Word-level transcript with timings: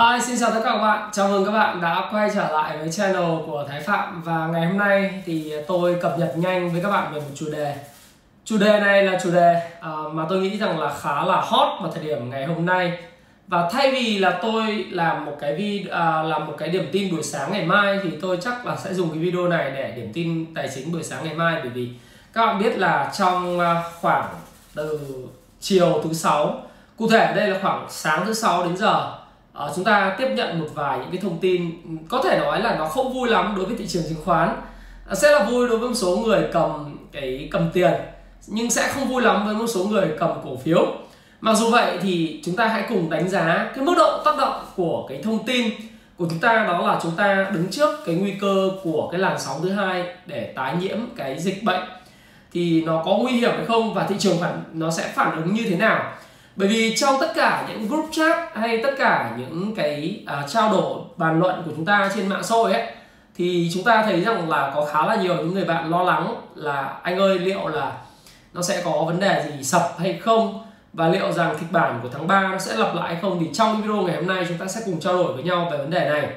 Hi, 0.00 0.20
xin 0.26 0.36
chào 0.40 0.50
tất 0.50 0.60
cả 0.64 0.70
các 0.70 0.78
bạn. 0.78 1.10
Chào 1.12 1.28
mừng 1.28 1.44
các 1.44 1.52
bạn 1.52 1.80
đã 1.80 2.08
quay 2.12 2.30
trở 2.34 2.48
lại 2.52 2.78
với 2.78 2.92
channel 2.92 3.38
của 3.46 3.64
Thái 3.68 3.80
Phạm 3.80 4.22
và 4.22 4.46
ngày 4.46 4.66
hôm 4.66 4.78
nay 4.78 5.22
thì 5.26 5.52
tôi 5.66 5.96
cập 6.02 6.18
nhật 6.18 6.32
nhanh 6.36 6.72
với 6.72 6.82
các 6.82 6.90
bạn 6.90 7.12
về 7.14 7.20
một 7.20 7.26
chủ 7.34 7.46
đề. 7.52 7.76
Chủ 8.44 8.58
đề 8.58 8.80
này 8.80 9.02
là 9.04 9.18
chủ 9.22 9.30
đề 9.30 9.62
uh, 9.78 10.12
mà 10.12 10.26
tôi 10.28 10.40
nghĩ 10.40 10.58
rằng 10.58 10.80
là 10.80 10.94
khá 11.00 11.24
là 11.24 11.40
hot 11.40 11.82
vào 11.82 11.92
thời 11.92 12.04
điểm 12.04 12.30
ngày 12.30 12.46
hôm 12.46 12.66
nay. 12.66 12.98
Và 13.46 13.68
thay 13.72 13.90
vì 13.90 14.18
là 14.18 14.38
tôi 14.42 14.86
làm 14.90 15.24
một 15.24 15.36
cái 15.40 15.54
video 15.54 15.86
uh, 15.86 15.90
ờ, 15.90 16.22
làm 16.22 16.46
một 16.46 16.54
cái 16.58 16.68
điểm 16.68 16.88
tin 16.92 17.12
buổi 17.12 17.22
sáng 17.22 17.52
ngày 17.52 17.64
mai 17.64 17.98
thì 18.02 18.10
tôi 18.22 18.38
chắc 18.40 18.66
là 18.66 18.76
sẽ 18.76 18.94
dùng 18.94 19.10
cái 19.10 19.18
video 19.18 19.48
này 19.48 19.70
để 19.70 19.92
điểm 19.96 20.10
tin 20.12 20.54
tài 20.54 20.68
chính 20.74 20.92
buổi 20.92 21.02
sáng 21.02 21.24
ngày 21.24 21.34
mai 21.34 21.60
bởi 21.62 21.70
vì 21.70 21.88
các 22.32 22.46
bạn 22.46 22.58
biết 22.58 22.78
là 22.78 23.12
trong 23.18 23.58
ờ, 23.58 23.82
khoảng 24.00 24.28
từ 24.74 25.00
chiều 25.60 26.00
thứ 26.04 26.12
sáu 26.12 26.62
cụ 26.96 27.08
thể 27.08 27.32
đây 27.36 27.48
là 27.48 27.58
khoảng 27.62 27.86
sáng 27.88 28.26
thứ 28.26 28.34
sáu 28.34 28.64
đến 28.64 28.76
giờ 28.76 29.20
à, 29.60 29.66
chúng 29.76 29.84
ta 29.84 30.14
tiếp 30.18 30.28
nhận 30.34 30.60
một 30.60 30.66
vài 30.74 30.98
những 30.98 31.10
cái 31.10 31.20
thông 31.22 31.38
tin 31.38 31.70
có 32.08 32.22
thể 32.24 32.38
nói 32.38 32.62
là 32.62 32.76
nó 32.78 32.88
không 32.88 33.14
vui 33.14 33.28
lắm 33.28 33.54
đối 33.56 33.66
với 33.66 33.76
thị 33.76 33.86
trường 33.86 34.02
chứng 34.08 34.24
khoán. 34.24 34.48
À, 35.08 35.14
sẽ 35.14 35.30
là 35.30 35.44
vui 35.44 35.68
đối 35.68 35.78
với 35.78 35.88
một 35.88 35.94
số 35.94 36.16
người 36.16 36.48
cầm 36.52 36.96
cái 37.12 37.48
cầm 37.50 37.70
tiền 37.72 37.92
nhưng 38.46 38.70
sẽ 38.70 38.88
không 38.88 39.08
vui 39.08 39.22
lắm 39.22 39.46
với 39.46 39.54
một 39.54 39.66
số 39.66 39.84
người 39.84 40.08
cầm 40.18 40.30
cổ 40.44 40.56
phiếu. 40.56 40.86
Mặc 41.40 41.54
dù 41.54 41.70
vậy 41.70 41.98
thì 42.02 42.40
chúng 42.44 42.56
ta 42.56 42.66
hãy 42.66 42.84
cùng 42.88 43.10
đánh 43.10 43.28
giá 43.28 43.70
cái 43.74 43.84
mức 43.84 43.94
độ 43.96 44.22
tác 44.24 44.38
động 44.38 44.64
của 44.76 45.06
cái 45.08 45.20
thông 45.22 45.46
tin 45.46 45.70
của 46.16 46.26
chúng 46.30 46.38
ta 46.38 46.64
đó 46.64 46.86
là 46.86 46.98
chúng 47.02 47.12
ta 47.16 47.50
đứng 47.54 47.68
trước 47.70 48.00
cái 48.06 48.14
nguy 48.14 48.34
cơ 48.40 48.70
của 48.82 49.08
cái 49.12 49.20
làn 49.20 49.38
sóng 49.38 49.56
thứ 49.62 49.70
hai 49.70 50.04
để 50.26 50.52
tái 50.56 50.76
nhiễm 50.80 50.96
cái 51.16 51.38
dịch 51.38 51.62
bệnh. 51.62 51.82
Thì 52.52 52.84
nó 52.84 53.02
có 53.04 53.16
nguy 53.16 53.32
hiểm 53.32 53.50
hay 53.56 53.64
không 53.66 53.94
và 53.94 54.06
thị 54.06 54.14
trường 54.18 54.38
phản 54.40 54.62
nó 54.72 54.90
sẽ 54.90 55.12
phản 55.14 55.36
ứng 55.36 55.54
như 55.54 55.62
thế 55.70 55.76
nào? 55.76 56.12
Bởi 56.56 56.68
vì 56.68 56.96
trong 56.96 57.16
tất 57.20 57.32
cả 57.34 57.66
những 57.68 57.88
group 57.88 58.08
chat 58.12 58.38
hay 58.54 58.80
tất 58.82 58.90
cả 58.98 59.36
những 59.38 59.74
cái 59.76 60.24
uh, 60.24 60.50
trao 60.50 60.72
đổi 60.72 61.00
bàn 61.16 61.40
luận 61.40 61.62
của 61.66 61.72
chúng 61.76 61.84
ta 61.84 62.10
trên 62.14 62.28
mạng 62.28 62.42
xã 62.42 62.54
hội 62.54 62.72
ấy 62.72 62.86
thì 63.34 63.70
chúng 63.74 63.84
ta 63.84 64.02
thấy 64.02 64.20
rằng 64.20 64.48
là 64.48 64.72
có 64.74 64.84
khá 64.84 65.06
là 65.06 65.16
nhiều 65.16 65.36
những 65.36 65.54
người 65.54 65.64
bạn 65.64 65.90
lo 65.90 66.02
lắng 66.02 66.34
là 66.54 66.98
anh 67.02 67.18
ơi 67.18 67.38
liệu 67.38 67.68
là 67.68 67.92
nó 68.52 68.62
sẽ 68.62 68.82
có 68.84 69.04
vấn 69.06 69.20
đề 69.20 69.44
gì 69.48 69.64
sập 69.64 69.82
hay 69.98 70.18
không? 70.22 70.64
Và 70.92 71.08
liệu 71.08 71.32
rằng 71.32 71.56
kịch 71.60 71.72
bản 71.72 72.00
của 72.02 72.08
tháng 72.12 72.26
3 72.26 72.48
nó 72.48 72.58
sẽ 72.58 72.76
lặp 72.76 72.94
lại 72.94 73.12
hay 73.12 73.22
không? 73.22 73.38
Thì 73.40 73.50
trong 73.52 73.82
video 73.82 73.96
ngày 73.96 74.16
hôm 74.16 74.26
nay 74.26 74.44
chúng 74.48 74.58
ta 74.58 74.66
sẽ 74.66 74.80
cùng 74.84 75.00
trao 75.00 75.16
đổi 75.16 75.32
với 75.32 75.42
nhau 75.42 75.68
về 75.72 75.78
vấn 75.78 75.90
đề 75.90 76.08
này. 76.10 76.28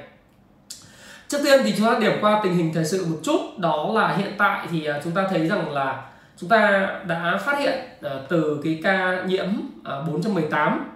Trước 1.27 1.37
tiên 1.43 1.61
thì 1.63 1.73
chúng 1.77 1.87
ta 1.87 1.99
điểm 1.99 2.13
qua 2.21 2.41
tình 2.43 2.55
hình 2.55 2.73
thời 2.73 2.85
sự 2.85 3.05
một 3.05 3.17
chút. 3.23 3.39
Đó 3.57 3.91
là 3.93 4.15
hiện 4.15 4.33
tại 4.37 4.67
thì 4.71 4.85
à, 4.85 4.99
chúng 5.03 5.13
ta 5.13 5.27
thấy 5.29 5.47
rằng 5.47 5.71
là 5.71 6.01
chúng 6.37 6.49
ta 6.49 6.89
đã 7.07 7.37
phát 7.45 7.59
hiện 7.59 7.79
uh, 8.05 8.11
từ 8.29 8.61
cái 8.63 8.79
ca 8.83 9.23
nhiễm 9.25 9.47
ờ, 9.83 9.99
uh, 10.01 10.07
418 10.07 10.89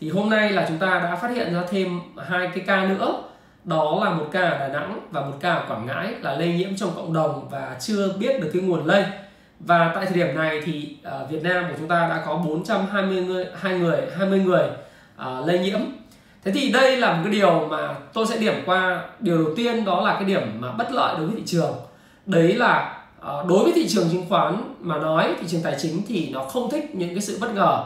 thì 0.00 0.10
hôm 0.10 0.30
nay 0.30 0.52
là 0.52 0.64
chúng 0.68 0.78
ta 0.78 1.00
đã 1.04 1.16
phát 1.16 1.30
hiện 1.30 1.54
ra 1.54 1.62
thêm 1.70 2.00
hai 2.28 2.48
cái 2.54 2.64
ca 2.66 2.84
nữa. 2.84 3.22
Đó 3.64 4.00
là 4.04 4.10
một 4.10 4.28
ca 4.32 4.40
ở 4.40 4.58
Đà 4.58 4.68
Nẵng 4.68 5.00
và 5.10 5.20
một 5.20 5.36
ca 5.40 5.54
ở 5.54 5.64
Quảng 5.68 5.86
Ngãi 5.86 6.14
là 6.20 6.34
lây 6.34 6.52
nhiễm 6.52 6.76
trong 6.76 6.90
cộng 6.96 7.12
đồng 7.12 7.48
và 7.50 7.76
chưa 7.80 8.12
biết 8.18 8.40
được 8.40 8.50
cái 8.52 8.62
nguồn 8.62 8.86
lây. 8.86 9.04
Và 9.60 9.92
tại 9.94 10.06
thời 10.06 10.14
điểm 10.14 10.36
này 10.36 10.60
thì 10.64 10.96
uh, 11.22 11.30
Việt 11.30 11.42
Nam 11.42 11.64
của 11.68 11.74
chúng 11.78 11.88
ta 11.88 12.08
đã 12.08 12.22
có 12.26 12.34
420 12.34 13.22
người 13.22 13.46
hai 13.60 13.78
người 13.78 14.00
20 14.18 14.40
người 14.40 14.68
uh, 15.20 15.46
lây 15.46 15.58
nhiễm. 15.58 15.80
Thế 16.44 16.52
thì 16.52 16.72
đây 16.72 16.96
là 16.96 17.12
một 17.12 17.20
cái 17.24 17.32
điều 17.32 17.68
mà 17.68 17.94
tôi 18.12 18.26
sẽ 18.26 18.38
điểm 18.38 18.54
qua. 18.66 19.04
Điều 19.20 19.38
đầu 19.38 19.54
tiên 19.56 19.84
đó 19.84 20.00
là 20.00 20.14
cái 20.14 20.24
điểm 20.24 20.42
mà 20.60 20.72
bất 20.72 20.92
lợi 20.92 21.14
đối 21.18 21.26
với 21.26 21.36
thị 21.36 21.42
trường. 21.46 21.74
Đấy 22.26 22.54
là 22.54 23.03
Ờ, 23.24 23.44
đối 23.48 23.64
với 23.64 23.72
thị 23.72 23.88
trường 23.88 24.08
chứng 24.10 24.24
khoán 24.28 24.74
mà 24.80 24.98
nói 24.98 25.34
thị 25.40 25.46
trường 25.48 25.62
tài 25.62 25.76
chính 25.78 26.02
thì 26.08 26.30
nó 26.32 26.44
không 26.44 26.70
thích 26.70 26.94
những 26.94 27.08
cái 27.08 27.20
sự 27.20 27.38
bất 27.40 27.54
ngờ. 27.54 27.84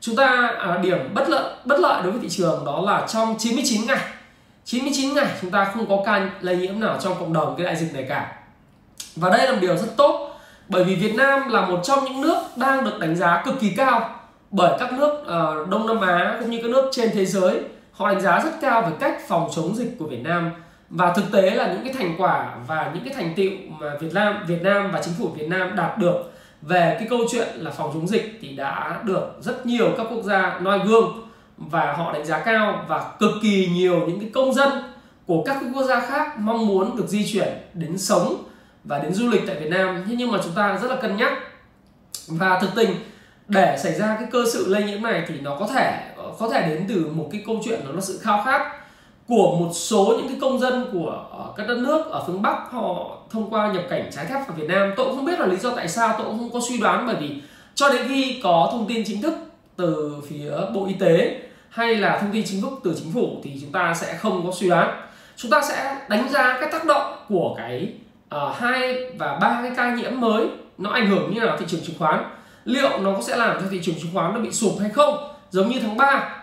Chúng 0.00 0.16
ta 0.16 0.52
à, 0.58 0.78
điểm 0.82 1.14
bất 1.14 1.28
lợi 1.28 1.54
bất 1.64 1.80
lợi 1.80 2.02
đối 2.02 2.12
với 2.12 2.20
thị 2.20 2.28
trường 2.28 2.64
đó 2.66 2.80
là 2.80 3.06
trong 3.08 3.34
99 3.38 3.86
ngày. 3.86 4.00
99 4.64 5.14
ngày 5.14 5.26
chúng 5.40 5.50
ta 5.50 5.64
không 5.64 5.86
có 5.88 6.02
ca 6.06 6.30
lây 6.40 6.56
nhiễm 6.56 6.80
nào 6.80 6.98
trong 7.00 7.14
cộng 7.20 7.32
đồng 7.32 7.54
cái 7.56 7.66
đại 7.66 7.76
dịch 7.76 7.94
này 7.94 8.06
cả. 8.08 8.36
Và 9.16 9.30
đây 9.30 9.46
là 9.46 9.52
một 9.52 9.58
điều 9.60 9.76
rất 9.76 9.96
tốt 9.96 10.30
bởi 10.68 10.84
vì 10.84 10.94
Việt 10.94 11.14
Nam 11.14 11.48
là 11.48 11.66
một 11.66 11.80
trong 11.84 12.04
những 12.04 12.20
nước 12.20 12.38
đang 12.56 12.84
được 12.84 12.98
đánh 13.00 13.16
giá 13.16 13.42
cực 13.46 13.60
kỳ 13.60 13.70
cao 13.70 14.20
bởi 14.50 14.76
các 14.78 14.92
nước 14.92 15.22
ờ, 15.26 15.66
Đông 15.70 15.86
Nam 15.86 16.00
Á 16.00 16.36
cũng 16.40 16.50
như 16.50 16.58
các 16.62 16.70
nước 16.70 16.90
trên 16.92 17.10
thế 17.12 17.26
giới. 17.26 17.60
Họ 17.92 18.08
đánh 18.08 18.20
giá 18.20 18.40
rất 18.44 18.50
cao 18.60 18.82
về 18.82 18.96
cách 19.00 19.20
phòng 19.28 19.48
chống 19.56 19.76
dịch 19.76 19.96
của 19.98 20.06
Việt 20.06 20.22
Nam 20.22 20.50
và 20.90 21.12
thực 21.12 21.32
tế 21.32 21.50
là 21.50 21.72
những 21.72 21.84
cái 21.84 21.92
thành 21.92 22.14
quả 22.18 22.56
và 22.66 22.90
những 22.94 23.04
cái 23.04 23.14
thành 23.14 23.34
tựu 23.36 23.50
mà 23.68 23.96
Việt 24.00 24.14
Nam 24.14 24.44
Việt 24.46 24.62
Nam 24.62 24.90
và 24.92 25.02
chính 25.02 25.14
phủ 25.18 25.28
Việt 25.28 25.48
Nam 25.48 25.76
đạt 25.76 25.98
được 25.98 26.32
về 26.62 26.96
cái 26.98 27.08
câu 27.10 27.18
chuyện 27.30 27.48
là 27.56 27.70
phòng 27.70 27.90
chống 27.94 28.08
dịch 28.08 28.38
thì 28.42 28.48
đã 28.48 29.00
được 29.04 29.36
rất 29.40 29.66
nhiều 29.66 29.94
các 29.96 30.06
quốc 30.10 30.22
gia 30.22 30.58
noi 30.60 30.80
gương 30.86 31.28
và 31.56 31.92
họ 31.92 32.12
đánh 32.12 32.26
giá 32.26 32.38
cao 32.38 32.84
và 32.88 33.12
cực 33.18 33.30
kỳ 33.42 33.68
nhiều 33.72 34.06
những 34.06 34.20
cái 34.20 34.30
công 34.34 34.54
dân 34.54 34.68
của 35.26 35.42
các 35.46 35.56
quốc 35.74 35.82
gia 35.82 36.00
khác 36.00 36.38
mong 36.38 36.66
muốn 36.66 36.96
được 36.96 37.08
di 37.08 37.32
chuyển 37.32 37.48
đến 37.74 37.98
sống 37.98 38.44
và 38.84 38.98
đến 38.98 39.14
du 39.14 39.30
lịch 39.30 39.42
tại 39.46 39.56
Việt 39.56 39.70
Nam. 39.70 40.04
Thế 40.08 40.14
nhưng 40.18 40.32
mà 40.32 40.38
chúng 40.44 40.54
ta 40.54 40.78
rất 40.82 40.90
là 40.90 40.96
cân 40.96 41.16
nhắc. 41.16 41.32
Và 42.28 42.60
thực 42.60 42.70
tình, 42.76 42.90
để 43.48 43.76
xảy 43.82 43.92
ra 43.92 44.16
cái 44.20 44.28
cơ 44.32 44.44
sự 44.52 44.66
lây 44.68 44.82
nhiễm 44.82 45.02
này 45.02 45.24
thì 45.28 45.40
nó 45.40 45.56
có 45.60 45.68
thể 45.74 46.14
có 46.38 46.48
thể 46.52 46.68
đến 46.68 46.84
từ 46.88 47.10
một 47.14 47.28
cái 47.32 47.42
câu 47.46 47.60
chuyện 47.64 47.80
đó 47.84 47.92
là 47.94 48.00
sự 48.00 48.18
khao 48.22 48.42
khát 48.44 48.72
của 49.28 49.56
một 49.56 49.70
số 49.72 50.14
những 50.18 50.28
cái 50.28 50.36
công 50.40 50.60
dân 50.60 50.88
của 50.92 51.24
ờ, 51.32 51.52
các 51.56 51.68
đất 51.68 51.78
nước 51.78 52.06
ở 52.10 52.24
phương 52.26 52.42
Bắc 52.42 52.72
họ 52.72 53.16
thông 53.30 53.50
qua 53.50 53.72
nhập 53.72 53.82
cảnh 53.90 54.10
trái 54.12 54.26
phép 54.26 54.44
vào 54.48 54.56
Việt 54.56 54.68
Nam. 54.68 54.92
Tôi 54.96 55.06
cũng 55.06 55.16
không 55.16 55.24
biết 55.24 55.40
là 55.40 55.46
lý 55.46 55.56
do 55.56 55.70
tại 55.76 55.88
sao 55.88 56.14
tôi 56.18 56.26
cũng 56.26 56.38
không 56.38 56.50
có 56.52 56.60
suy 56.68 56.78
đoán 56.78 57.06
bởi 57.06 57.16
vì 57.20 57.42
cho 57.74 57.88
đến 57.88 58.08
khi 58.08 58.40
có 58.42 58.68
thông 58.72 58.86
tin 58.88 59.04
chính 59.06 59.22
thức 59.22 59.34
từ 59.76 60.14
phía 60.28 60.52
Bộ 60.74 60.86
Y 60.86 60.94
tế 60.94 61.40
hay 61.68 61.94
là 61.94 62.18
thông 62.20 62.32
tin 62.32 62.44
chính 62.46 62.62
thức 62.62 62.72
từ 62.84 62.94
chính 62.98 63.12
phủ 63.12 63.40
thì 63.42 63.58
chúng 63.60 63.72
ta 63.72 63.94
sẽ 63.94 64.14
không 64.14 64.46
có 64.46 64.52
suy 64.52 64.68
đoán. 64.68 65.02
Chúng 65.36 65.50
ta 65.50 65.62
sẽ 65.68 65.96
đánh 66.08 66.28
giá 66.28 66.58
cái 66.60 66.68
tác 66.72 66.84
động 66.84 67.16
của 67.28 67.54
cái 67.58 67.92
uh, 68.34 68.56
hai 68.56 68.94
và 69.18 69.38
ba 69.40 69.60
cái 69.62 69.72
ca 69.76 69.94
nhiễm 69.94 70.20
mới 70.20 70.46
nó 70.78 70.90
ảnh 70.90 71.06
hưởng 71.06 71.34
như 71.34 71.40
nào 71.40 71.56
thị 71.58 71.64
trường 71.68 71.80
chứng 71.80 71.98
khoán. 71.98 72.24
Liệu 72.64 72.98
nó 72.98 73.14
có 73.14 73.22
sẽ 73.22 73.36
làm 73.36 73.56
cho 73.60 73.66
thị 73.70 73.80
trường 73.82 73.94
chứng 73.94 74.10
khoán 74.14 74.34
nó 74.34 74.40
bị 74.40 74.52
sụp 74.52 74.72
hay 74.80 74.90
không? 74.90 75.34
Giống 75.50 75.68
như 75.68 75.80
tháng 75.80 75.96
3 75.96 76.38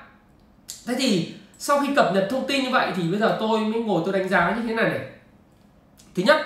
thế 0.88 0.95
thì 0.97 1.34
sau 1.58 1.80
khi 1.80 1.96
cập 1.96 2.14
nhật 2.14 2.28
thông 2.30 2.48
tin 2.48 2.64
như 2.64 2.70
vậy 2.70 2.92
thì 2.96 3.04
bây 3.04 3.20
giờ 3.20 3.38
tôi 3.40 3.60
mới 3.60 3.82
ngồi 3.82 4.02
tôi 4.06 4.14
đánh 4.14 4.30
giá 4.30 4.56
như 4.56 4.68
thế 4.68 4.74
này 4.74 4.90
này. 4.90 5.00
Thứ 6.16 6.24
nhất 6.24 6.38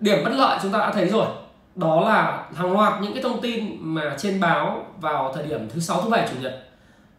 điểm 0.00 0.24
bất 0.24 0.30
lợi 0.34 0.58
chúng 0.62 0.72
ta 0.72 0.78
đã 0.78 0.92
thấy 0.92 1.08
rồi. 1.08 1.26
Đó 1.74 2.00
là 2.00 2.44
hàng 2.54 2.72
loạt 2.72 3.02
những 3.02 3.14
cái 3.14 3.22
thông 3.22 3.40
tin 3.40 3.76
mà 3.80 4.14
trên 4.18 4.40
báo 4.40 4.86
vào 5.00 5.32
thời 5.34 5.46
điểm 5.46 5.68
thứ 5.74 5.80
sáu 5.80 6.02
thứ 6.02 6.08
bảy 6.08 6.28
chủ 6.30 6.36
nhật. 6.40 6.68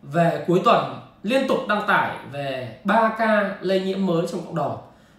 Về 0.01 0.43
cuối 0.47 0.61
tuần 0.65 0.99
liên 1.23 1.47
tục 1.47 1.57
đăng 1.67 1.87
tải 1.87 2.15
về 2.31 2.77
3 2.83 3.15
ca 3.17 3.55
lây 3.61 3.79
nhiễm 3.79 4.05
mới 4.05 4.27
trong 4.31 4.45
cộng 4.45 4.55
đồng 4.55 4.77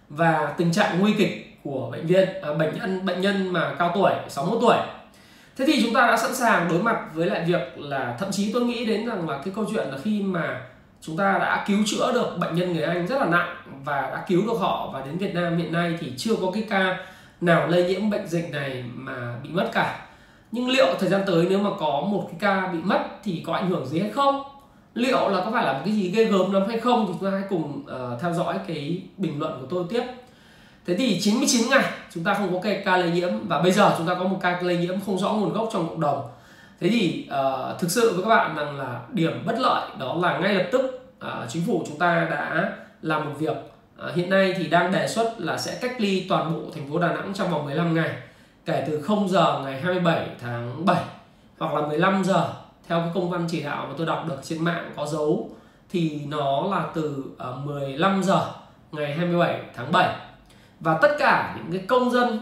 và 0.08 0.54
tình 0.56 0.72
trạng 0.72 1.00
nguy 1.00 1.12
kịch 1.12 1.58
của 1.64 1.88
bệnh 1.92 2.06
viện 2.06 2.28
à, 2.42 2.52
bệnh 2.52 2.78
nhân 2.78 3.06
bệnh 3.06 3.20
nhân 3.20 3.52
mà 3.52 3.74
cao 3.78 3.92
tuổi 3.94 4.12
61 4.28 4.58
tuổi. 4.60 4.76
Thế 5.56 5.64
thì 5.66 5.82
chúng 5.82 5.94
ta 5.94 6.06
đã 6.06 6.16
sẵn 6.16 6.34
sàng 6.34 6.68
đối 6.68 6.82
mặt 6.82 7.00
với 7.14 7.26
lại 7.26 7.44
việc 7.46 7.78
là 7.78 8.16
thậm 8.18 8.28
chí 8.32 8.52
tôi 8.52 8.62
nghĩ 8.62 8.84
đến 8.84 9.06
rằng 9.06 9.28
là 9.28 9.38
cái 9.44 9.54
câu 9.56 9.64
chuyện 9.70 9.88
là 9.88 9.98
khi 10.04 10.22
mà 10.22 10.60
chúng 11.00 11.16
ta 11.16 11.38
đã 11.38 11.64
cứu 11.68 11.78
chữa 11.86 12.12
được 12.12 12.38
bệnh 12.38 12.54
nhân 12.54 12.72
người 12.72 12.82
Anh 12.82 13.06
rất 13.06 13.18
là 13.18 13.26
nặng 13.26 13.56
và 13.84 14.00
đã 14.00 14.24
cứu 14.28 14.42
được 14.46 14.58
họ. 14.60 14.90
Và 14.92 15.02
đến 15.06 15.18
Việt 15.18 15.34
Nam 15.34 15.56
hiện 15.56 15.72
nay 15.72 15.98
thì 16.00 16.12
chưa 16.16 16.34
có 16.36 16.50
cái 16.50 16.66
ca 16.70 16.96
nào 17.40 17.66
lây 17.66 17.84
nhiễm 17.84 18.10
bệnh 18.10 18.26
dịch 18.26 18.50
này 18.52 18.84
mà 18.94 19.34
bị 19.42 19.48
mất 19.52 19.70
cả. 19.72 20.06
Nhưng 20.52 20.68
liệu 20.68 20.86
thời 21.00 21.08
gian 21.08 21.22
tới 21.26 21.46
nếu 21.50 21.58
mà 21.58 21.70
có 21.78 22.00
một 22.10 22.28
cái 22.30 22.36
ca 22.40 22.66
bị 22.72 22.78
mất 22.82 23.00
thì 23.24 23.42
có 23.46 23.52
ảnh 23.52 23.70
hưởng 23.70 23.86
gì 23.86 24.00
hay 24.00 24.10
không? 24.10 24.42
Liệu 24.94 25.28
là 25.28 25.44
có 25.44 25.50
phải 25.50 25.64
là 25.64 25.72
một 25.72 25.80
cái 25.84 25.94
gì 25.94 26.10
ghê 26.10 26.24
gớm 26.24 26.52
lắm 26.52 26.62
hay 26.68 26.78
không 26.78 27.06
thì 27.06 27.12
chúng 27.20 27.30
ta 27.30 27.38
hãy 27.38 27.46
cùng 27.48 27.84
uh, 27.84 28.20
theo 28.20 28.32
dõi 28.32 28.58
cái 28.66 29.02
bình 29.16 29.38
luận 29.38 29.58
của 29.60 29.66
tôi 29.70 29.84
tiếp. 29.90 30.02
Thế 30.86 30.94
thì 30.94 31.20
99 31.20 31.70
ngày 31.70 31.84
chúng 32.14 32.24
ta 32.24 32.34
không 32.34 32.52
có 32.52 32.60
cái 32.62 32.82
ca 32.84 32.96
lây 32.96 33.10
nhiễm 33.10 33.48
và 33.48 33.62
bây 33.62 33.72
giờ 33.72 33.94
chúng 33.98 34.06
ta 34.06 34.14
có 34.14 34.24
một 34.24 34.38
ca 34.42 34.60
lây 34.60 34.76
nhiễm 34.76 35.00
không 35.06 35.18
rõ 35.18 35.32
nguồn 35.32 35.52
gốc 35.52 35.68
trong 35.72 35.88
cộng 35.88 36.00
đồng 36.00 36.22
thế 36.80 36.88
thì 36.88 37.28
uh, 37.28 37.80
thực 37.80 37.90
sự 37.90 38.12
với 38.14 38.22
các 38.22 38.28
bạn 38.28 38.56
rằng 38.56 38.78
là 38.78 39.00
điểm 39.12 39.42
bất 39.46 39.58
lợi 39.58 39.90
đó 39.98 40.16
là 40.20 40.38
ngay 40.38 40.54
lập 40.54 40.66
tức 40.72 41.10
uh, 41.26 41.48
chính 41.48 41.62
phủ 41.66 41.84
chúng 41.86 41.98
ta 41.98 42.26
đã 42.30 42.72
làm 43.02 43.24
một 43.24 43.32
việc 43.38 43.56
uh, 44.06 44.14
hiện 44.14 44.30
nay 44.30 44.54
thì 44.58 44.66
đang 44.66 44.92
đề 44.92 45.08
xuất 45.08 45.34
là 45.38 45.58
sẽ 45.58 45.78
cách 45.80 46.00
ly 46.00 46.26
toàn 46.28 46.54
bộ 46.54 46.70
thành 46.74 46.90
phố 46.92 46.98
Đà 46.98 47.12
Nẵng 47.12 47.32
trong 47.34 47.50
vòng 47.50 47.64
15 47.64 47.94
ngày 47.94 48.10
kể 48.64 48.84
từ 48.86 49.02
0 49.02 49.28
giờ 49.28 49.60
ngày 49.64 49.80
27 49.80 50.28
tháng 50.40 50.84
7 50.84 51.04
hoặc 51.58 51.74
là 51.74 51.86
15 51.86 52.24
giờ 52.24 52.48
theo 52.88 53.00
cái 53.00 53.10
công 53.14 53.30
văn 53.30 53.46
chỉ 53.50 53.62
đạo 53.62 53.86
mà 53.88 53.94
tôi 53.98 54.06
đọc 54.06 54.24
được 54.28 54.38
trên 54.42 54.64
mạng 54.64 54.92
có 54.96 55.06
dấu 55.06 55.50
thì 55.90 56.20
nó 56.28 56.66
là 56.70 56.86
từ 56.94 57.24
15 57.64 58.22
giờ 58.22 58.46
ngày 58.92 59.14
27 59.14 59.60
tháng 59.76 59.92
7 59.92 60.16
và 60.80 60.98
tất 61.02 61.16
cả 61.18 61.56
những 61.56 61.72
cái 61.72 61.86
công 61.88 62.10
dân 62.10 62.40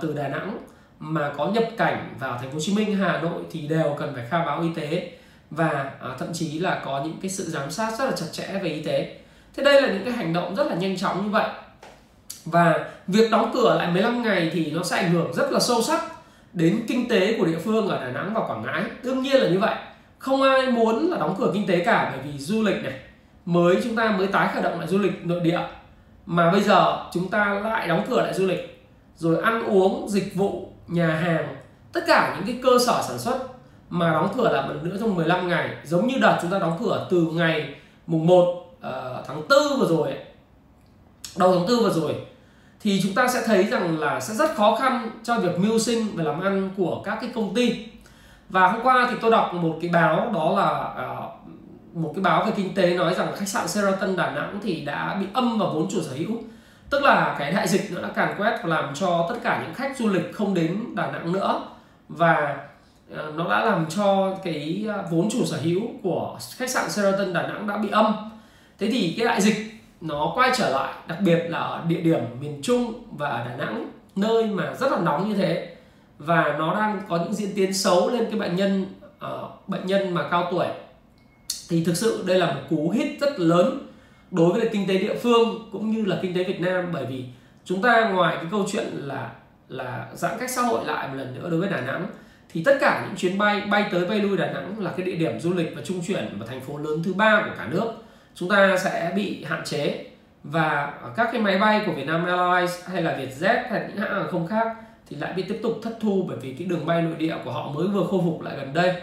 từ 0.00 0.12
Đà 0.12 0.28
Nẵng 0.28 0.58
mà 0.98 1.32
có 1.36 1.46
nhập 1.46 1.64
cảnh 1.76 2.14
vào 2.20 2.38
thành 2.38 2.48
phố 2.48 2.54
Hồ 2.54 2.60
Chí 2.60 2.74
Minh, 2.74 2.96
Hà 2.96 3.20
Nội 3.20 3.42
thì 3.50 3.60
đều 3.60 3.96
cần 3.98 4.14
phải 4.14 4.24
khai 4.30 4.46
báo 4.46 4.62
y 4.62 4.68
tế 4.76 5.10
và 5.50 5.68
à, 6.00 6.08
thậm 6.18 6.28
chí 6.32 6.58
là 6.58 6.82
có 6.84 7.02
những 7.04 7.18
cái 7.22 7.30
sự 7.30 7.44
giám 7.44 7.70
sát 7.70 7.98
rất 7.98 8.04
là 8.04 8.16
chặt 8.16 8.26
chẽ 8.32 8.60
về 8.62 8.70
y 8.70 8.82
tế. 8.82 9.16
Thế 9.56 9.62
đây 9.64 9.82
là 9.82 9.88
những 9.88 10.04
cái 10.04 10.12
hành 10.12 10.32
động 10.32 10.54
rất 10.54 10.66
là 10.66 10.74
nhanh 10.74 10.96
chóng 10.96 11.24
như 11.24 11.30
vậy. 11.30 11.48
Và 12.44 12.84
việc 13.06 13.30
đóng 13.30 13.50
cửa 13.54 13.76
lại 13.78 13.92
15 13.92 14.22
ngày 14.22 14.50
thì 14.52 14.70
nó 14.70 14.82
sẽ 14.82 14.96
ảnh 14.96 15.12
hưởng 15.12 15.32
rất 15.34 15.52
là 15.52 15.60
sâu 15.60 15.82
sắc 15.82 16.04
đến 16.52 16.84
kinh 16.88 17.08
tế 17.08 17.38
của 17.38 17.46
địa 17.46 17.58
phương 17.64 17.88
ở 17.88 18.00
Đà 18.00 18.10
Nẵng 18.10 18.34
và 18.34 18.40
Quảng 18.46 18.62
Ngãi. 18.62 18.84
Đương 19.02 19.22
nhiên 19.22 19.36
là 19.36 19.48
như 19.48 19.58
vậy. 19.58 19.74
Không 20.18 20.42
ai 20.42 20.66
muốn 20.66 21.10
là 21.10 21.18
đóng 21.18 21.34
cửa 21.38 21.50
kinh 21.54 21.66
tế 21.66 21.84
cả 21.84 22.12
bởi 22.16 22.32
vì 22.32 22.38
du 22.38 22.62
lịch 22.62 22.84
này 22.84 22.94
mới 23.46 23.76
chúng 23.84 23.96
ta 23.96 24.10
mới 24.10 24.26
tái 24.26 24.48
khởi 24.54 24.62
động 24.62 24.78
lại 24.78 24.88
du 24.88 24.98
lịch 24.98 25.26
nội 25.26 25.40
địa 25.40 25.60
mà 26.26 26.50
bây 26.50 26.60
giờ 26.60 27.04
chúng 27.12 27.28
ta 27.28 27.60
lại 27.64 27.88
đóng 27.88 28.04
cửa 28.08 28.22
lại 28.22 28.34
du 28.34 28.46
lịch 28.46 28.84
rồi 29.16 29.42
ăn 29.42 29.64
uống 29.64 30.08
dịch 30.08 30.34
vụ 30.34 30.72
nhà 30.88 31.08
hàng 31.08 31.56
tất 31.92 32.00
cả 32.06 32.34
những 32.36 32.46
cái 32.46 32.62
cơ 32.62 32.78
sở 32.86 33.02
sản 33.08 33.18
xuất 33.18 33.38
mà 33.90 34.12
đóng 34.12 34.32
cửa 34.36 34.52
là 34.52 34.66
một 34.66 34.74
nữa 34.82 34.96
trong 35.00 35.14
15 35.14 35.48
ngày. 35.48 35.76
Giống 35.84 36.06
như 36.06 36.14
đợt 36.20 36.38
chúng 36.42 36.50
ta 36.50 36.58
đóng 36.58 36.78
cửa 36.80 37.06
từ 37.10 37.26
ngày 37.32 37.74
mùng 38.06 38.26
1 38.26 38.34
uh, 38.34 38.64
ờ, 38.80 39.24
tháng 39.26 39.48
4 39.48 39.80
vừa 39.80 39.88
rồi 39.88 40.14
đầu 41.36 41.54
tháng 41.54 41.66
4 41.66 41.82
vừa 41.82 41.92
rồi 41.92 42.14
thì 42.80 43.00
chúng 43.02 43.14
ta 43.14 43.28
sẽ 43.28 43.42
thấy 43.46 43.64
rằng 43.64 44.00
là 44.00 44.20
sẽ 44.20 44.34
rất 44.34 44.54
khó 44.54 44.76
khăn 44.76 45.10
cho 45.24 45.38
việc 45.38 45.58
mưu 45.58 45.78
sinh 45.78 46.06
và 46.14 46.24
làm 46.24 46.40
ăn 46.40 46.70
của 46.76 47.02
các 47.04 47.18
cái 47.20 47.30
công 47.34 47.54
ty. 47.54 47.86
Và 48.48 48.68
hôm 48.68 48.80
qua 48.82 49.06
thì 49.10 49.16
tôi 49.20 49.30
đọc 49.30 49.54
một 49.54 49.78
cái 49.80 49.90
báo 49.90 50.30
đó 50.34 50.54
là 50.56 50.94
uh, 51.12 51.96
một 51.96 52.12
cái 52.14 52.22
báo 52.22 52.44
về 52.44 52.52
kinh 52.56 52.74
tế 52.74 52.94
nói 52.94 53.14
rằng 53.14 53.32
khách 53.36 53.48
sạn 53.48 53.68
Sheraton 53.68 54.16
Đà 54.16 54.30
Nẵng 54.30 54.60
thì 54.62 54.80
đã 54.80 55.16
bị 55.20 55.26
âm 55.32 55.58
vào 55.58 55.70
vốn 55.74 55.88
chủ 55.90 56.02
sở 56.02 56.14
hữu 56.14 56.42
tức 56.90 57.02
là 57.02 57.36
cái 57.38 57.52
đại 57.52 57.68
dịch 57.68 57.92
nó 57.92 58.02
đã 58.02 58.08
càn 58.08 58.34
quét 58.38 58.58
và 58.62 58.68
làm 58.68 58.94
cho 58.94 59.26
tất 59.28 59.34
cả 59.42 59.62
những 59.62 59.74
khách 59.74 59.96
du 59.98 60.08
lịch 60.08 60.34
không 60.34 60.54
đến 60.54 60.84
Đà 60.94 61.10
Nẵng 61.10 61.32
nữa. 61.32 61.62
Và 62.08 62.56
ờ, 63.14 63.32
nó 63.36 63.50
đã 63.50 63.64
làm 63.64 63.86
cho 63.96 64.34
cái 64.44 64.84
ờ, 64.88 65.04
vốn 65.10 65.28
chủ 65.30 65.44
sở 65.44 65.56
hữu 65.56 65.80
của 66.02 66.38
khách 66.56 66.70
sạn 66.70 66.90
Sheraton 66.90 67.32
Đà 67.32 67.42
Nẵng 67.42 67.66
đã 67.66 67.76
bị 67.76 67.88
âm. 67.90 68.14
Thế 68.78 68.90
thì 68.90 69.14
cái 69.18 69.26
đại 69.26 69.40
dịch 69.40 69.56
nó 70.00 70.32
quay 70.34 70.50
trở 70.56 70.70
lại 70.70 70.94
đặc 71.06 71.18
biệt 71.20 71.46
là 71.48 71.58
ở 71.58 71.82
địa 71.88 72.00
điểm 72.00 72.20
miền 72.40 72.60
Trung 72.62 72.94
và 73.10 73.28
ở 73.28 73.44
Đà 73.48 73.56
Nẵng 73.56 73.90
nơi 74.16 74.46
mà 74.46 74.74
rất 74.74 74.92
là 74.92 74.98
nóng 74.98 75.28
như 75.28 75.34
thế. 75.34 75.76
Và 76.18 76.56
nó 76.58 76.74
đang 76.74 77.00
có 77.08 77.16
những 77.16 77.34
diễn 77.34 77.50
tiến 77.56 77.74
xấu 77.74 78.10
lên 78.10 78.24
cái 78.30 78.40
bệnh 78.40 78.56
nhân 78.56 78.86
uh, 79.24 79.68
bệnh 79.68 79.86
nhân 79.86 80.14
mà 80.14 80.28
cao 80.30 80.48
tuổi. 80.50 80.66
Thì 81.68 81.84
thực 81.84 81.96
sự 81.96 82.24
đây 82.26 82.38
là 82.38 82.46
một 82.46 82.60
cú 82.70 82.90
hit 82.90 83.20
rất 83.20 83.40
lớn 83.40 83.85
đối 84.30 84.52
với 84.52 84.68
kinh 84.72 84.86
tế 84.88 84.98
địa 84.98 85.14
phương 85.14 85.68
cũng 85.72 85.90
như 85.90 86.04
là 86.04 86.18
kinh 86.22 86.34
tế 86.34 86.44
Việt 86.44 86.60
Nam, 86.60 86.90
bởi 86.92 87.06
vì 87.06 87.24
chúng 87.64 87.82
ta 87.82 88.08
ngoài 88.08 88.36
cái 88.36 88.46
câu 88.50 88.66
chuyện 88.72 88.86
là 88.92 89.30
là 89.68 90.06
giãn 90.14 90.38
cách 90.40 90.50
xã 90.50 90.62
hội 90.62 90.84
lại 90.84 91.08
một 91.08 91.14
lần 91.14 91.34
nữa 91.34 91.50
đối 91.50 91.60
với 91.60 91.68
Đà 91.68 91.80
Nẵng, 91.80 92.06
thì 92.52 92.62
tất 92.64 92.76
cả 92.80 93.04
những 93.06 93.16
chuyến 93.16 93.38
bay 93.38 93.60
bay 93.60 93.88
tới 93.92 94.04
bay 94.04 94.18
lui 94.18 94.36
Đà 94.36 94.52
Nẵng 94.52 94.78
là 94.78 94.92
cái 94.96 95.06
địa 95.06 95.16
điểm 95.16 95.40
du 95.40 95.54
lịch 95.54 95.72
và 95.76 95.82
trung 95.84 96.00
chuyển 96.06 96.36
và 96.38 96.46
thành 96.46 96.60
phố 96.60 96.78
lớn 96.78 97.02
thứ 97.04 97.14
ba 97.14 97.42
của 97.44 97.54
cả 97.58 97.68
nước. 97.70 97.92
Chúng 98.34 98.48
ta 98.48 98.76
sẽ 98.76 99.12
bị 99.16 99.44
hạn 99.44 99.64
chế 99.64 100.06
và 100.42 100.94
các 101.16 101.28
cái 101.32 101.40
máy 101.40 101.58
bay 101.58 101.82
của 101.86 101.92
Vietnam 101.92 102.26
Airlines 102.26 102.88
hay 102.88 103.02
là 103.02 103.18
Vietjet 103.18 103.62
hay 103.70 103.84
những 103.88 103.96
hãng 103.96 104.14
hàng 104.14 104.28
không 104.30 104.46
khác 104.46 104.76
thì 105.08 105.16
lại 105.16 105.32
bị 105.32 105.42
tiếp 105.42 105.60
tục 105.62 105.78
thất 105.82 105.98
thu 106.00 106.24
bởi 106.28 106.38
vì 106.38 106.52
cái 106.52 106.68
đường 106.68 106.86
bay 106.86 107.02
nội 107.02 107.14
địa 107.18 107.36
của 107.44 107.52
họ 107.52 107.72
mới 107.72 107.86
vừa 107.86 108.06
khôi 108.10 108.20
phục 108.24 108.42
lại 108.42 108.56
gần 108.56 108.72
đây 108.74 108.94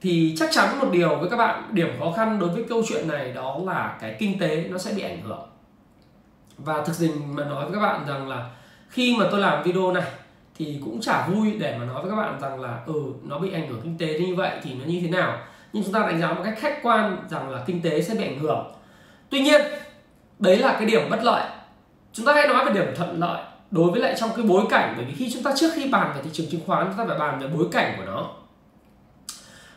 thì 0.00 0.34
chắc 0.38 0.48
chắn 0.52 0.78
một 0.78 0.88
điều 0.92 1.16
với 1.16 1.30
các 1.30 1.36
bạn, 1.36 1.68
điểm 1.72 1.88
khó 1.98 2.12
khăn 2.12 2.38
đối 2.38 2.48
với 2.48 2.64
câu 2.68 2.82
chuyện 2.88 3.08
này 3.08 3.32
đó 3.32 3.58
là 3.64 3.96
cái 4.00 4.16
kinh 4.18 4.38
tế 4.38 4.64
nó 4.70 4.78
sẽ 4.78 4.92
bị 4.94 5.02
ảnh 5.02 5.22
hưởng. 5.22 5.48
Và 6.58 6.84
thực 6.84 6.98
tình 6.98 7.36
mà 7.36 7.44
nói 7.44 7.64
với 7.64 7.74
các 7.74 7.80
bạn 7.80 8.06
rằng 8.06 8.28
là 8.28 8.50
khi 8.88 9.16
mà 9.18 9.26
tôi 9.30 9.40
làm 9.40 9.62
video 9.62 9.92
này 9.92 10.04
thì 10.58 10.80
cũng 10.84 11.00
chả 11.00 11.26
vui 11.26 11.56
để 11.58 11.76
mà 11.78 11.84
nói 11.84 12.02
với 12.02 12.10
các 12.10 12.16
bạn 12.16 12.40
rằng 12.40 12.60
là 12.60 12.78
ừ 12.86 13.02
nó 13.22 13.38
bị 13.38 13.52
ảnh 13.52 13.68
hưởng 13.68 13.80
kinh 13.82 13.98
tế 13.98 14.18
như 14.18 14.34
vậy 14.34 14.50
thì 14.62 14.74
nó 14.74 14.84
như 14.84 15.00
thế 15.00 15.08
nào. 15.08 15.38
Nhưng 15.72 15.84
chúng 15.84 15.92
ta 15.92 16.00
đánh 16.00 16.20
giá 16.20 16.32
một 16.32 16.40
cách 16.44 16.58
khách 16.58 16.82
quan 16.82 17.16
rằng 17.30 17.50
là 17.50 17.62
kinh 17.66 17.82
tế 17.82 18.02
sẽ 18.02 18.14
bị 18.14 18.24
ảnh 18.24 18.38
hưởng. 18.38 18.72
Tuy 19.30 19.40
nhiên, 19.40 19.60
đấy 20.38 20.58
là 20.58 20.72
cái 20.72 20.86
điểm 20.86 21.10
bất 21.10 21.24
lợi. 21.24 21.44
Chúng 22.12 22.26
ta 22.26 22.34
hãy 22.34 22.48
nói 22.48 22.64
về 22.64 22.72
điểm 22.72 22.94
thuận 22.96 23.20
lợi 23.20 23.42
đối 23.70 23.90
với 23.90 24.00
lại 24.00 24.14
trong 24.18 24.30
cái 24.36 24.44
bối 24.44 24.64
cảnh, 24.70 24.94
bởi 24.96 25.04
vì 25.04 25.14
khi 25.14 25.30
chúng 25.34 25.42
ta 25.42 25.52
trước 25.56 25.70
khi 25.74 25.88
bàn 25.88 26.12
về 26.16 26.22
thị 26.22 26.30
trường 26.32 26.46
chứng 26.50 26.60
khoán, 26.66 26.86
chúng 26.86 26.96
ta 26.98 27.04
phải 27.08 27.18
bàn 27.18 27.38
về 27.40 27.48
bối 27.48 27.66
cảnh 27.72 27.94
của 27.96 28.04
nó. 28.04 28.30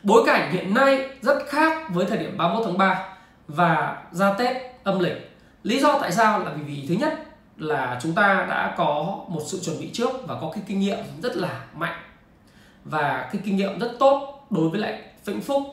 Bối 0.03 0.23
cảnh 0.25 0.51
hiện 0.51 0.73
nay 0.73 1.09
rất 1.21 1.43
khác 1.47 1.93
với 1.93 2.05
thời 2.05 2.17
điểm 2.17 2.37
31 2.37 2.65
tháng 2.65 2.77
3 2.77 3.05
và 3.47 3.97
ra 4.11 4.33
Tết 4.33 4.57
âm 4.83 4.99
lịch. 4.99 5.37
Lý 5.63 5.79
do 5.79 5.99
tại 6.01 6.11
sao 6.11 6.39
là 6.39 6.51
vì, 6.51 6.63
vì 6.63 6.87
thứ 6.87 6.95
nhất 6.95 7.13
là 7.57 7.99
chúng 8.01 8.13
ta 8.13 8.45
đã 8.49 8.75
có 8.77 9.19
một 9.27 9.41
sự 9.47 9.59
chuẩn 9.59 9.79
bị 9.79 9.89
trước 9.93 10.27
và 10.27 10.35
có 10.41 10.51
cái 10.53 10.63
kinh 10.67 10.79
nghiệm 10.79 10.97
rất 11.23 11.35
là 11.35 11.61
mạnh 11.75 11.99
và 12.83 13.29
cái 13.31 13.41
kinh 13.45 13.55
nghiệm 13.55 13.79
rất 13.79 13.91
tốt 13.99 14.45
đối 14.49 14.69
với 14.69 14.79
lại 14.79 15.01
Vĩnh 15.25 15.41
Phúc, 15.41 15.63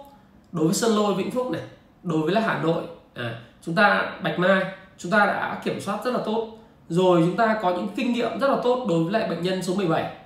đối 0.52 0.64
với 0.64 0.75
Sơn 0.75 0.96
Lôi 0.96 1.14
Vĩnh 1.14 1.31
Phúc 1.31 1.50
này, 1.50 1.62
đối 2.02 2.23
với 2.23 2.34
là 2.34 2.40
Hà 2.40 2.58
Nội. 2.58 2.82
À, 3.14 3.40
chúng 3.62 3.75
ta 3.75 4.12
Bạch 4.23 4.38
Mai 4.38 4.64
chúng 4.99 5.12
ta 5.12 5.26
đã 5.26 5.61
kiểm 5.64 5.81
soát 5.81 6.05
rất 6.05 6.14
là 6.14 6.20
tốt 6.25 6.58
rồi 6.88 7.23
chúng 7.26 7.37
ta 7.37 7.58
có 7.62 7.70
những 7.70 7.88
kinh 7.96 8.12
nghiệm 8.12 8.40
rất 8.40 8.50
là 8.50 8.56
tốt 8.62 8.87
đối 8.88 9.05
với 9.05 9.12
lại 9.12 9.28
bệnh 9.28 9.43
nhân 9.43 9.62
số 9.62 9.75
17 9.75 10.17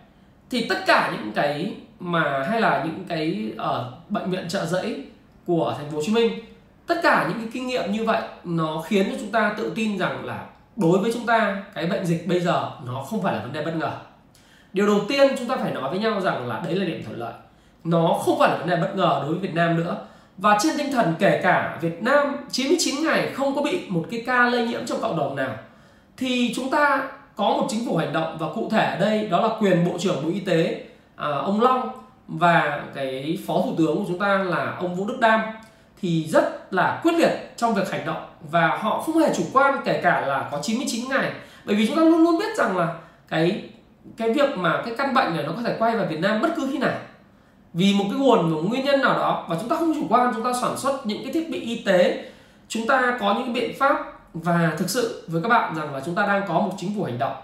thì 0.51 0.67
tất 0.69 0.79
cả 0.87 1.13
những 1.17 1.33
cái 1.33 1.77
mà 2.01 2.47
hay 2.51 2.61
là 2.61 2.85
những 2.85 3.05
cái 3.09 3.53
ở 3.59 3.93
bệnh 4.09 4.31
viện 4.31 4.49
trợ 4.49 4.67
giấy 4.67 5.05
của 5.47 5.75
thành 5.79 5.91
phố 5.91 5.97
Hồ 5.97 6.03
Chí 6.07 6.13
Minh. 6.13 6.33
Tất 6.87 7.01
cả 7.03 7.27
những 7.29 7.39
cái 7.39 7.49
kinh 7.53 7.67
nghiệm 7.67 7.93
như 7.93 8.05
vậy 8.05 8.23
nó 8.45 8.83
khiến 8.87 9.07
cho 9.11 9.17
chúng 9.21 9.31
ta 9.31 9.55
tự 9.59 9.73
tin 9.75 9.99
rằng 9.99 10.25
là 10.25 10.47
đối 10.77 10.99
với 10.99 11.13
chúng 11.13 11.27
ta, 11.27 11.63
cái 11.75 11.87
bệnh 11.87 12.05
dịch 12.05 12.29
bây 12.29 12.41
giờ 12.41 12.71
nó 12.87 13.03
không 13.03 13.23
phải 13.23 13.35
là 13.35 13.43
vấn 13.43 13.53
đề 13.53 13.65
bất 13.65 13.77
ngờ. 13.77 13.93
Điều 14.73 14.87
đầu 14.87 15.01
tiên 15.09 15.29
chúng 15.39 15.49
ta 15.49 15.57
phải 15.57 15.73
nói 15.73 15.91
với 15.91 15.99
nhau 15.99 16.21
rằng 16.21 16.49
là 16.49 16.61
đấy 16.65 16.75
là 16.75 16.85
điểm 16.85 17.05
thuận 17.05 17.19
lợi. 17.19 17.33
Nó 17.85 18.19
không 18.25 18.39
phải 18.39 18.51
là 18.51 18.57
vấn 18.57 18.69
đề 18.69 18.77
bất 18.77 18.97
ngờ 18.97 19.19
đối 19.23 19.31
với 19.31 19.39
Việt 19.39 19.55
Nam 19.55 19.77
nữa. 19.77 19.97
Và 20.37 20.59
trên 20.63 20.73
tinh 20.79 20.93
thần 20.93 21.15
kể 21.19 21.41
cả 21.43 21.79
Việt 21.81 22.03
Nam 22.03 22.37
99 22.51 22.95
ngày 23.05 23.33
không 23.35 23.55
có 23.55 23.63
bị 23.63 23.81
một 23.89 24.07
cái 24.11 24.23
ca 24.27 24.49
lây 24.49 24.67
nhiễm 24.67 24.87
trong 24.87 25.01
cộng 25.01 25.17
đồng 25.17 25.37
nào, 25.37 25.57
thì 26.17 26.53
chúng 26.57 26.71
ta 26.71 27.09
có 27.37 27.45
một 27.45 27.67
chính 27.69 27.87
phủ 27.87 27.97
hành 27.97 28.13
động 28.13 28.37
và 28.39 28.47
cụ 28.55 28.69
thể 28.71 28.85
ở 28.85 28.97
đây 28.97 29.29
đó 29.29 29.41
là 29.41 29.49
quyền 29.61 29.85
Bộ 29.85 29.99
trưởng 29.99 30.23
Bộ 30.23 30.31
Y 30.35 30.41
tế 30.41 30.85
à, 31.21 31.29
ông 31.29 31.61
Long 31.61 31.89
và 32.29 32.85
cái 32.95 33.39
phó 33.47 33.55
thủ 33.55 33.75
tướng 33.79 33.97
của 33.97 34.05
chúng 34.09 34.19
ta 34.19 34.39
là 34.39 34.77
ông 34.79 34.95
Vũ 34.95 35.07
Đức 35.07 35.17
Đam 35.21 35.41
thì 36.01 36.27
rất 36.27 36.73
là 36.73 37.01
quyết 37.03 37.13
liệt 37.13 37.53
trong 37.57 37.75
việc 37.75 37.91
hành 37.91 38.07
động 38.07 38.27
và 38.51 38.79
họ 38.83 39.01
không 39.01 39.19
hề 39.19 39.35
chủ 39.37 39.43
quan 39.53 39.81
kể 39.85 40.01
cả 40.03 40.21
là 40.27 40.49
có 40.53 40.59
99 40.63 41.09
ngày. 41.09 41.33
Bởi 41.65 41.77
vì 41.77 41.87
chúng 41.87 41.97
ta 41.97 42.03
luôn 42.03 42.19
luôn 42.25 42.39
biết 42.39 42.57
rằng 42.57 42.77
là 42.77 42.95
cái 43.29 43.63
cái 44.17 44.33
việc 44.33 44.57
mà 44.57 44.83
cái 44.85 44.95
căn 44.99 45.15
bệnh 45.15 45.35
này 45.35 45.45
nó 45.47 45.53
có 45.57 45.63
thể 45.63 45.77
quay 45.79 45.97
vào 45.97 46.07
Việt 46.07 46.21
Nam 46.21 46.41
bất 46.43 46.49
cứ 46.57 46.69
khi 46.73 46.79
nào. 46.79 46.99
Vì 47.73 47.95
một 47.95 48.05
cái 48.11 48.21
nguồn 48.21 48.51
một 48.51 48.61
nguyên 48.69 48.85
nhân 48.85 49.01
nào 49.01 49.19
đó 49.19 49.47
và 49.49 49.57
chúng 49.61 49.69
ta 49.69 49.77
không 49.77 49.95
chủ 49.95 50.07
quan 50.09 50.33
chúng 50.35 50.45
ta 50.45 50.53
sản 50.61 50.77
xuất 50.77 51.07
những 51.07 51.23
cái 51.25 51.33
thiết 51.33 51.51
bị 51.51 51.61
y 51.61 51.83
tế 51.87 52.25
chúng 52.69 52.87
ta 52.87 53.19
có 53.21 53.35
những 53.35 53.53
biện 53.53 53.73
pháp 53.79 53.97
và 54.35 54.75
thực 54.79 54.91
sự 54.91 55.25
với 55.27 55.43
các 55.43 55.49
bạn 55.49 55.75
rằng 55.75 55.95
là 55.95 56.01
chúng 56.07 56.15
ta 56.15 56.27
đang 56.27 56.43
có 56.49 56.55
một 56.55 56.73
chính 56.77 56.95
phủ 56.97 57.05
hành 57.05 57.19
động. 57.19 57.37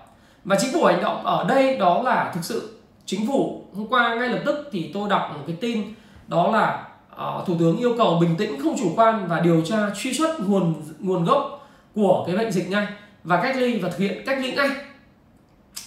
Và 0.45 0.57
chính 0.61 0.73
phủ 0.73 0.85
hành 0.85 1.03
động 1.03 1.25
ở 1.25 1.45
đây 1.49 1.79
đó 1.79 2.03
là 2.03 2.31
thực 2.35 2.45
sự 2.45 2.75
chính 3.07 3.27
phủ 3.27 3.65
hôm 3.77 3.87
qua 3.89 4.15
ngay 4.15 4.29
lập 4.29 4.41
tức 4.47 4.69
thì 4.73 4.91
tôi 4.95 5.09
đọc 5.09 5.31
một 5.35 5.43
cái 5.47 5.57
tin 5.61 5.83
đó 6.29 6.51
là 6.51 6.87
uh, 7.13 7.47
thủ 7.47 7.57
tướng 7.59 7.77
yêu 7.77 7.95
cầu 7.99 8.19
bình 8.21 8.37
tĩnh 8.39 8.61
không 8.63 8.77
chủ 8.79 8.93
quan 8.97 9.27
và 9.29 9.41
điều 9.41 9.63
tra 9.65 9.91
truy 9.97 10.15
xuất 10.15 10.41
nguồn 10.41 10.75
nguồn 10.99 11.25
gốc 11.25 11.69
của 11.95 12.25
cái 12.27 12.37
bệnh 12.37 12.53
dịch 12.53 12.71
ngay 12.71 12.87
và 13.25 13.43
cách 13.43 13.57
ly 13.57 13.79
và 13.79 13.89
thực 13.89 13.99
hiện 13.99 14.23
cách 14.27 14.39
ly 14.43 14.53
ngay. 14.53 14.69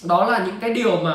Đó 0.04 0.26
là 0.26 0.46
những 0.46 0.60
cái 0.62 0.74
điều 0.74 0.98
mà 1.04 1.14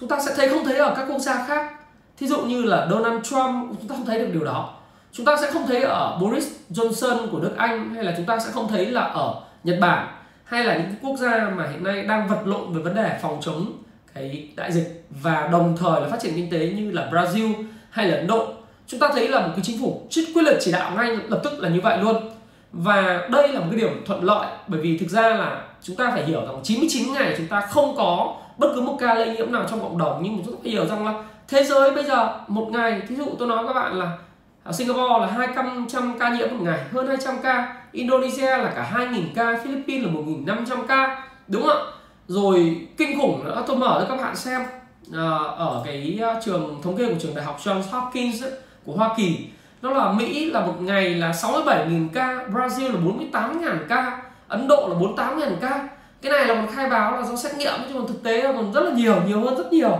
chúng 0.00 0.08
ta 0.08 0.20
sẽ 0.20 0.34
thấy 0.36 0.48
không 0.48 0.64
thấy 0.64 0.76
ở 0.76 0.94
các 0.96 1.06
quốc 1.08 1.18
gia 1.18 1.46
khác. 1.46 1.72
Thí 2.18 2.26
dụ 2.26 2.42
như 2.42 2.62
là 2.62 2.88
Donald 2.90 3.22
Trump 3.22 3.78
chúng 3.80 3.88
ta 3.88 3.94
không 3.96 4.06
thấy 4.06 4.18
được 4.18 4.30
điều 4.32 4.44
đó. 4.44 4.74
Chúng 5.12 5.26
ta 5.26 5.36
sẽ 5.40 5.50
không 5.50 5.66
thấy 5.66 5.82
ở 5.82 6.18
Boris 6.20 6.48
Johnson 6.70 7.30
của 7.30 7.38
nước 7.38 7.54
Anh 7.56 7.94
hay 7.94 8.04
là 8.04 8.14
chúng 8.16 8.26
ta 8.26 8.38
sẽ 8.38 8.50
không 8.52 8.68
thấy 8.68 8.86
là 8.86 9.00
ở 9.00 9.40
Nhật 9.64 9.78
Bản 9.80 10.08
hay 10.44 10.64
là 10.64 10.76
những 10.76 10.94
quốc 11.02 11.16
gia 11.16 11.50
mà 11.56 11.68
hiện 11.72 11.84
nay 11.84 12.02
đang 12.02 12.28
vật 12.28 12.42
lộn 12.44 12.72
với 12.72 12.82
vấn 12.82 12.94
đề 12.94 13.18
phòng 13.22 13.38
chống 13.40 13.72
cái 14.14 14.48
đại 14.56 14.72
dịch 14.72 15.04
và 15.10 15.48
đồng 15.52 15.76
thời 15.76 16.00
là 16.00 16.08
phát 16.08 16.20
triển 16.20 16.32
kinh 16.36 16.50
tế 16.50 16.58
như 16.58 16.90
là 16.90 17.08
Brazil 17.12 17.52
hay 17.90 18.08
là 18.08 18.16
Ấn 18.16 18.26
Độ. 18.26 18.46
Chúng 18.86 19.00
ta 19.00 19.08
thấy 19.12 19.28
là 19.28 19.40
một 19.40 19.52
cái 19.56 19.64
chính 19.64 19.80
phủ 19.80 20.06
chích 20.10 20.28
quyết 20.34 20.42
liệt 20.42 20.56
chỉ 20.60 20.72
đạo 20.72 20.92
ngay 20.96 21.16
lập 21.28 21.40
tức 21.44 21.60
là 21.60 21.68
như 21.68 21.80
vậy 21.80 21.98
luôn. 21.98 22.30
Và 22.72 23.28
đây 23.30 23.48
là 23.48 23.60
một 23.60 23.66
cái 23.70 23.80
điểm 23.80 24.04
thuận 24.06 24.24
lợi 24.24 24.46
bởi 24.66 24.80
vì 24.80 24.98
thực 24.98 25.08
ra 25.08 25.28
là 25.28 25.62
chúng 25.82 25.96
ta 25.96 26.10
phải 26.10 26.24
hiểu 26.24 26.46
rằng 26.46 26.60
99 26.62 27.12
ngày 27.12 27.34
chúng 27.36 27.46
ta 27.46 27.60
không 27.60 27.96
có 27.96 28.36
bất 28.58 28.68
cứ 28.74 28.80
một 28.80 28.96
ca 29.00 29.14
lây 29.14 29.36
nhiễm 29.36 29.52
nào 29.52 29.66
trong 29.70 29.80
cộng 29.80 29.98
đồng. 29.98 30.20
Nhưng 30.22 30.42
chúng 30.44 30.54
ta 30.54 30.60
phải 30.62 30.72
hiểu 30.72 30.86
rằng 30.86 31.06
là 31.06 31.24
thế 31.48 31.64
giới 31.64 31.90
bây 31.90 32.04
giờ 32.04 32.40
một 32.48 32.68
ngày, 32.72 33.02
thí 33.08 33.16
dụ 33.16 33.24
tôi 33.38 33.48
nói 33.48 33.64
các 33.66 33.72
bạn 33.72 33.98
là 33.98 34.18
ở 34.64 34.72
Singapore 34.72 35.20
là 35.20 35.26
200 35.26 36.18
ca 36.18 36.28
nhiễm 36.28 36.48
một 36.50 36.62
ngày, 36.62 36.78
hơn 36.92 37.06
200 37.06 37.34
ca, 37.42 37.76
Indonesia 37.92 38.56
là 38.56 38.72
cả 38.76 38.92
2.000 38.94 39.22
ca, 39.34 39.60
Philippines 39.64 40.06
là 40.06 40.12
1.500 40.12 40.86
ca. 40.86 41.28
Đúng 41.48 41.62
không 41.62 41.76
ạ? 41.76 41.90
Rồi 42.28 42.88
kinh 42.96 43.20
khủng 43.20 43.44
nữa 43.44 43.64
tôi 43.66 43.76
mở 43.76 44.00
cho 44.00 44.16
các 44.16 44.22
bạn 44.22 44.36
xem. 44.36 44.62
À, 45.12 45.38
ở 45.56 45.82
cái 45.84 46.18
à, 46.22 46.40
trường 46.44 46.80
thống 46.82 46.96
kê 46.96 47.06
của 47.06 47.18
trường 47.20 47.34
đại 47.34 47.44
học 47.44 47.60
Johns 47.64 47.82
Hopkins 47.90 48.42
ấy, 48.42 48.52
của 48.86 48.92
Hoa 48.92 49.14
Kỳ 49.16 49.46
đó 49.82 49.90
là 49.90 50.12
Mỹ 50.12 50.50
là 50.50 50.66
một 50.66 50.74
ngày 50.80 51.14
là 51.14 51.30
67.000 51.30 52.08
ca 52.12 52.46
Brazil 52.52 52.92
là 52.92 53.00
48.000 53.32 53.78
ca 53.88 54.22
Ấn 54.48 54.68
Độ 54.68 54.88
là 54.88 54.94
48.000 54.94 55.56
ca. 55.60 55.88
Cái 56.22 56.32
này 56.32 56.46
là 56.46 56.62
một 56.62 56.68
khai 56.74 56.90
báo 56.90 57.16
là 57.16 57.22
do 57.22 57.36
xét 57.36 57.54
nghiệm 57.54 57.72
chứ 57.88 57.94
còn 57.94 58.06
thực 58.06 58.22
tế 58.22 58.42
là 58.42 58.52
còn 58.52 58.72
rất 58.72 58.80
là 58.80 58.90
nhiều 58.90 59.22
nhiều 59.26 59.40
hơn 59.40 59.56
rất 59.56 59.72
nhiều. 59.72 59.98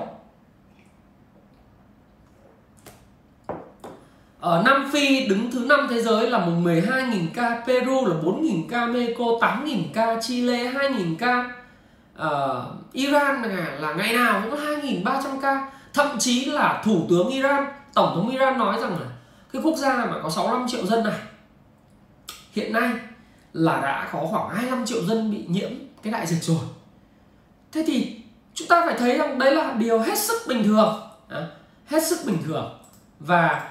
Ở 4.40 4.62
Nam 4.64 4.90
Phi 4.92 5.26
đứng 5.26 5.50
thứ 5.50 5.64
năm 5.68 5.86
thế 5.90 6.02
giới 6.02 6.30
là 6.30 6.38
một 6.38 6.52
12.000 6.62 7.26
ca, 7.34 7.62
Peru 7.66 8.06
là 8.06 8.14
4.000 8.22 8.62
ca, 8.70 8.86
Mexico 8.86 9.24
8.000 9.24 9.82
ca, 9.94 10.20
Chile 10.20 10.72
2.000 10.72 11.16
ca, 11.18 11.50
uh, 12.22 12.92
Iran 12.92 13.42
là, 13.42 13.76
là 13.80 13.92
ngày 13.92 14.12
nào 14.12 14.42
cũng 14.44 14.60
2.300 14.60 15.40
ca. 15.42 15.70
Thậm 15.94 16.18
chí 16.18 16.44
là 16.44 16.82
Thủ 16.84 17.06
tướng 17.10 17.28
Iran, 17.28 17.66
Tổng 17.94 18.12
thống 18.14 18.30
Iran 18.30 18.58
nói 18.58 18.80
rằng 18.80 18.90
là 18.90 19.06
cái 19.52 19.62
quốc 19.62 19.76
gia 19.76 19.96
mà 19.96 20.14
có 20.22 20.30
65 20.30 20.68
triệu 20.68 20.86
dân 20.86 21.04
này 21.04 21.18
hiện 22.54 22.72
nay 22.72 22.90
là 23.52 23.80
đã 23.80 24.08
có 24.12 24.26
khoảng 24.30 24.48
25 24.48 24.86
triệu 24.86 25.04
dân 25.04 25.30
bị 25.30 25.44
nhiễm 25.48 25.70
cái 26.02 26.12
đại 26.12 26.26
dịch 26.26 26.42
rồi. 26.42 26.60
Thế 27.72 27.84
thì 27.86 28.16
chúng 28.54 28.68
ta 28.68 28.82
phải 28.86 28.94
thấy 28.98 29.18
rằng 29.18 29.38
đấy 29.38 29.54
là 29.54 29.72
điều 29.72 29.98
hết 29.98 30.18
sức 30.18 30.42
bình 30.48 30.64
thường, 30.64 31.00
à, 31.28 31.46
hết 31.86 32.06
sức 32.06 32.18
bình 32.26 32.38
thường. 32.44 32.78
Và 33.20 33.70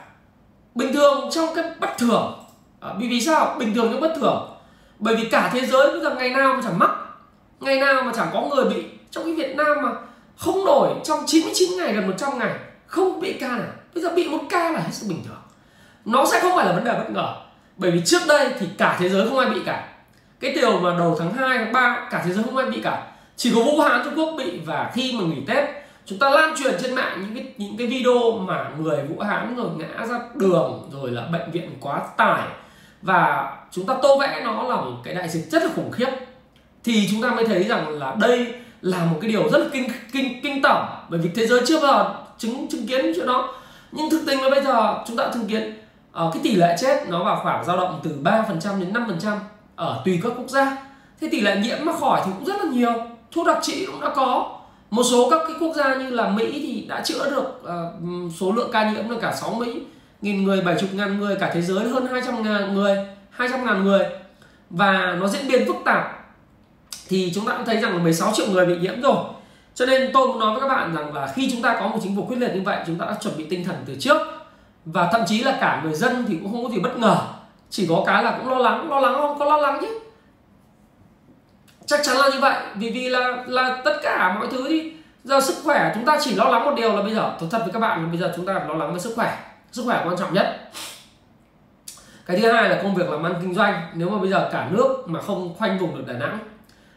bình 0.75 0.93
thường 0.93 1.29
trong 1.31 1.55
cái 1.55 1.65
bất 1.79 1.89
thường. 1.97 2.45
À, 2.79 2.93
vì 2.99 3.07
vì 3.07 3.21
sao? 3.21 3.55
Bình 3.59 3.73
thường 3.73 3.91
trong 3.91 4.01
bất 4.01 4.13
thường. 4.15 4.59
Bởi 4.99 5.15
vì 5.15 5.29
cả 5.29 5.49
thế 5.53 5.65
giới 5.65 5.91
bây 5.91 6.01
giờ 6.01 6.15
ngày 6.15 6.29
nào 6.29 6.53
cũng 6.53 6.63
chẳng 6.63 6.79
mắc 6.79 6.91
ngày 7.63 7.79
nào 7.79 8.03
mà 8.03 8.11
chẳng 8.15 8.27
có 8.33 8.41
người 8.41 8.65
bị 8.65 8.83
trong 9.11 9.23
cái 9.23 9.33
Việt 9.33 9.55
Nam 9.55 9.81
mà 9.83 9.89
không 10.37 10.65
nổi 10.65 10.89
trong 11.03 11.19
99 11.27 11.69
ngày 11.77 11.93
gần 11.93 12.07
100 12.07 12.39
ngày 12.39 12.51
không 12.85 13.19
bị 13.21 13.33
ca 13.33 13.47
nào. 13.47 13.67
Bây 13.93 14.03
giờ 14.03 14.09
bị 14.15 14.29
một 14.29 14.43
ca 14.49 14.71
là 14.71 14.79
hết 14.79 14.91
sức 14.91 15.07
bình 15.09 15.23
thường. 15.25 15.41
Nó 16.05 16.25
sẽ 16.25 16.39
không 16.39 16.51
phải 16.55 16.65
là 16.65 16.71
vấn 16.71 16.83
đề 16.83 16.93
bất 16.93 17.09
ngờ. 17.09 17.35
Bởi 17.77 17.91
vì 17.91 18.01
trước 18.05 18.21
đây 18.27 18.49
thì 18.59 18.67
cả 18.77 18.97
thế 18.99 19.09
giới 19.09 19.29
không 19.29 19.39
ai 19.39 19.49
bị 19.49 19.61
cả. 19.65 19.89
Cái 20.39 20.51
điều 20.51 20.79
mà 20.79 20.95
đầu 20.97 21.15
tháng 21.19 21.33
2, 21.33 21.57
tháng 21.57 21.73
3 21.73 22.07
cả 22.11 22.23
thế 22.25 22.33
giới 22.33 22.43
không 22.43 22.57
ai 22.57 22.71
bị 22.71 22.81
cả. 22.81 23.07
Chỉ 23.35 23.51
có 23.55 23.61
Vũ 23.63 23.81
Hán 23.81 24.01
Trung 24.03 24.13
Quốc 24.15 24.35
bị 24.37 24.59
và 24.65 24.91
khi 24.93 25.15
mà 25.19 25.25
nghỉ 25.25 25.41
Tết 25.47 25.63
chúng 26.05 26.19
ta 26.19 26.29
lan 26.29 26.53
truyền 26.55 26.73
trên 26.81 26.95
mạng 26.95 27.17
những 27.21 27.35
cái 27.35 27.53
những 27.57 27.77
cái 27.77 27.87
video 27.87 28.31
mà 28.31 28.71
người 28.79 29.03
Vũ 29.03 29.23
Hán 29.23 29.55
rồi 29.55 29.69
ngã 29.77 30.05
ra 30.05 30.19
đường 30.35 30.89
rồi 30.91 31.11
là 31.11 31.21
bệnh 31.21 31.51
viện 31.51 31.77
quá 31.81 32.01
tải. 32.17 32.47
Và 33.01 33.51
chúng 33.71 33.85
ta 33.85 33.95
tô 34.01 34.17
vẽ 34.19 34.41
nó 34.43 34.63
là 34.63 34.75
một 34.75 34.97
cái 35.03 35.13
đại 35.13 35.29
dịch 35.29 35.51
rất 35.51 35.63
là 35.63 35.69
khủng 35.75 35.91
khiếp 35.91 36.09
thì 36.83 37.07
chúng 37.11 37.21
ta 37.21 37.31
mới 37.31 37.45
thấy 37.45 37.63
rằng 37.63 37.99
là 37.99 38.15
đây 38.19 38.53
là 38.81 39.05
một 39.05 39.17
cái 39.21 39.31
điều 39.31 39.49
rất 39.49 39.57
là 39.57 39.65
kinh 39.73 39.89
kinh 40.11 40.41
kinh 40.43 40.61
tởm. 40.61 40.85
Bởi 41.09 41.19
vì 41.19 41.29
thế 41.35 41.47
giới 41.47 41.61
chưa 41.65 41.79
bao 41.79 41.93
giờ 41.93 42.15
chứng 42.37 42.67
chứng 42.69 42.87
kiến 42.87 43.11
chuyện 43.15 43.27
đó. 43.27 43.53
Nhưng 43.91 44.09
thực 44.09 44.21
tình 44.27 44.41
là 44.41 44.49
bây 44.49 44.63
giờ 44.63 45.03
chúng 45.07 45.17
ta 45.17 45.29
chứng 45.33 45.47
kiến 45.47 45.73
uh, 46.23 46.33
cái 46.33 46.41
tỷ 46.43 46.55
lệ 46.55 46.75
chết 46.79 47.09
nó 47.09 47.23
vào 47.23 47.39
khoảng 47.43 47.65
dao 47.65 47.77
động 47.77 47.99
từ 48.03 48.11
3% 48.23 48.79
đến 48.79 48.93
5% 48.93 49.37
ở 49.75 50.01
tùy 50.05 50.19
các 50.23 50.31
quốc 50.37 50.49
gia. 50.49 50.77
Thế 51.21 51.27
tỷ 51.31 51.41
lệ 51.41 51.57
nhiễm 51.63 51.77
mà 51.85 51.93
khỏi 51.99 52.21
thì 52.25 52.31
cũng 52.37 52.45
rất 52.45 52.63
là 52.63 52.71
nhiều. 52.71 52.93
Thuốc 53.31 53.47
đặc 53.47 53.57
trị 53.61 53.85
cũng 53.85 54.01
đã 54.01 54.09
có. 54.15 54.59
Một 54.89 55.03
số 55.03 55.29
các 55.29 55.39
cái 55.47 55.55
quốc 55.59 55.75
gia 55.75 55.95
như 55.95 56.09
là 56.09 56.29
Mỹ 56.29 56.51
thì 56.51 56.85
đã 56.89 57.01
chữa 57.01 57.29
được 57.29 57.63
uh, 57.63 58.33
số 58.39 58.51
lượng 58.51 58.69
ca 58.73 58.91
nhiễm 58.91 59.09
là 59.09 59.17
cả 59.21 59.31
60 59.31 59.67
nghìn 60.21 60.43
người 60.43 60.61
70 60.61 60.89
ngàn 60.93 61.19
người 61.19 61.35
cả 61.35 61.51
thế 61.53 61.61
giới 61.61 61.89
hơn 61.89 62.07
200 62.11 62.43
ngàn 62.43 62.73
người 62.73 62.97
200 63.29 63.65
ngàn 63.65 63.83
người. 63.83 64.05
Và 64.69 65.15
nó 65.19 65.27
diễn 65.27 65.47
biến 65.47 65.67
phức 65.67 65.75
tạp 65.85 66.22
thì 67.13 67.31
chúng 67.35 67.45
ta 67.45 67.53
cũng 67.57 67.65
thấy 67.65 67.77
rằng 67.77 67.93
là 67.93 68.03
16 68.03 68.31
triệu 68.33 68.45
người 68.49 68.65
bị 68.65 68.77
nhiễm 68.77 69.01
rồi. 69.01 69.15
Cho 69.75 69.85
nên 69.85 70.11
tôi 70.13 70.27
muốn 70.27 70.39
nói 70.39 70.51
với 70.51 70.61
các 70.61 70.67
bạn 70.67 70.95
rằng 70.95 71.13
là 71.13 71.31
khi 71.35 71.51
chúng 71.51 71.61
ta 71.61 71.77
có 71.79 71.87
một 71.87 71.99
chính 72.03 72.15
phủ 72.15 72.25
quyết 72.25 72.37
liệt 72.37 72.55
như 72.55 72.61
vậy, 72.65 72.77
chúng 72.87 72.95
ta 72.95 73.05
đã 73.05 73.15
chuẩn 73.21 73.37
bị 73.37 73.45
tinh 73.49 73.65
thần 73.65 73.75
từ 73.85 73.95
trước. 73.99 74.17
Và 74.85 75.09
thậm 75.11 75.21
chí 75.27 75.43
là 75.43 75.57
cả 75.61 75.81
người 75.83 75.93
dân 75.93 76.25
thì 76.27 76.37
cũng 76.41 76.51
không 76.51 76.63
có 76.63 76.69
gì 76.69 76.79
bất 76.79 76.97
ngờ. 76.97 77.17
Chỉ 77.69 77.87
có 77.89 78.03
cái 78.05 78.23
là 78.23 78.37
cũng 78.37 78.49
lo 78.49 78.57
lắng 78.57 78.89
lo 78.89 78.99
lắng, 78.99 79.13
không 79.17 79.39
có 79.39 79.45
lo 79.45 79.57
lắng 79.57 79.77
chứ. 79.81 79.99
Chắc 81.85 81.99
chắn 82.03 82.17
là 82.17 82.29
như 82.29 82.39
vậy, 82.39 82.55
vì 82.75 82.89
vì 82.89 83.09
là 83.09 83.43
là 83.47 83.81
tất 83.85 83.99
cả 84.03 84.35
mọi 84.39 84.47
thứ 84.51 84.69
đi. 84.69 84.93
Giờ 85.23 85.41
sức 85.41 85.55
khỏe, 85.63 85.91
chúng 85.95 86.05
ta 86.05 86.17
chỉ 86.21 86.35
lo 86.35 86.45
lắng 86.45 86.65
một 86.65 86.73
điều 86.77 86.95
là 86.95 87.01
bây 87.01 87.13
giờ, 87.13 87.35
tôi 87.39 87.49
thật 87.51 87.59
với 87.63 87.73
các 87.73 87.79
bạn 87.79 88.03
là 88.03 88.09
bây 88.09 88.17
giờ 88.17 88.33
chúng 88.35 88.45
ta 88.45 88.53
lo 88.53 88.73
lắng 88.73 88.93
về 88.93 88.99
sức 88.99 89.13
khỏe. 89.15 89.37
Sức 89.71 89.83
khỏe 89.85 90.03
quan 90.05 90.17
trọng 90.17 90.33
nhất. 90.33 90.71
Cái 92.25 92.39
thứ 92.39 92.51
hai 92.51 92.69
là 92.69 92.79
công 92.83 92.95
việc 92.95 93.09
làm 93.09 93.23
ăn 93.23 93.33
kinh 93.41 93.53
doanh. 93.53 93.81
Nếu 93.93 94.09
mà 94.09 94.17
bây 94.17 94.29
giờ 94.29 94.49
cả 94.51 94.67
nước 94.71 95.03
mà 95.05 95.21
không 95.21 95.55
khoanh 95.57 95.79
vùng 95.79 95.97
được 95.97 96.03
đà 96.07 96.19
nẵng 96.19 96.39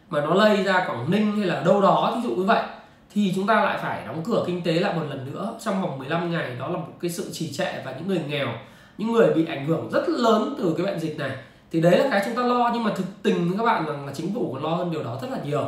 mà 0.09 0.21
nó 0.21 0.33
lây 0.33 0.63
ra 0.63 0.85
quảng 0.87 1.11
ninh 1.11 1.37
hay 1.37 1.47
là 1.47 1.61
đâu 1.65 1.81
đó 1.81 2.13
ví 2.15 2.29
dụ 2.29 2.35
như 2.35 2.43
vậy, 2.43 2.63
thì 3.13 3.31
chúng 3.35 3.47
ta 3.47 3.63
lại 3.63 3.77
phải 3.81 4.05
đóng 4.05 4.23
cửa 4.25 4.43
kinh 4.47 4.61
tế 4.61 4.73
lại 4.73 4.93
một 4.93 5.05
lần 5.09 5.31
nữa. 5.31 5.53
Trong 5.59 5.81
vòng 5.81 5.99
15 5.99 6.31
ngày, 6.31 6.55
đó 6.59 6.67
là 6.67 6.77
một 6.77 6.93
cái 7.01 7.11
sự 7.11 7.29
trì 7.33 7.53
trệ 7.53 7.81
và 7.85 7.91
những 7.91 8.07
người 8.07 8.21
nghèo, 8.27 8.47
những 8.97 9.11
người 9.11 9.33
bị 9.33 9.45
ảnh 9.45 9.65
hưởng 9.65 9.89
rất 9.91 10.09
lớn 10.09 10.55
từ 10.57 10.73
cái 10.77 10.85
bệnh 10.85 10.99
dịch 10.99 11.17
này. 11.17 11.31
Thì 11.71 11.81
đấy 11.81 11.97
là 11.97 12.07
cái 12.11 12.21
chúng 12.25 12.35
ta 12.35 12.41
lo, 12.41 12.71
nhưng 12.73 12.83
mà 12.83 12.91
thực 12.95 13.23
tình 13.23 13.49
với 13.49 13.57
các 13.57 13.63
bạn 13.63 13.85
rằng 13.85 14.05
là 14.05 14.13
chính 14.13 14.33
phủ 14.33 14.53
còn 14.53 14.63
lo 14.63 14.69
hơn 14.69 14.91
điều 14.91 15.03
đó 15.03 15.17
rất 15.21 15.31
là 15.31 15.37
nhiều. 15.45 15.65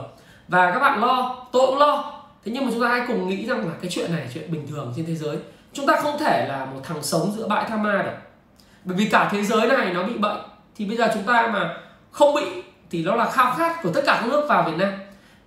Và 0.48 0.72
các 0.72 0.80
bạn 0.80 1.02
lo, 1.02 1.46
tôi 1.52 1.68
cũng 1.68 1.78
lo. 1.78 2.22
Thế 2.46 2.52
nhưng 2.52 2.66
mà 2.66 2.72
chúng 2.72 2.82
ta 2.82 2.88
hãy 2.88 3.02
cùng 3.08 3.30
nghĩ 3.30 3.46
rằng 3.46 3.68
là 3.68 3.74
cái 3.82 3.92
chuyện 3.92 4.12
này 4.12 4.28
chuyện 4.34 4.52
bình 4.52 4.68
thường 4.68 4.94
trên 4.96 5.06
thế 5.06 5.16
giới. 5.16 5.38
Chúng 5.74 5.88
ta 5.88 5.96
không 6.02 6.18
thể 6.20 6.46
là 6.50 6.66
một 6.66 6.80
thằng 6.84 7.04
sống 7.04 7.32
giữa 7.38 7.48
bãi 7.48 7.66
tha 7.70 7.78
ma 7.78 8.02
được. 8.04 8.18
Bởi 8.84 8.98
vì 8.98 9.06
cả 9.06 9.30
thế 9.32 9.44
giới 9.44 9.68
này 9.68 9.94
nó 9.94 10.04
bị 10.04 10.14
bệnh. 10.18 10.38
Thì 10.76 10.86
bây 10.86 10.98
giờ 10.98 11.10
chúng 11.14 11.24
ta 11.24 11.50
mà 11.54 11.78
không 12.12 12.36
bị 12.36 12.64
thì 12.92 13.04
nó 13.04 13.16
là 13.16 13.30
khao 13.30 13.56
khát 13.58 13.84
của 13.84 13.92
tất 13.94 14.02
cả 14.06 14.18
các 14.22 14.30
nước 14.30 14.46
vào 14.50 14.64
Việt 14.64 14.78
Nam. 14.78 14.92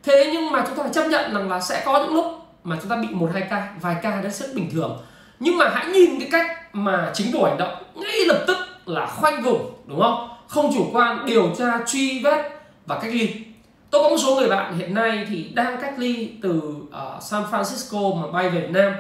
Thế 0.02 0.30
nhưng 0.32 0.52
mà 0.52 0.64
chúng 0.66 0.76
ta 0.76 0.82
phải 0.82 0.92
chấp 0.92 1.06
nhận 1.08 1.34
rằng 1.34 1.50
là 1.50 1.61
sẽ 1.61 1.82
có 1.84 1.99
những 1.99 2.14
lúc 2.14 2.25
mà 2.64 2.76
chúng 2.80 2.90
ta 2.90 2.96
bị 2.96 3.08
một 3.11 3.30
hai 3.32 3.42
ca 3.50 3.68
vài 3.80 3.96
ca 4.02 4.20
đã 4.20 4.30
rất 4.30 4.46
bình 4.54 4.70
thường. 4.72 5.02
Nhưng 5.40 5.58
mà 5.58 5.68
hãy 5.75 5.87
nhìn 5.87 6.20
cái 6.20 6.28
cách 6.32 6.75
mà 6.75 7.11
chính 7.14 7.32
phủ 7.32 7.44
hành 7.44 7.58
động 7.58 7.82
ngay 7.94 8.20
lập 8.26 8.44
tức 8.46 8.56
là 8.87 9.06
khoanh 9.06 9.42
vùng 9.42 9.75
đúng 9.87 10.00
không? 10.00 10.28
Không 10.49 10.70
chủ 10.75 10.90
quan 10.92 11.26
điều 11.26 11.54
tra 11.58 11.78
truy 11.87 12.22
vết 12.25 12.50
và 12.87 12.99
cách 12.99 13.11
ly. 13.14 13.34
Tôi 13.90 14.02
có 14.02 14.08
một 14.08 14.16
số 14.18 14.37
người 14.37 14.49
bạn 14.49 14.78
hiện 14.78 14.94
nay 14.94 15.26
thì 15.28 15.50
đang 15.54 15.80
cách 15.80 15.94
ly 15.96 16.30
từ 16.42 16.61
uh, 16.88 17.22
San 17.22 17.42
Francisco 17.50 18.22
mà 18.22 18.32
bay 18.32 18.50
về 18.50 18.61
Việt 18.61 18.70
Nam. 18.70 18.92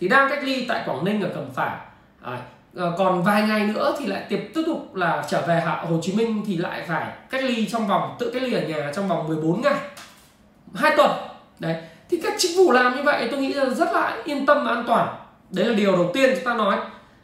Thì 0.00 0.08
đang 0.08 0.30
cách 0.30 0.44
ly 0.44 0.66
tại 0.68 0.82
Quảng 0.86 1.04
Ninh 1.04 1.22
ở 1.22 1.28
Cẩm 1.34 1.50
Phả. 1.54 1.80
À, 2.22 2.38
Ờ, 2.74 2.94
còn 2.98 3.22
vài 3.22 3.42
ngày 3.42 3.66
nữa 3.66 3.94
thì 3.98 4.06
lại 4.06 4.24
tiếp 4.28 4.50
tiếp 4.54 4.62
tục 4.66 4.94
là 4.94 5.24
trở 5.28 5.42
về 5.46 5.60
Hạ 5.60 5.84
Hồ 5.88 5.98
Chí 6.02 6.12
Minh 6.12 6.42
thì 6.46 6.56
lại 6.56 6.84
phải 6.88 7.12
cách 7.30 7.44
ly 7.44 7.66
trong 7.66 7.88
vòng 7.88 8.16
tự 8.18 8.30
cách 8.34 8.42
ly 8.42 8.52
ở 8.52 8.60
nhà 8.60 8.92
trong 8.94 9.08
vòng 9.08 9.28
14 9.28 9.60
ngày. 9.62 9.74
Hai 10.74 10.92
tuần. 10.96 11.10
Đấy. 11.58 11.76
Thì 12.10 12.20
các 12.22 12.34
chính 12.38 12.56
phủ 12.56 12.72
làm 12.72 12.96
như 12.96 13.02
vậy 13.02 13.28
tôi 13.30 13.40
nghĩ 13.40 13.52
là 13.52 13.64
rất 13.64 13.92
là 13.92 14.22
yên 14.24 14.46
tâm 14.46 14.64
và 14.64 14.70
an 14.70 14.84
toàn. 14.86 15.08
Đấy 15.50 15.64
là 15.64 15.74
điều 15.74 15.92
đầu 15.92 16.10
tiên 16.14 16.30
chúng 16.34 16.44
ta 16.44 16.54
nói 16.54 16.76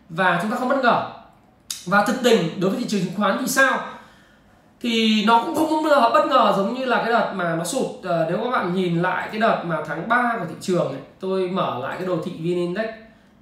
và 0.09 0.39
chúng 0.43 0.51
ta 0.51 0.57
không 0.57 0.69
bất 0.69 0.79
ngờ. 0.83 1.11
Và 1.87 2.05
thực 2.05 2.17
tình 2.25 2.61
đối 2.61 2.71
với 2.71 2.81
thị 2.81 2.87
trường 2.89 3.01
chứng 3.01 3.15
khoán 3.17 3.37
thì 3.41 3.47
sao? 3.47 3.79
Thì 4.81 5.25
nó 5.27 5.43
cũng 5.45 5.55
không 5.55 5.85
có 5.85 6.11
bất 6.15 6.27
ngờ 6.27 6.55
giống 6.57 6.75
như 6.75 6.85
là 6.85 6.97
cái 6.97 7.13
đợt 7.13 7.33
mà 7.35 7.57
nó 7.57 7.65
sụt. 7.65 7.87
Ờ, 8.03 8.27
nếu 8.29 8.39
các 8.45 8.51
bạn 8.51 8.75
nhìn 8.75 9.03
lại 9.03 9.29
cái 9.33 9.41
đợt 9.41 9.63
mà 9.65 9.77
tháng 9.87 10.09
3 10.09 10.37
của 10.39 10.47
thị 10.49 10.55
trường 10.61 10.89
ấy, 10.89 11.01
tôi 11.21 11.49
mở 11.49 11.79
lại 11.83 11.97
cái 11.99 12.07
đồ 12.07 12.17
thị 12.25 12.33
vn 12.39 12.45
index 12.45 12.87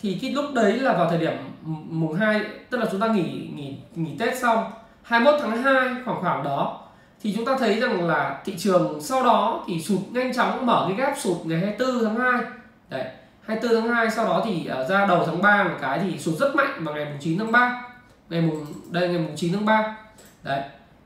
thì 0.02 0.18
cái 0.22 0.30
lúc 0.30 0.44
đấy 0.54 0.72
là 0.72 0.92
vào 0.92 1.10
thời 1.10 1.18
điểm 1.18 1.32
mùng 1.64 2.14
2 2.14 2.40
tức 2.70 2.78
là 2.78 2.86
chúng 2.90 3.00
ta 3.00 3.06
nghỉ 3.06 3.48
nghỉ 3.54 3.76
nghỉ 3.94 4.16
Tết 4.18 4.38
xong 4.38 4.70
21 5.02 5.40
tháng 5.40 5.62
2 5.62 5.88
khoảng 6.04 6.20
khoảng 6.20 6.44
đó 6.44 6.80
thì 7.22 7.32
chúng 7.36 7.44
ta 7.44 7.56
thấy 7.58 7.80
rằng 7.80 8.08
là 8.08 8.40
thị 8.44 8.54
trường 8.58 9.00
sau 9.00 9.22
đó 9.22 9.64
thì 9.66 9.80
sụt 9.80 10.00
nhanh 10.10 10.34
chóng 10.34 10.66
mở 10.66 10.84
cái 10.88 10.96
gap 10.96 11.18
sụt 11.18 11.46
ngày 11.46 11.60
24 11.60 12.04
tháng 12.04 12.16
2 12.16 12.42
đấy 12.90 13.04
24 13.42 13.82
tháng 13.82 13.94
2 13.94 14.10
sau 14.10 14.26
đó 14.26 14.42
thì 14.44 14.70
uh, 14.82 14.88
ra 14.88 15.06
đầu 15.06 15.22
tháng 15.26 15.42
3 15.42 15.64
một 15.64 15.76
cái 15.80 16.00
thì 16.02 16.18
sụt 16.18 16.34
rất 16.34 16.54
mạnh 16.54 16.84
vào 16.84 16.94
ngày 16.94 17.04
mùng 17.04 17.18
9 17.20 17.38
tháng 17.38 17.52
3 17.52 17.82
ngày 18.30 18.40
mùng 18.40 18.66
đây 18.90 19.08
ngày 19.08 19.18
mùng 19.18 19.36
9 19.36 19.52
tháng 19.52 19.64
3 19.64 19.96
đấy 20.42 20.62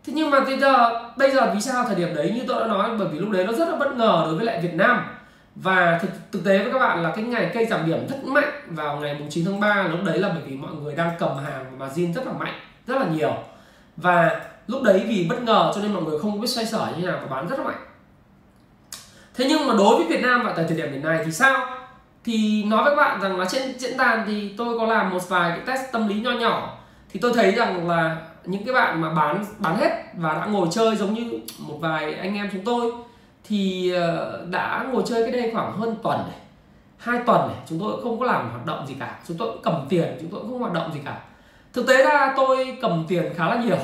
thế 0.07 0.13
nhưng 0.17 0.31
mà 0.31 0.41
bây 0.41 0.59
giờ 0.59 1.03
bây 1.17 1.31
giờ 1.31 1.51
vì 1.55 1.61
sao 1.61 1.85
thời 1.85 1.95
điểm 1.95 2.15
đấy 2.15 2.33
như 2.35 2.43
tôi 2.49 2.61
đã 2.61 2.67
nói 2.67 2.91
bởi 2.99 3.09
vì 3.09 3.19
lúc 3.19 3.31
đấy 3.31 3.45
nó 3.45 3.53
rất 3.53 3.69
là 3.69 3.77
bất 3.77 3.97
ngờ 3.97 4.23
đối 4.25 4.35
với 4.35 4.45
lại 4.45 4.61
Việt 4.61 4.75
Nam 4.75 5.05
và 5.57 5.99
thực, 6.03 6.09
thực 6.33 6.45
tế 6.45 6.59
với 6.59 6.73
các 6.73 6.79
bạn 6.79 7.03
là 7.03 7.13
cái 7.17 7.25
ngày 7.25 7.51
cây 7.55 7.67
giảm 7.67 7.87
điểm 7.87 8.09
rất 8.09 8.25
mạnh 8.25 8.51
vào 8.67 8.97
ngày 8.97 9.27
9 9.31 9.45
tháng 9.45 9.61
3 9.61 9.83
lúc 9.83 10.01
đấy 10.05 10.19
là 10.19 10.29
bởi 10.29 10.43
vì 10.47 10.57
mọi 10.57 10.75
người 10.75 10.95
đang 10.95 11.11
cầm 11.19 11.37
hàng 11.45 11.79
và 11.79 11.87
zin 11.87 12.13
rất 12.13 12.27
là 12.27 12.33
mạnh 12.33 12.55
rất 12.87 12.99
là 12.99 13.07
nhiều. 13.07 13.35
Và 13.97 14.41
lúc 14.67 14.83
đấy 14.83 15.05
vì 15.09 15.27
bất 15.29 15.43
ngờ 15.43 15.73
cho 15.75 15.81
nên 15.83 15.93
mọi 15.93 16.03
người 16.03 16.19
không 16.19 16.41
biết 16.41 16.47
xoay 16.47 16.67
sở 16.67 16.93
như 16.99 17.07
nào 17.07 17.19
và 17.23 17.37
bán 17.37 17.49
rất 17.49 17.59
là 17.59 17.65
mạnh. 17.65 17.87
Thế 19.35 19.45
nhưng 19.49 19.67
mà 19.67 19.75
đối 19.79 19.97
với 19.97 20.07
Việt 20.07 20.23
Nam 20.23 20.45
vào 20.45 20.55
thời 20.55 20.77
điểm 20.77 20.93
hiện 20.93 21.05
nay 21.05 21.23
thì 21.25 21.33
sao? 21.33 21.67
Thì 22.25 22.65
nói 22.65 22.85
với 22.85 22.97
các 22.97 23.03
bạn 23.03 23.21
rằng 23.21 23.39
là 23.39 23.47
trên 23.49 23.79
diễn 23.79 23.97
đàn 23.97 24.25
thì 24.27 24.55
tôi 24.59 24.79
có 24.79 24.87
làm 24.87 25.11
một 25.11 25.29
vài 25.29 25.51
cái 25.51 25.67
test 25.67 25.93
tâm 25.93 26.09
lý 26.09 26.15
nho 26.15 26.33
nhỏ. 26.33 26.79
Thì 27.13 27.21
tôi 27.21 27.33
thấy 27.35 27.53
rằng 27.53 27.89
là 27.89 28.17
những 28.45 28.65
cái 28.65 28.75
bạn 28.75 29.01
mà 29.01 29.15
bán 29.15 29.45
bán 29.59 29.77
hết 29.77 29.91
và 30.15 30.35
đã 30.35 30.47
ngồi 30.47 30.69
chơi 30.71 30.97
giống 30.97 31.15
như 31.15 31.41
một 31.59 31.77
vài 31.81 32.15
anh 32.15 32.35
em 32.35 32.49
chúng 32.53 32.65
tôi 32.65 32.93
thì 33.49 33.93
ờ, 33.93 34.45
đã 34.50 34.87
ngồi 34.93 35.03
chơi 35.07 35.23
cái 35.23 35.41
đây 35.41 35.50
khoảng 35.53 35.73
hơn 35.73 35.97
tuần 36.03 36.19
này, 36.19 36.38
hai 36.97 37.21
tuần 37.26 37.49
này, 37.49 37.57
chúng 37.69 37.81
tôi 37.81 38.03
không 38.03 38.21
có 38.21 38.26
làm 38.26 38.50
hoạt 38.50 38.67
động 38.67 38.87
gì 38.87 38.95
cả. 39.00 39.19
Chúng 39.29 39.37
tôi 39.37 39.53
cũng 39.53 39.62
cầm 39.62 39.87
tiền, 39.88 40.17
chúng 40.21 40.31
tôi 40.31 40.41
cũng 40.41 40.50
không 40.50 40.61
hoạt 40.61 40.73
động 40.73 40.93
gì 40.95 41.00
cả. 41.05 41.23
Thực 41.73 41.87
tế 41.87 42.05
ra 42.05 42.35
tôi 42.37 42.79
cầm 42.83 43.05
tiền 43.09 43.33
khá 43.37 43.49
là 43.49 43.62
nhiều. 43.65 43.79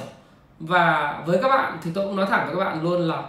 Và 0.58 1.22
với 1.26 1.38
các 1.42 1.48
bạn 1.48 1.78
thì 1.82 1.90
tôi 1.94 2.04
cũng 2.04 2.16
nói 2.16 2.26
thẳng 2.26 2.46
với 2.46 2.56
các 2.56 2.64
bạn 2.64 2.82
luôn 2.82 3.00
là 3.00 3.22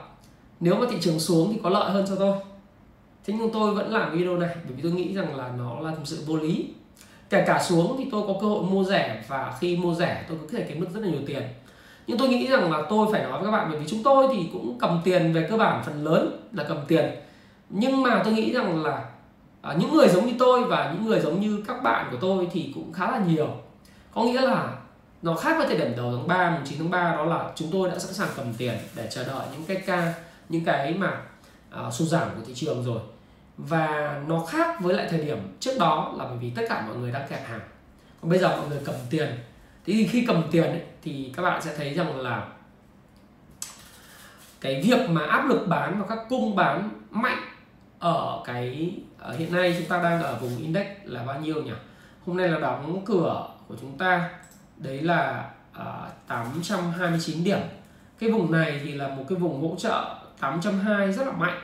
nếu 0.60 0.76
mà 0.76 0.86
thị 0.90 0.98
trường 1.02 1.20
xuống 1.20 1.54
thì 1.54 1.60
có 1.64 1.70
lợi 1.70 1.92
hơn 1.92 2.06
cho 2.10 2.16
tôi. 2.16 2.38
Thế 3.26 3.34
nhưng 3.38 3.50
tôi 3.54 3.74
vẫn 3.74 3.94
làm 3.94 4.12
video 4.12 4.38
này, 4.38 4.56
bởi 4.66 4.74
vì 4.76 4.82
tôi 4.82 4.92
nghĩ 4.92 5.14
rằng 5.14 5.36
là 5.36 5.52
nó 5.58 5.80
là 5.80 5.92
thực 5.92 6.02
sự 6.06 6.24
vô 6.28 6.36
lý. 6.36 6.74
Kể 7.30 7.44
cả 7.48 7.64
xuống 7.64 7.96
thì 7.98 8.08
tôi 8.12 8.24
có 8.28 8.34
cơ 8.42 8.48
hội 8.48 8.64
mua 8.64 8.84
rẻ 8.84 9.24
và 9.28 9.54
khi 9.60 9.78
mua 9.78 9.94
rẻ 9.94 10.26
tôi 10.30 10.38
có 10.42 10.48
thể 10.52 10.66
kiếm 10.70 10.82
được 10.82 10.88
rất 10.94 11.00
là 11.02 11.08
nhiều 11.08 11.22
tiền 11.28 11.44
nhưng 12.08 12.18
tôi 12.18 12.28
nghĩ 12.28 12.48
rằng 12.48 12.72
là 12.72 12.84
tôi 12.90 13.08
phải 13.12 13.24
nói 13.24 13.32
với 13.32 13.46
các 13.46 13.52
bạn 13.52 13.68
bởi 13.72 13.80
vì 13.80 13.88
chúng 13.88 14.04
tôi 14.04 14.28
thì 14.34 14.50
cũng 14.54 14.78
cầm 14.80 15.02
tiền 15.04 15.34
về 15.34 15.48
cơ 15.50 15.58
bản 15.58 15.84
phần 15.86 16.04
lớn 16.04 16.50
là 16.52 16.64
cầm 16.68 16.78
tiền. 16.88 17.06
Nhưng 17.70 18.04
mà 18.04 18.22
tôi 18.26 18.34
nghĩ 18.34 18.54
rằng 18.54 18.84
là 18.84 19.06
à, 19.62 19.74
những 19.80 19.94
người 19.94 20.08
giống 20.08 20.26
như 20.26 20.34
tôi 20.40 20.64
và 20.64 20.94
những 20.94 21.06
người 21.06 21.20
giống 21.20 21.42
như 21.42 21.64
các 21.68 21.84
bạn 21.84 22.08
của 22.12 22.18
tôi 22.22 22.48
thì 22.52 22.72
cũng 22.76 22.94
khá 22.94 23.12
là 23.12 23.20
nhiều. 23.28 23.48
Có 24.14 24.24
nghĩa 24.24 24.42
là 24.42 24.76
nó 25.22 25.36
khác 25.36 25.56
với 25.58 25.68
thời 25.68 25.78
điểm 25.78 25.94
đầu 25.98 26.14
tháng 26.18 26.28
3, 26.28 26.60
9 26.66 26.80
tháng 26.80 26.90
3 26.90 27.12
đó 27.12 27.26
là 27.26 27.52
chúng 27.56 27.70
tôi 27.72 27.90
đã 27.90 28.00
sẵn 28.00 28.14
sàng 28.14 28.30
cầm 28.36 28.54
tiền 28.58 28.74
để 28.96 29.08
chờ 29.12 29.24
đợi 29.24 29.48
những 29.52 29.66
cái 29.68 29.78
ca 29.86 30.14
những 30.50 30.66
cái 30.66 30.94
mà 30.94 31.22
uh, 31.88 31.94
sụt 31.94 32.08
giảm 32.08 32.30
của 32.36 32.42
thị 32.48 32.54
trường 32.56 32.84
rồi. 32.84 33.00
Và 33.58 34.22
nó 34.28 34.46
khác 34.46 34.82
với 34.82 34.94
lại 34.94 35.08
thời 35.10 35.20
điểm 35.20 35.38
trước 35.60 35.78
đó 35.80 36.14
là 36.18 36.26
bởi 36.26 36.38
vì 36.38 36.50
tất 36.50 36.64
cả 36.70 36.84
mọi 36.88 36.96
người 36.96 37.12
đang 37.12 37.28
kẹt 37.30 37.40
hàng. 37.40 37.62
Còn 38.22 38.30
bây 38.30 38.40
giờ 38.40 38.58
mọi 38.58 38.68
người 38.70 38.80
cầm 38.86 38.96
tiền 39.10 39.30
thế 39.86 39.94
thì 39.94 40.08
khi 40.08 40.26
cầm 40.28 40.44
tiền 40.52 40.64
ấy, 40.64 40.82
thì 41.02 41.34
các 41.36 41.44
bạn 41.44 41.62
sẽ 41.62 41.74
thấy 41.78 41.94
rằng 41.94 42.20
là 42.20 42.48
cái 44.62 44.82
việc 44.82 45.10
mà 45.10 45.26
áp 45.26 45.48
lực 45.48 45.68
bán 45.68 46.00
và 46.00 46.16
các 46.16 46.26
cung 46.30 46.56
bán 46.56 46.90
mạnh 47.12 47.40
ở 48.00 48.42
cái 48.46 48.98
ở 49.18 49.36
hiện 49.36 49.54
nay 49.54 49.76
chúng 49.78 49.88
ta 49.88 50.04
đang 50.04 50.24
ở 50.24 50.38
vùng 50.42 50.58
index 50.58 50.86
là 51.04 51.24
bao 51.24 51.40
nhiêu 51.40 51.64
nhỉ? 51.64 51.72
Hôm 52.26 52.38
nay 52.38 52.48
là 52.48 52.60
đóng 52.60 53.02
cửa 53.06 53.48
của 53.68 53.76
chúng 53.82 53.98
ta 53.98 54.30
đấy 54.78 55.02
là 55.02 55.50
à, 55.74 55.86
uh, 56.06 56.28
829 56.28 57.44
điểm. 57.44 57.60
Cái 58.20 58.32
vùng 58.32 58.52
này 58.52 58.82
thì 58.84 58.94
là 58.94 59.08
một 59.08 59.24
cái 59.30 59.38
vùng 59.38 59.62
hỗ 59.62 59.76
trợ 59.76 60.16
820 60.40 61.14
rất 61.14 61.28
là 61.28 61.34
mạnh. 61.34 61.62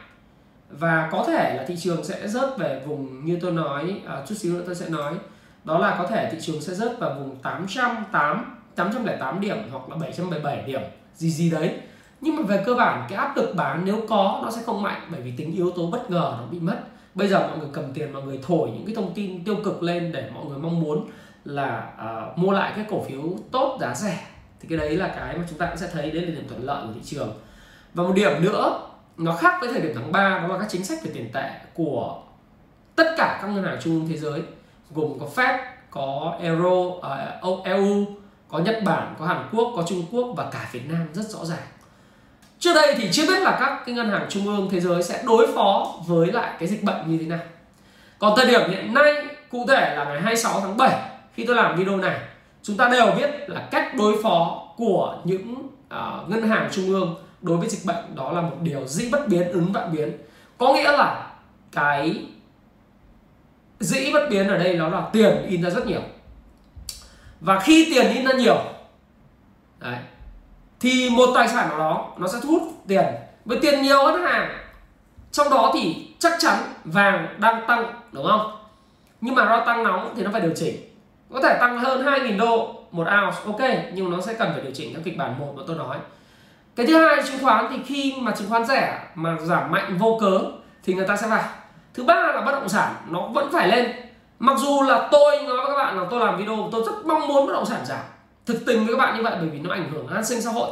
Và 0.70 1.10
có 1.12 1.24
thể 1.28 1.56
là 1.58 1.66
thị 1.68 1.76
trường 1.80 2.04
sẽ 2.04 2.28
rớt 2.28 2.58
về 2.58 2.84
vùng 2.86 3.26
như 3.26 3.40
tôi 3.42 3.52
nói 3.52 4.02
uh, 4.06 4.28
chút 4.28 4.36
xíu 4.36 4.54
nữa 4.54 4.64
tôi 4.66 4.76
sẽ 4.76 4.90
nói 4.90 5.14
đó 5.64 5.80
là 5.80 5.96
có 6.00 6.08
thể 6.08 6.30
thị 6.32 6.38
trường 6.42 6.62
sẽ 6.62 6.74
rớt 6.74 7.00
vào 7.00 7.14
vùng 7.20 7.36
808 7.36 8.56
808 8.76 9.42
điểm 9.42 9.58
hoặc 9.72 9.90
là 9.90 9.96
777 9.96 10.64
điểm 10.64 10.82
gì 11.16 11.32
gì 11.32 11.52
đấy. 11.52 11.80
Nhưng 12.22 12.36
mà 12.36 12.42
về 12.42 12.64
cơ 12.66 12.74
bản 12.74 13.06
cái 13.10 13.18
áp 13.18 13.38
lực 13.38 13.56
bán 13.56 13.82
nếu 13.86 14.06
có 14.10 14.40
nó 14.44 14.52
sẽ 14.52 14.62
không 14.66 14.82
mạnh 14.82 15.02
bởi 15.12 15.22
vì 15.22 15.32
tính 15.38 15.56
yếu 15.56 15.72
tố 15.72 15.88
bất 15.88 16.12
ngờ 16.12 16.36
nó 16.40 16.46
bị 16.52 16.60
mất. 16.60 16.78
Bây 17.16 17.28
giờ 17.28 17.48
mọi 17.48 17.58
người 17.58 17.70
cầm 17.74 17.94
tiền 17.94 18.14
mọi 18.14 18.24
người 18.24 18.40
thổi 18.48 18.70
những 18.72 18.86
cái 18.86 18.96
thông 18.96 19.14
tin 19.14 19.44
tiêu 19.44 19.56
cực 19.64 19.84
lên 19.84 20.12
để 20.12 20.30
mọi 20.34 20.46
người 20.46 20.58
mong 20.58 20.80
muốn 20.80 21.08
là 21.46 21.94
uh, 22.32 22.38
mua 22.38 22.52
lại 22.52 22.74
cái 22.76 22.86
cổ 22.90 23.04
phiếu 23.04 23.22
tốt 23.52 23.78
giá 23.82 23.96
rẻ. 23.96 24.28
Thì 24.60 24.70
cái 24.70 24.78
đấy 24.78 24.96
là 24.96 25.08
cái 25.08 25.38
mà 25.38 25.44
chúng 25.50 25.58
ta 25.58 25.66
cũng 25.66 25.78
sẽ 25.78 25.88
thấy 25.94 26.12
đấy 26.12 26.22
là 26.22 26.32
điểm 26.32 26.48
thuận 26.48 26.64
lợi 26.64 26.88
của 26.88 26.94
thị 26.94 27.02
trường. 27.04 27.34
Và 27.94 28.04
một 28.04 28.14
điểm 28.16 28.44
nữa 28.44 28.90
nó 29.18 29.36
khác 29.36 29.58
với 29.62 29.72
thời 29.72 29.82
điểm 29.82 29.92
tháng 29.96 30.12
3 30.12 30.40
đó 30.40 30.48
là 30.48 30.60
các 30.60 30.70
chính 30.70 30.84
sách 30.84 31.00
về 31.04 31.12
tiền 31.14 31.30
tệ 31.34 31.52
của 31.74 32.22
tất 32.96 33.14
cả 33.18 33.40
các 33.42 33.48
ngân 33.48 33.64
hàng 33.64 33.78
trung 33.82 33.94
ương 33.94 34.08
thế 34.10 34.18
giới 34.18 34.42
gồm 34.96 35.20
có 35.20 35.28
Fed, 35.36 35.58
có 35.92 36.38
Euro, 36.42 37.10
à, 37.10 37.40
uh, 37.48 37.66
EU, 37.66 38.06
có 38.50 38.60
Nhật 38.60 38.82
Bản, 38.86 39.16
có 39.20 39.26
Hàn 39.26 39.50
Quốc, 39.52 39.74
có 39.76 39.84
Trung 39.88 40.06
Quốc 40.12 40.34
và 40.38 40.50
cả 40.52 40.70
Việt 40.72 40.90
Nam 40.90 41.08
rất 41.14 41.30
rõ 41.30 41.46
ràng. 41.46 41.68
Trước 42.60 42.74
đây 42.74 42.96
thì 42.98 43.10
chưa 43.12 43.28
biết 43.28 43.40
là 43.42 43.58
các 43.60 43.84
cái 43.86 43.96
ngân 43.96 44.10
hàng 44.10 44.26
trung 44.30 44.46
ương 44.46 44.70
thế 44.72 44.80
giới 44.80 45.04
sẽ 45.04 45.24
đối 45.26 45.48
phó 45.56 45.94
với 46.08 46.28
lại 46.28 46.56
cái 46.60 46.68
dịch 46.68 46.84
bệnh 46.84 47.08
như 47.08 47.18
thế 47.18 47.26
nào. 47.26 47.40
Còn 48.20 48.34
thời 48.38 48.48
điểm 48.48 48.70
hiện 48.70 48.94
nay, 48.94 49.14
cụ 49.52 49.66
thể 49.68 49.96
là 49.96 50.04
ngày 50.04 50.22
26 50.22 50.62
tháng 50.62 50.78
7 50.78 51.00
khi 51.34 51.46
tôi 51.46 51.56
làm 51.56 51.78
video 51.78 51.98
này, 51.98 52.20
chúng 52.64 52.78
ta 52.78 52.90
đều 52.90 53.12
biết 53.18 53.30
là 53.48 53.68
cách 53.72 53.96
đối 53.98 54.24
phó 54.24 54.68
của 54.78 55.18
những 55.24 55.56
uh, 55.96 56.30
ngân 56.30 56.50
hàng 56.50 56.70
trung 56.72 56.90
ương 56.90 57.16
đối 57.42 57.58
với 57.58 57.70
dịch 57.70 57.86
bệnh 57.86 58.16
đó 58.16 58.32
là 58.32 58.42
một 58.42 58.56
điều 58.62 58.88
dĩ 58.88 59.10
bất 59.12 59.28
biến 59.28 59.52
ứng 59.52 59.72
vạn 59.72 59.92
biến. 59.94 60.12
Có 60.58 60.74
nghĩa 60.74 60.92
là 60.92 61.32
cái 61.72 62.26
dĩ 63.80 64.14
bất 64.14 64.28
biến 64.30 64.48
ở 64.48 64.58
đây 64.58 64.74
nó 64.74 64.90
là 64.90 65.02
tiền 65.14 65.46
in 65.48 65.64
ra 65.64 65.70
rất 65.70 65.88
nhiều. 65.88 66.02
Và 67.40 67.60
khi 67.60 67.92
tiền 67.94 68.14
in 68.14 68.26
ra 68.26 68.34
nhiều 68.34 68.58
đấy, 69.80 69.98
thì 70.80 71.10
một 71.10 71.30
tài 71.36 71.48
sản 71.48 71.70
nào 71.70 71.78
đó 71.78 72.14
nó 72.18 72.28
sẽ 72.28 72.38
thu 72.44 72.50
hút 72.50 72.84
tiền. 72.88 73.06
Với 73.46 73.60
tiền 73.62 73.82
nhiều 73.82 74.06
hơn 74.06 74.22
hàng 74.22 74.58
trong 75.32 75.50
đó 75.50 75.72
thì 75.74 76.08
chắc 76.20 76.34
chắn 76.40 76.58
vàng 76.84 77.36
đang 77.40 77.68
tăng 77.68 78.02
đúng 78.12 78.28
không? 78.28 78.52
Nhưng 79.22 79.36
mà 79.36 79.46
do 79.46 79.66
tăng 79.66 79.84
nóng 79.84 80.14
thì 80.18 80.24
nó 80.24 80.30
phải 80.32 80.42
điều 80.42 80.54
chỉnh. 80.56 80.76
Có 81.34 81.42
thể 81.42 81.58
tăng 81.60 81.80
hơn 81.80 82.06
2.000 82.06 82.38
đô 82.38 82.76
một 82.92 83.08
ounce 83.08 83.38
ok 83.46 83.86
nhưng 83.94 84.12
nó 84.12 84.22
sẽ 84.22 84.34
cần 84.34 84.52
phải 84.54 84.62
điều 84.62 84.72
chỉnh 84.74 84.94
theo 84.94 85.02
kịch 85.06 85.18
bản 85.18 85.40
một 85.40 85.54
mà 85.58 85.64
tôi 85.68 85.78
nói. 85.78 85.98
Cái 86.76 86.86
thứ 86.86 87.06
hai 87.06 87.24
chứng 87.28 87.44
khoán 87.44 87.66
thì 87.70 87.78
khi 87.86 88.16
mà 88.22 88.32
chứng 88.32 88.50
khoán 88.50 88.66
rẻ 88.66 89.00
mà 89.16 89.38
giảm 89.42 89.72
mạnh 89.72 89.98
vô 89.98 90.18
cớ 90.22 90.42
thì 90.84 90.94
người 90.94 91.08
ta 91.08 91.18
sẽ 91.18 91.28
vào 91.28 91.44
thứ 91.94 92.04
ba 92.04 92.16
là 92.16 92.42
bất 92.42 92.52
động 92.52 92.70
sản 92.70 92.94
nó 93.10 93.28
vẫn 93.34 93.50
phải 93.52 93.68
lên. 93.68 93.92
Mặc 94.40 94.58
dù 94.58 94.82
là 94.82 95.08
tôi 95.12 95.42
nói 95.42 95.58
với 95.58 95.66
các 95.68 95.78
bạn 95.78 95.98
là 95.98 96.06
tôi 96.10 96.20
làm 96.20 96.38
video 96.38 96.70
tôi 96.72 96.84
rất 96.86 97.06
mong 97.06 97.28
muốn 97.28 97.48
bất 97.48 97.54
động 97.54 97.66
sản 97.66 97.86
giảm. 97.86 98.04
Thực 98.46 98.66
tình 98.66 98.86
với 98.86 98.96
các 98.96 99.00
bạn 99.00 99.18
như 99.18 99.24
vậy 99.24 99.34
bởi 99.40 99.50
vì 99.50 99.60
nó 99.60 99.74
ảnh 99.74 99.92
hưởng 99.92 100.08
an 100.08 100.26
sinh 100.26 100.42
xã 100.42 100.52
hội. 100.52 100.70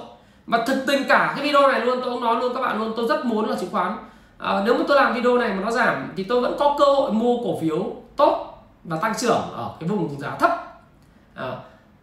Và 0.47 0.63
thực 0.67 0.83
tình 0.87 1.03
cả 1.09 1.33
cái 1.35 1.45
video 1.45 1.67
này 1.67 1.81
luôn 1.81 1.99
tôi 2.03 2.13
cũng 2.13 2.23
nói 2.23 2.35
luôn 2.35 2.53
các 2.53 2.61
bạn 2.61 2.79
luôn 2.79 2.93
tôi 2.97 3.07
rất 3.07 3.25
muốn 3.25 3.49
là 3.49 3.55
chứng 3.55 3.71
khoán. 3.71 3.97
À, 4.37 4.61
nếu 4.65 4.73
mà 4.77 4.83
tôi 4.87 4.97
làm 4.97 5.13
video 5.13 5.37
này 5.37 5.49
mà 5.49 5.63
nó 5.63 5.71
giảm 5.71 6.13
thì 6.17 6.23
tôi 6.23 6.41
vẫn 6.41 6.55
có 6.59 6.75
cơ 6.79 6.85
hội 6.85 7.11
mua 7.11 7.37
cổ 7.43 7.59
phiếu 7.61 7.79
tốt 8.15 8.63
và 8.83 8.97
tăng 8.97 9.13
trưởng 9.17 9.41
ở 9.53 9.69
cái 9.79 9.89
vùng 9.89 10.19
giá 10.19 10.35
thấp. 10.39 10.51
À, 11.35 11.51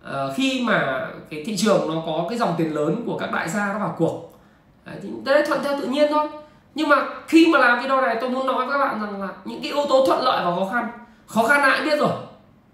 à, 0.05 0.27
khi 0.37 0.65
mà 0.67 1.09
cái 1.31 1.43
thị 1.47 1.57
trường 1.57 1.95
nó 1.95 2.03
có 2.07 2.27
cái 2.29 2.39
dòng 2.39 2.55
tiền 2.59 2.75
lớn 2.75 3.03
của 3.07 3.19
các 3.19 3.33
đại 3.33 3.49
gia 3.49 3.73
nó 3.73 3.79
vào 3.79 3.95
cuộc. 3.99 4.39
Đấy, 4.85 4.97
thì 5.03 5.09
đây 5.25 5.47
thuận 5.47 5.61
theo 5.65 5.79
tự 5.81 5.87
nhiên 5.87 6.13
thôi 6.13 6.29
nhưng 6.75 6.89
mà 6.89 6.97
khi 7.29 7.47
mà 7.53 7.59
làm 7.59 7.81
video 7.81 8.01
này 8.01 8.17
tôi 8.21 8.31
muốn 8.31 8.47
nói 8.47 8.57
với 8.57 8.67
các 8.73 8.79
bạn 8.79 9.01
rằng 9.01 9.23
là 9.23 9.29
những 9.45 9.63
cái 9.63 9.73
yếu 9.73 9.87
tố 9.89 10.07
thuận 10.07 10.25
lợi 10.25 10.45
và 10.45 10.51
khó 10.57 10.69
khăn. 10.73 10.89
Khó 11.27 11.47
khăn 11.47 11.63
ai 11.63 11.79
cũng 11.79 11.89
biết 11.89 11.99
rồi. 11.99 12.13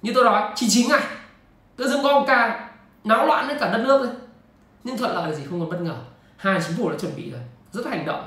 Như 0.03 0.13
tôi 0.15 0.25
nói 0.25 0.53
99 0.55 0.89
ngày. 0.89 1.03
Tự 1.77 1.89
dưng 1.89 2.03
có 2.03 2.21
một 2.21 2.25
ca 2.27 2.69
náo 3.05 3.27
loạn 3.27 3.49
đến 3.49 3.59
cả 3.61 3.69
đất 3.73 3.79
nước 3.79 4.03
rồi 4.03 4.13
nhưng 4.85 4.97
thuận 4.97 5.15
lợi 5.15 5.31
là 5.31 5.37
gì 5.37 5.45
không 5.51 5.61
còn 5.61 5.71
bất 5.71 5.81
ngờ. 5.81 5.97
Hai 6.37 6.61
chính 6.67 6.77
phủ 6.77 6.91
đã 6.91 6.97
chuẩn 6.99 7.17
bị 7.17 7.31
rồi. 7.31 7.41
Rất 7.73 7.87
hành 7.87 8.07
động. 8.07 8.25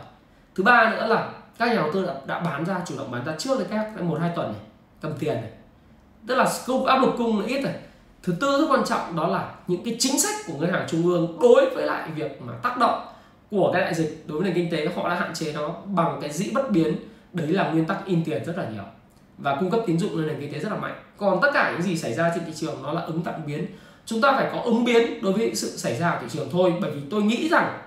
Thứ 0.55 0.63
ba 0.63 0.89
nữa 0.89 1.07
là 1.07 1.29
các 1.57 1.67
nhà 1.67 1.75
đầu 1.75 1.89
tư 1.93 2.05
đã, 2.05 2.13
đã 2.25 2.39
bán 2.39 2.65
ra 2.65 2.81
chủ 2.86 2.97
động 2.97 3.12
bán 3.12 3.25
ra 3.25 3.33
trước 3.38 3.57
với 3.57 3.65
các 3.69 4.01
một 4.01 4.17
hai 4.21 4.31
tuần 4.36 4.47
này 4.53 4.62
cầm 5.01 5.13
tiền 5.19 5.36
này. 5.36 5.51
Tức 6.27 6.36
là 6.36 6.49
cung 6.67 6.86
áp 6.86 7.01
lực 7.01 7.13
cung 7.17 7.39
là 7.39 7.45
ít 7.47 7.62
rồi. 7.63 7.73
Thứ 8.23 8.33
tư 8.41 8.57
rất 8.59 8.65
quan 8.69 8.86
trọng 8.86 9.15
đó 9.15 9.27
là 9.27 9.49
những 9.67 9.83
cái 9.86 9.95
chính 9.99 10.19
sách 10.19 10.36
của 10.47 10.53
ngân 10.59 10.73
hàng 10.73 10.86
trung 10.89 11.03
ương 11.03 11.38
đối 11.41 11.69
với 11.75 11.86
lại 11.86 12.09
việc 12.15 12.41
mà 12.41 12.53
tác 12.63 12.77
động 12.77 13.12
của 13.53 13.71
cái 13.73 13.81
đại 13.81 13.93
dịch 13.93 14.23
đối 14.27 14.37
với 14.37 14.47
nền 14.47 14.55
kinh 14.55 14.71
tế, 14.71 14.87
họ 14.95 15.09
đã 15.09 15.15
hạn 15.15 15.33
chế 15.33 15.53
nó 15.53 15.75
bằng 15.85 16.19
cái 16.21 16.31
dĩ 16.31 16.51
bất 16.53 16.71
biến. 16.71 16.95
Đấy 17.33 17.47
là 17.47 17.69
nguyên 17.69 17.85
tắc 17.85 18.05
in 18.05 18.23
tiền 18.25 18.45
rất 18.45 18.57
là 18.57 18.65
nhiều 18.73 18.83
và 19.37 19.55
cung 19.59 19.71
cấp 19.71 19.79
tín 19.87 19.99
dụng 19.99 20.17
lên 20.17 20.27
nền 20.27 20.39
kinh 20.39 20.53
tế 20.53 20.59
rất 20.59 20.71
là 20.71 20.77
mạnh. 20.77 20.95
Còn 21.17 21.41
tất 21.41 21.49
cả 21.53 21.71
những 21.71 21.81
gì 21.81 21.97
xảy 21.97 22.13
ra 22.13 22.31
trên 22.35 22.45
thị 22.45 22.51
trường 22.55 22.83
nó 22.83 22.93
là 22.93 23.01
ứng 23.01 23.21
tạm 23.21 23.33
biến. 23.45 23.65
Chúng 24.05 24.21
ta 24.21 24.31
phải 24.31 24.49
có 24.53 24.61
ứng 24.61 24.83
biến 24.85 25.21
đối 25.23 25.33
với 25.33 25.55
sự 25.55 25.67
xảy 25.67 25.95
ra 25.95 26.09
ở 26.09 26.17
thị 26.21 26.27
trường 26.29 26.49
thôi, 26.51 26.73
bởi 26.81 26.91
vì 26.91 27.01
tôi 27.11 27.21
nghĩ 27.21 27.49
rằng 27.49 27.79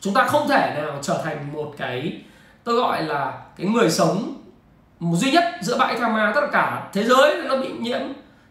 chúng 0.00 0.14
ta 0.14 0.24
không 0.24 0.48
thể 0.48 0.74
nào 0.76 0.98
trở 1.02 1.20
thành 1.24 1.52
một 1.52 1.74
cái, 1.78 2.22
tôi 2.64 2.74
gọi 2.74 3.02
là 3.02 3.42
cái 3.56 3.66
người 3.66 3.90
sống 3.90 4.34
duy 5.00 5.30
nhất 5.30 5.44
giữa 5.60 5.78
bãi 5.78 5.96
tha 5.98 6.08
ma 6.08 6.32
tất 6.34 6.46
cả 6.52 6.90
thế 6.92 7.04
giới 7.04 7.42
nó 7.48 7.56
bị 7.56 7.68
nhiễm. 7.80 8.00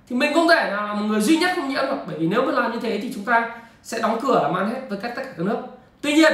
Thì 0.09 0.15
mình 0.15 0.33
không 0.33 0.47
thể 0.47 0.69
nào 0.69 0.87
là 0.87 0.93
một 0.93 1.05
người 1.05 1.21
duy 1.21 1.37
nhất 1.37 1.51
không 1.55 1.69
nhiễm 1.69 1.81
được, 1.81 1.97
bởi 2.07 2.17
vì 2.17 2.27
nếu 2.27 2.41
mà 2.41 2.51
làm 2.51 2.71
như 2.71 2.79
thế 2.79 2.99
thì 3.01 3.11
chúng 3.15 3.25
ta 3.25 3.61
sẽ 3.83 3.99
đóng 3.99 4.19
cửa 4.21 4.39
làm 4.43 4.53
ăn 4.53 4.69
hết 4.69 4.81
với 4.89 4.99
tất 5.01 5.09
cả 5.15 5.23
các 5.23 5.39
nước 5.39 5.57
tuy 6.01 6.13
nhiên 6.13 6.33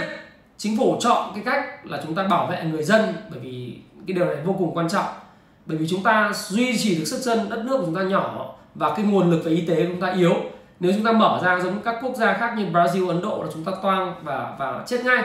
chính 0.57 0.77
phủ 0.77 0.97
chọn 0.99 1.31
cái 1.35 1.43
cách 1.45 1.85
là 1.85 1.99
chúng 2.03 2.15
ta 2.15 2.23
bảo 2.23 2.47
vệ 2.47 2.63
người 2.63 2.83
dân 2.83 3.13
bởi 3.29 3.39
vì 3.39 3.77
cái 4.07 4.13
điều 4.13 4.25
này 4.25 4.35
vô 4.45 4.55
cùng 4.59 4.77
quan 4.77 4.89
trọng. 4.89 5.05
Bởi 5.65 5.77
vì 5.77 5.87
chúng 5.89 6.03
ta 6.03 6.31
duy 6.33 6.77
trì 6.77 6.95
được 6.95 7.05
sức 7.05 7.17
dân 7.17 7.49
đất 7.49 7.65
nước 7.65 7.77
của 7.77 7.85
chúng 7.85 7.95
ta 7.95 8.01
nhỏ 8.01 8.55
và 8.75 8.95
cái 8.95 9.05
nguồn 9.05 9.31
lực 9.31 9.41
về 9.43 9.51
y 9.51 9.61
tế 9.61 9.75
của 9.75 9.89
chúng 9.91 10.01
ta 10.01 10.13
yếu. 10.13 10.33
Nếu 10.79 10.91
chúng 10.95 11.05
ta 11.05 11.11
mở 11.11 11.39
ra 11.43 11.59
giống 11.59 11.81
các 11.81 11.95
quốc 12.03 12.15
gia 12.15 12.33
khác 12.33 12.53
như 12.57 12.65
Brazil, 12.65 13.07
Ấn 13.07 13.21
Độ 13.21 13.43
là 13.43 13.49
chúng 13.53 13.63
ta 13.63 13.71
toang 13.81 14.15
và 14.23 14.55
và 14.59 14.83
chết 14.87 15.05
ngay. 15.05 15.23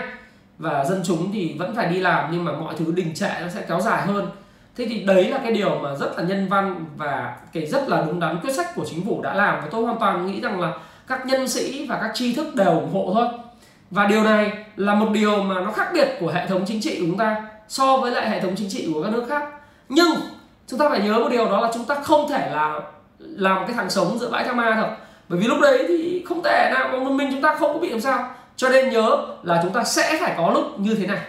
Và 0.59 0.85
dân 0.85 1.03
chúng 1.05 1.33
thì 1.33 1.57
vẫn 1.59 1.75
phải 1.77 1.87
đi 1.87 2.01
làm 2.01 2.29
nhưng 2.33 2.45
mà 2.45 2.53
mọi 2.53 2.75
thứ 2.79 2.93
đình 2.97 3.15
trệ 3.15 3.31
nó 3.41 3.49
sẽ 3.49 3.65
kéo 3.69 3.81
dài 3.81 4.03
hơn. 4.03 4.27
Thế 4.77 4.87
thì 4.89 5.03
đấy 5.03 5.29
là 5.29 5.39
cái 5.39 5.53
điều 5.53 5.79
mà 5.79 5.95
rất 5.95 6.19
là 6.19 6.25
nhân 6.25 6.49
văn 6.49 6.85
và 6.97 7.37
cái 7.53 7.67
rất 7.67 7.89
là 7.89 8.05
đúng 8.07 8.21
đắn 8.21 8.39
quyết 8.41 8.53
sách 8.53 8.75
của 8.75 8.85
chính 8.85 9.05
phủ 9.07 9.23
đã 9.23 9.35
làm. 9.35 9.61
Và 9.63 9.69
tôi 9.71 9.85
hoàn 9.85 10.01
toàn 10.01 10.27
nghĩ 10.27 10.41
rằng 10.41 10.61
là 10.61 10.73
các 11.07 11.27
nhân 11.27 11.49
sĩ 11.49 11.87
và 11.87 11.99
các 12.03 12.11
tri 12.15 12.35
thức 12.35 12.55
đều 12.55 12.71
ủng 12.71 12.93
hộ 12.93 13.11
thôi 13.15 13.29
và 13.93 14.07
điều 14.07 14.23
này 14.23 14.53
là 14.77 14.95
một 14.95 15.09
điều 15.13 15.43
mà 15.43 15.61
nó 15.61 15.73
khác 15.73 15.89
biệt 15.95 16.09
của 16.21 16.29
hệ 16.29 16.47
thống 16.47 16.65
chính 16.67 16.81
trị 16.81 17.01
của 17.01 17.07
chúng 17.07 17.19
ta 17.19 17.43
so 17.69 17.97
với 17.97 18.11
lại 18.11 18.31
hệ 18.31 18.41
thống 18.41 18.55
chính 18.57 18.69
trị 18.71 18.91
của 18.95 19.03
các 19.03 19.13
nước 19.13 19.25
khác. 19.29 19.43
Nhưng 19.89 20.11
chúng 20.67 20.79
ta 20.79 20.89
phải 20.89 21.01
nhớ 21.01 21.19
một 21.19 21.29
điều 21.31 21.45
đó 21.45 21.61
là 21.61 21.71
chúng 21.75 21.85
ta 21.85 21.95
không 21.95 22.29
thể 22.29 22.51
là 22.53 22.81
làm 23.19 23.67
cái 23.67 23.77
thằng 23.77 23.91
sống 23.91 24.19
giữa 24.19 24.31
bãi 24.31 24.45
tha 24.45 24.53
ma 24.53 24.75
được 24.81 24.97
bởi 25.29 25.41
vì 25.41 25.47
lúc 25.47 25.59
đấy 25.61 25.85
thì 25.89 26.25
không 26.29 26.43
thể 26.43 26.71
nào 26.75 26.89
mà 26.99 27.11
mình 27.11 27.29
chúng 27.31 27.43
ta 27.43 27.55
không 27.55 27.73
có 27.73 27.79
bị 27.79 27.89
làm 27.89 28.01
sao. 28.01 28.31
Cho 28.57 28.69
nên 28.69 28.91
nhớ 28.91 29.27
là 29.43 29.61
chúng 29.63 29.73
ta 29.73 29.85
sẽ 29.85 30.19
phải 30.21 30.35
có 30.37 30.51
lúc 30.55 30.81
như 30.81 30.95
thế 30.95 31.07
này. 31.07 31.21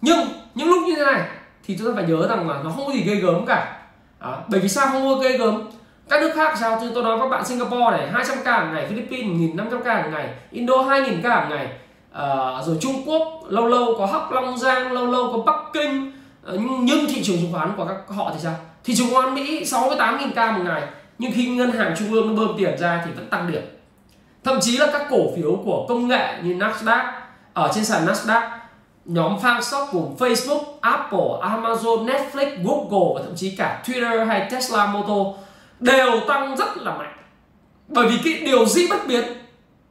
Nhưng 0.00 0.28
những 0.54 0.68
lúc 0.68 0.78
như 0.86 0.94
thế 0.96 1.04
này 1.04 1.20
thì 1.64 1.76
chúng 1.78 1.86
ta 1.86 1.92
phải 1.94 2.04
nhớ 2.08 2.28
rằng 2.28 2.48
là 2.50 2.60
nó 2.64 2.70
không 2.70 2.86
có 2.86 2.92
gì 2.92 3.02
gây 3.02 3.16
gớm 3.16 3.46
cả. 3.46 3.76
À, 4.18 4.30
bởi 4.48 4.60
vì 4.60 4.68
sao 4.68 4.86
không 4.86 5.08
có 5.08 5.14
gây 5.14 5.38
gớm? 5.38 5.68
Các 6.08 6.20
nước 6.20 6.32
khác 6.34 6.56
sao? 6.60 6.78
Chứ 6.80 6.90
tôi 6.94 7.04
nói 7.04 7.18
các 7.20 7.28
bạn 7.28 7.44
Singapore 7.44 7.90
này 7.90 8.08
200 8.12 8.38
ca 8.44 8.64
một 8.64 8.70
ngày 8.74 8.86
Philippines 8.88 9.56
1.500 9.56 9.82
ca 9.84 10.02
một 10.02 10.08
ngày 10.12 10.28
Indo 10.50 10.74
2.000 10.74 11.22
ca 11.22 11.40
một 11.40 11.46
ngày 11.50 11.68
à, 12.16 12.62
rồi 12.66 12.76
Trung 12.80 13.02
Quốc 13.06 13.42
lâu 13.48 13.66
lâu 13.66 13.94
có 13.98 14.06
Hắc 14.06 14.32
Long 14.32 14.58
Giang 14.58 14.92
lâu 14.92 15.06
lâu 15.06 15.32
có 15.32 15.38
Bắc 15.38 15.60
Kinh. 15.72 16.12
Ờ, 16.42 16.58
nhưng 16.80 17.06
thị 17.06 17.22
trường 17.24 17.36
chứng 17.36 17.52
khoán 17.52 17.72
của 17.76 17.84
các 17.84 18.16
họ 18.16 18.30
thì 18.34 18.40
sao? 18.42 18.54
Thị 18.84 18.94
trường 18.96 19.06
chứng 19.06 19.14
khoán 19.14 19.34
Mỹ 19.34 19.64
68.000 19.64 20.32
ca 20.34 20.52
một 20.52 20.64
ngày. 20.64 20.82
Nhưng 21.18 21.32
khi 21.34 21.46
ngân 21.46 21.70
hàng 21.70 21.94
trung 21.98 22.12
ương 22.12 22.28
nó 22.28 22.42
bơm 22.42 22.56
tiền 22.58 22.78
ra 22.78 23.02
thì 23.04 23.10
vẫn 23.12 23.26
tăng 23.30 23.52
điểm. 23.52 23.62
Thậm 24.44 24.58
chí 24.60 24.76
là 24.76 24.86
các 24.92 25.06
cổ 25.10 25.36
phiếu 25.36 25.62
của 25.64 25.86
công 25.88 26.08
nghệ 26.08 26.34
như 26.42 26.54
Nasdaq 26.54 27.12
ở 27.52 27.70
trên 27.74 27.84
sàn 27.84 28.06
Nasdaq 28.06 28.48
nhóm 29.04 29.36
fan 29.42 29.60
stock 29.60 29.92
gồm 29.92 30.14
Facebook, 30.18 30.62
Apple, 30.80 31.28
Amazon, 31.40 32.06
Netflix, 32.06 32.56
Google 32.64 33.14
và 33.14 33.22
thậm 33.24 33.36
chí 33.36 33.56
cả 33.56 33.82
Twitter 33.84 34.26
hay 34.26 34.48
Tesla 34.50 34.86
Motor 34.86 35.36
đều 35.80 36.20
tăng 36.28 36.56
rất 36.56 36.76
là 36.76 36.96
mạnh. 36.96 37.16
Bởi 37.88 38.08
vì 38.08 38.18
cái 38.24 38.42
điều 38.46 38.66
gì 38.66 38.88
bất 38.90 39.06
biến 39.06 39.24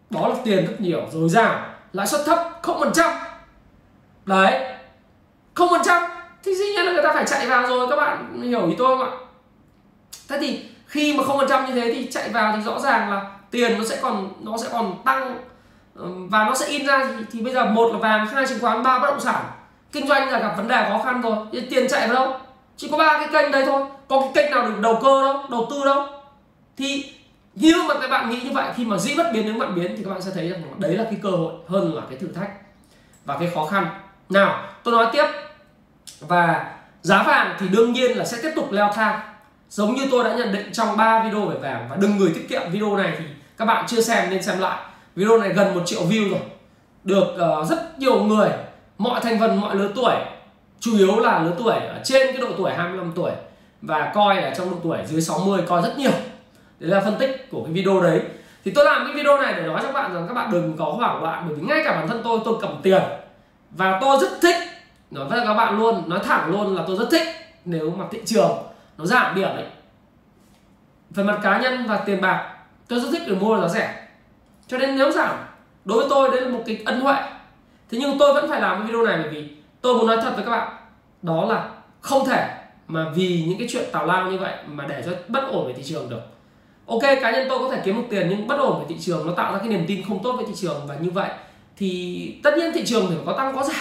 đó 0.09 0.27
là 0.27 0.35
tiền 0.43 0.65
rất 0.65 0.81
nhiều 0.81 1.01
rồi 1.11 1.29
dào 1.29 1.74
lãi 1.95 2.08
suất 2.08 2.21
thấp 2.25 2.60
không 2.62 2.79
phần 2.79 2.93
trăm. 2.93 3.12
Đấy. 4.25 4.77
Không 5.53 5.69
phần 5.69 5.81
trăm. 5.86 6.03
Thì 6.43 6.55
dĩ 6.55 6.65
nhiên 6.65 6.86
là 6.86 6.91
người 6.91 7.03
ta 7.03 7.13
phải 7.13 7.25
chạy 7.27 7.47
vào 7.47 7.67
rồi 7.67 7.88
các 7.89 7.95
bạn 7.95 8.41
hiểu 8.41 8.67
ý 8.67 8.75
tôi 8.77 8.88
không 8.88 9.12
ạ? 9.12 9.17
Thế 10.29 10.38
thì 10.39 10.65
khi 10.86 11.17
mà 11.17 11.23
không 11.23 11.38
phần 11.38 11.49
trăm 11.49 11.65
như 11.65 11.81
thế 11.81 11.93
thì 11.93 12.12
chạy 12.12 12.29
vào 12.29 12.53
thì 12.55 12.63
rõ 12.63 12.79
ràng 12.79 13.12
là 13.12 13.31
tiền 13.51 13.77
nó 13.77 13.84
sẽ 13.86 13.99
còn 14.01 14.29
nó 14.39 14.58
sẽ 14.58 14.69
còn 14.71 15.03
tăng 15.05 15.38
và 16.29 16.43
nó 16.43 16.55
sẽ 16.55 16.65
in 16.65 16.88
ra 16.88 17.08
thì, 17.08 17.25
thì 17.31 17.41
bây 17.41 17.53
giờ 17.53 17.65
một 17.65 17.91
là 17.93 17.97
vàng 17.97 18.27
hai 18.27 18.47
chứng 18.47 18.60
khoán 18.60 18.84
ba 18.84 18.99
bất 18.99 19.08
động 19.08 19.19
sản. 19.19 19.45
Kinh 19.91 20.08
doanh 20.08 20.31
là 20.31 20.39
gặp 20.39 20.53
vấn 20.58 20.67
đề 20.67 20.89
khó 20.89 21.01
khăn 21.05 21.21
rồi. 21.21 21.38
Thì 21.51 21.62
tiền 21.69 21.88
chạy 21.89 22.08
vào 22.08 22.15
đâu? 22.15 22.39
Chỉ 22.77 22.88
có 22.91 22.97
ba 22.97 23.19
cái 23.19 23.27
kênh 23.34 23.51
đấy 23.51 23.65
thôi. 23.65 23.84
Có 24.08 24.21
cái 24.21 24.31
kênh 24.36 24.51
nào 24.51 24.67
được 24.67 24.79
đầu 24.81 24.99
cơ 25.03 25.23
đâu 25.23 25.43
đầu 25.49 25.67
tư 25.69 25.81
đâu? 25.86 26.05
Thì 26.77 27.13
nếu 27.56 27.84
mà 27.88 27.94
các 28.02 28.08
bạn 28.08 28.30
nghĩ 28.30 28.41
như 28.44 28.52
vậy 28.52 28.74
khi 28.76 28.86
mà 28.86 28.98
dĩ 28.98 29.15
bất 29.18 29.32
biến 29.34 29.46
đến 29.46 29.58
vạn 29.58 29.76
biến 29.76 29.94
thì 29.98 30.04
các 30.04 30.10
bạn 30.10 30.22
sẽ 30.22 30.32
thấy 30.34 30.50
rằng 30.50 30.62
đấy 30.78 30.98
là 30.98 31.04
cái 31.04 31.20
cơ 31.24 31.30
hội 31.30 31.54
hơn 31.68 31.96
là 31.96 32.02
cái 32.10 32.20
thử 32.20 32.28
thách 32.28 32.50
và 33.26 33.38
cái 33.39 33.50
khó 33.56 33.65
khăn. 33.65 33.88
Nào 34.30 34.63
tôi 34.84 34.94
nói 34.94 35.08
tiếp. 35.13 35.26
Và 36.20 36.74
giá 37.02 37.24
vàng 37.24 37.56
thì 37.60 37.68
đương 37.68 37.94
nhiên 37.94 38.18
là 38.18 38.26
sẽ 38.26 38.38
tiếp 38.44 38.52
tục 38.56 38.72
leo 38.72 38.91
thang. 38.96 39.20
Giống 39.70 39.96
như 39.96 40.08
tôi 40.12 40.24
đã 40.24 40.36
nhận 40.36 40.52
định 40.52 40.70
trong 40.74 40.98
3 40.98 41.24
video 41.24 41.46
về 41.46 41.58
vàng 41.58 41.88
và 41.89 41.96
đừng 41.96 42.18
người 42.18 42.32
tiết 42.36 42.50
kiệm 42.50 42.62
video 42.72 42.98
này 42.98 43.15
thì 43.18 43.26
các 43.58 43.65
bạn 43.65 43.86
chưa 43.88 44.02
xem 44.02 44.30
nên 44.30 44.44
xem 44.44 44.60
lại. 44.60 44.86
Video 45.15 45.38
này 45.38 45.50
gần 45.50 45.76
một 45.76 45.82
triệu 45.86 46.02
view 46.02 46.30
rồi. 46.30 46.39
Được 47.04 47.36
uh, 47.62 47.70
rất 47.70 48.00
nhiều 48.00 48.24
người 48.24 48.50
mọi 48.98 49.22
thành 49.22 49.39
phần 49.39 49.62
mọi 49.62 49.76
lứa 49.76 49.91
tuổi 49.96 50.15
chủ 50.80 50.98
yếu 50.98 51.20
là 51.20 51.39
lứa 51.39 51.54
tuổi 51.58 51.74
ở 51.74 52.02
trên 52.04 52.28
cái 52.28 52.41
độ 52.41 52.48
tuổi 52.58 52.74
25 52.74 53.12
tuổi 53.15 53.32
và 53.82 54.12
coi 54.15 54.36
là 54.36 54.54
trong 54.58 54.72
độ 54.72 54.78
tuổi 54.84 54.98
dưới 55.08 55.22
60 55.22 55.62
coi 55.68 55.82
rất 55.82 55.98
nhiều 55.98 56.12
đấy 56.86 57.00
là 57.00 57.06
phân 57.06 57.15
tích 57.19 57.48
của 57.52 57.63
cái 57.63 57.74
video 57.74 58.02
đấy. 58.02 58.21
Thì 58.65 58.71
tôi 58.76 58.86
làm 58.86 59.06
cái 59.06 59.15
video 59.15 59.41
này 59.41 59.54
để 59.54 59.63
nói 59.63 59.80
cho 59.82 59.88
các 59.88 59.93
bạn 59.93 60.13
rằng 60.13 60.28
các 60.28 60.34
bạn 60.34 60.52
đừng 60.52 60.78
có 60.78 60.86
hoảng 60.86 61.24
loạn, 61.24 61.45
bởi 61.48 61.56
vì 61.56 61.67
ngay 61.67 61.82
cả 61.84 61.95
bản 61.95 62.08
thân 62.08 62.21
tôi 62.24 62.39
tôi 62.45 62.56
cầm 62.62 62.80
tiền. 62.84 63.02
Và 63.71 63.98
tôi 64.02 64.17
rất 64.21 64.30
thích, 64.41 64.56
nói 65.12 65.26
với 65.26 65.39
các 65.48 65.54
bạn 65.54 65.78
luôn, 65.78 66.10
nói 66.10 66.19
thẳng 66.24 66.52
luôn 66.52 66.76
là 66.76 66.84
tôi 66.88 66.98
rất 66.98 67.08
thích 67.12 67.28
nếu 67.65 67.93
mà 67.98 68.06
thị 68.12 68.21
trường 68.26 68.52
nó 68.98 69.06
giảm 69.06 69.36
điểm 69.36 69.50
ấy. 69.50 69.65
Về 71.10 71.24
mặt 71.24 71.39
cá 71.43 71.60
nhân 71.60 71.86
và 71.88 71.98
tiền 71.98 72.21
bạc, 72.21 72.54
tôi 72.88 73.00
rất 73.00 73.08
thích 73.12 73.21
để 73.28 73.36
mua 73.36 73.62
giá 73.62 73.67
rẻ. 73.67 74.08
Cho 74.67 74.78
nên 74.78 74.98
nếu 74.98 75.12
giảm, 75.12 75.36
đối 75.86 76.00
với 76.00 76.08
tôi 76.10 76.32
đấy 76.32 76.41
là 76.41 76.48
một 76.48 76.63
cái 76.65 76.82
ân 76.86 77.02
huệ. 77.02 77.15
Thế 77.91 77.98
nhưng 78.02 78.17
tôi 78.19 78.34
vẫn 78.34 78.50
phải 78.50 78.62
làm 78.62 78.78
cái 78.78 78.88
video 78.88 79.06
này 79.06 79.17
bởi 79.24 79.30
vì 79.30 79.50
tôi 79.82 79.93
muốn 79.93 80.08
nói 80.08 80.17
thật 80.21 80.32
với 80.36 80.45
các 80.45 80.52
bạn, 80.52 80.76
đó 81.21 81.45
là 81.45 81.69
không 82.02 82.26
thể 82.26 82.50
mà 82.88 83.06
vì 83.15 83.43
những 83.48 83.60
cái 83.60 83.67
chuyện 83.71 83.86
tào 83.91 84.06
lao 84.06 84.32
như 84.32 84.38
vậy 84.38 84.54
mà 84.67 84.86
để 84.88 85.04
cho 85.06 85.12
bất 85.28 85.43
ổn 85.52 85.67
về 85.67 85.74
thị 85.74 85.84
trường 85.84 86.10
được 86.10 86.21
ok, 86.88 87.02
cá 87.02 87.32
nhân 87.32 87.48
tôi 87.50 87.60
có 87.60 87.69
thể 87.76 87.82
kiếm 87.86 87.95
được 87.95 88.08
tiền 88.10 88.28
nhưng 88.30 88.48
bất 88.48 88.60
ổn 88.60 88.80
về 88.80 88.86
thị 88.89 88.95
trường, 89.02 89.28
nó 89.28 89.34
tạo 89.34 89.54
ra 89.54 89.60
cái 89.60 89.67
niềm 89.67 89.86
tin 89.88 90.04
không 90.08 90.24
tốt 90.24 90.32
với 90.32 90.45
thị 90.45 90.54
trường 90.56 90.88
và 90.88 90.95
như 90.95 91.10
vậy 91.10 91.30
thì 91.78 92.39
tất 92.43 92.58
nhiên 92.58 92.71
thị 92.74 92.86
trường 92.86 93.06
thì 93.10 93.15
có 93.26 93.34
tăng 93.34 93.56
có 93.56 93.63
giảm. 93.63 93.76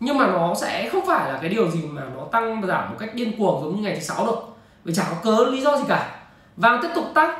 Nhưng 0.00 0.18
mà 0.18 0.26
nó 0.26 0.54
sẽ 0.54 0.88
không 0.92 1.06
phải 1.06 1.32
là 1.32 1.38
cái 1.40 1.50
điều 1.50 1.70
gì 1.70 1.80
mà 1.82 2.02
nó 2.16 2.24
tăng 2.32 2.62
giảm 2.66 2.90
một 2.90 2.96
cách 2.98 3.14
điên 3.14 3.38
cuồng 3.38 3.62
giống 3.62 3.76
như 3.76 3.82
ngày 3.82 3.94
thứ 3.94 4.00
sáu 4.00 4.26
được 4.26 4.38
vì 4.84 4.94
chẳng 4.94 5.06
có 5.10 5.16
cớ, 5.24 5.44
lý 5.50 5.60
do 5.60 5.76
gì 5.76 5.84
cả. 5.88 6.20
Vàng 6.56 6.78
tiếp 6.82 6.88
tục 6.94 7.04
tăng. 7.14 7.38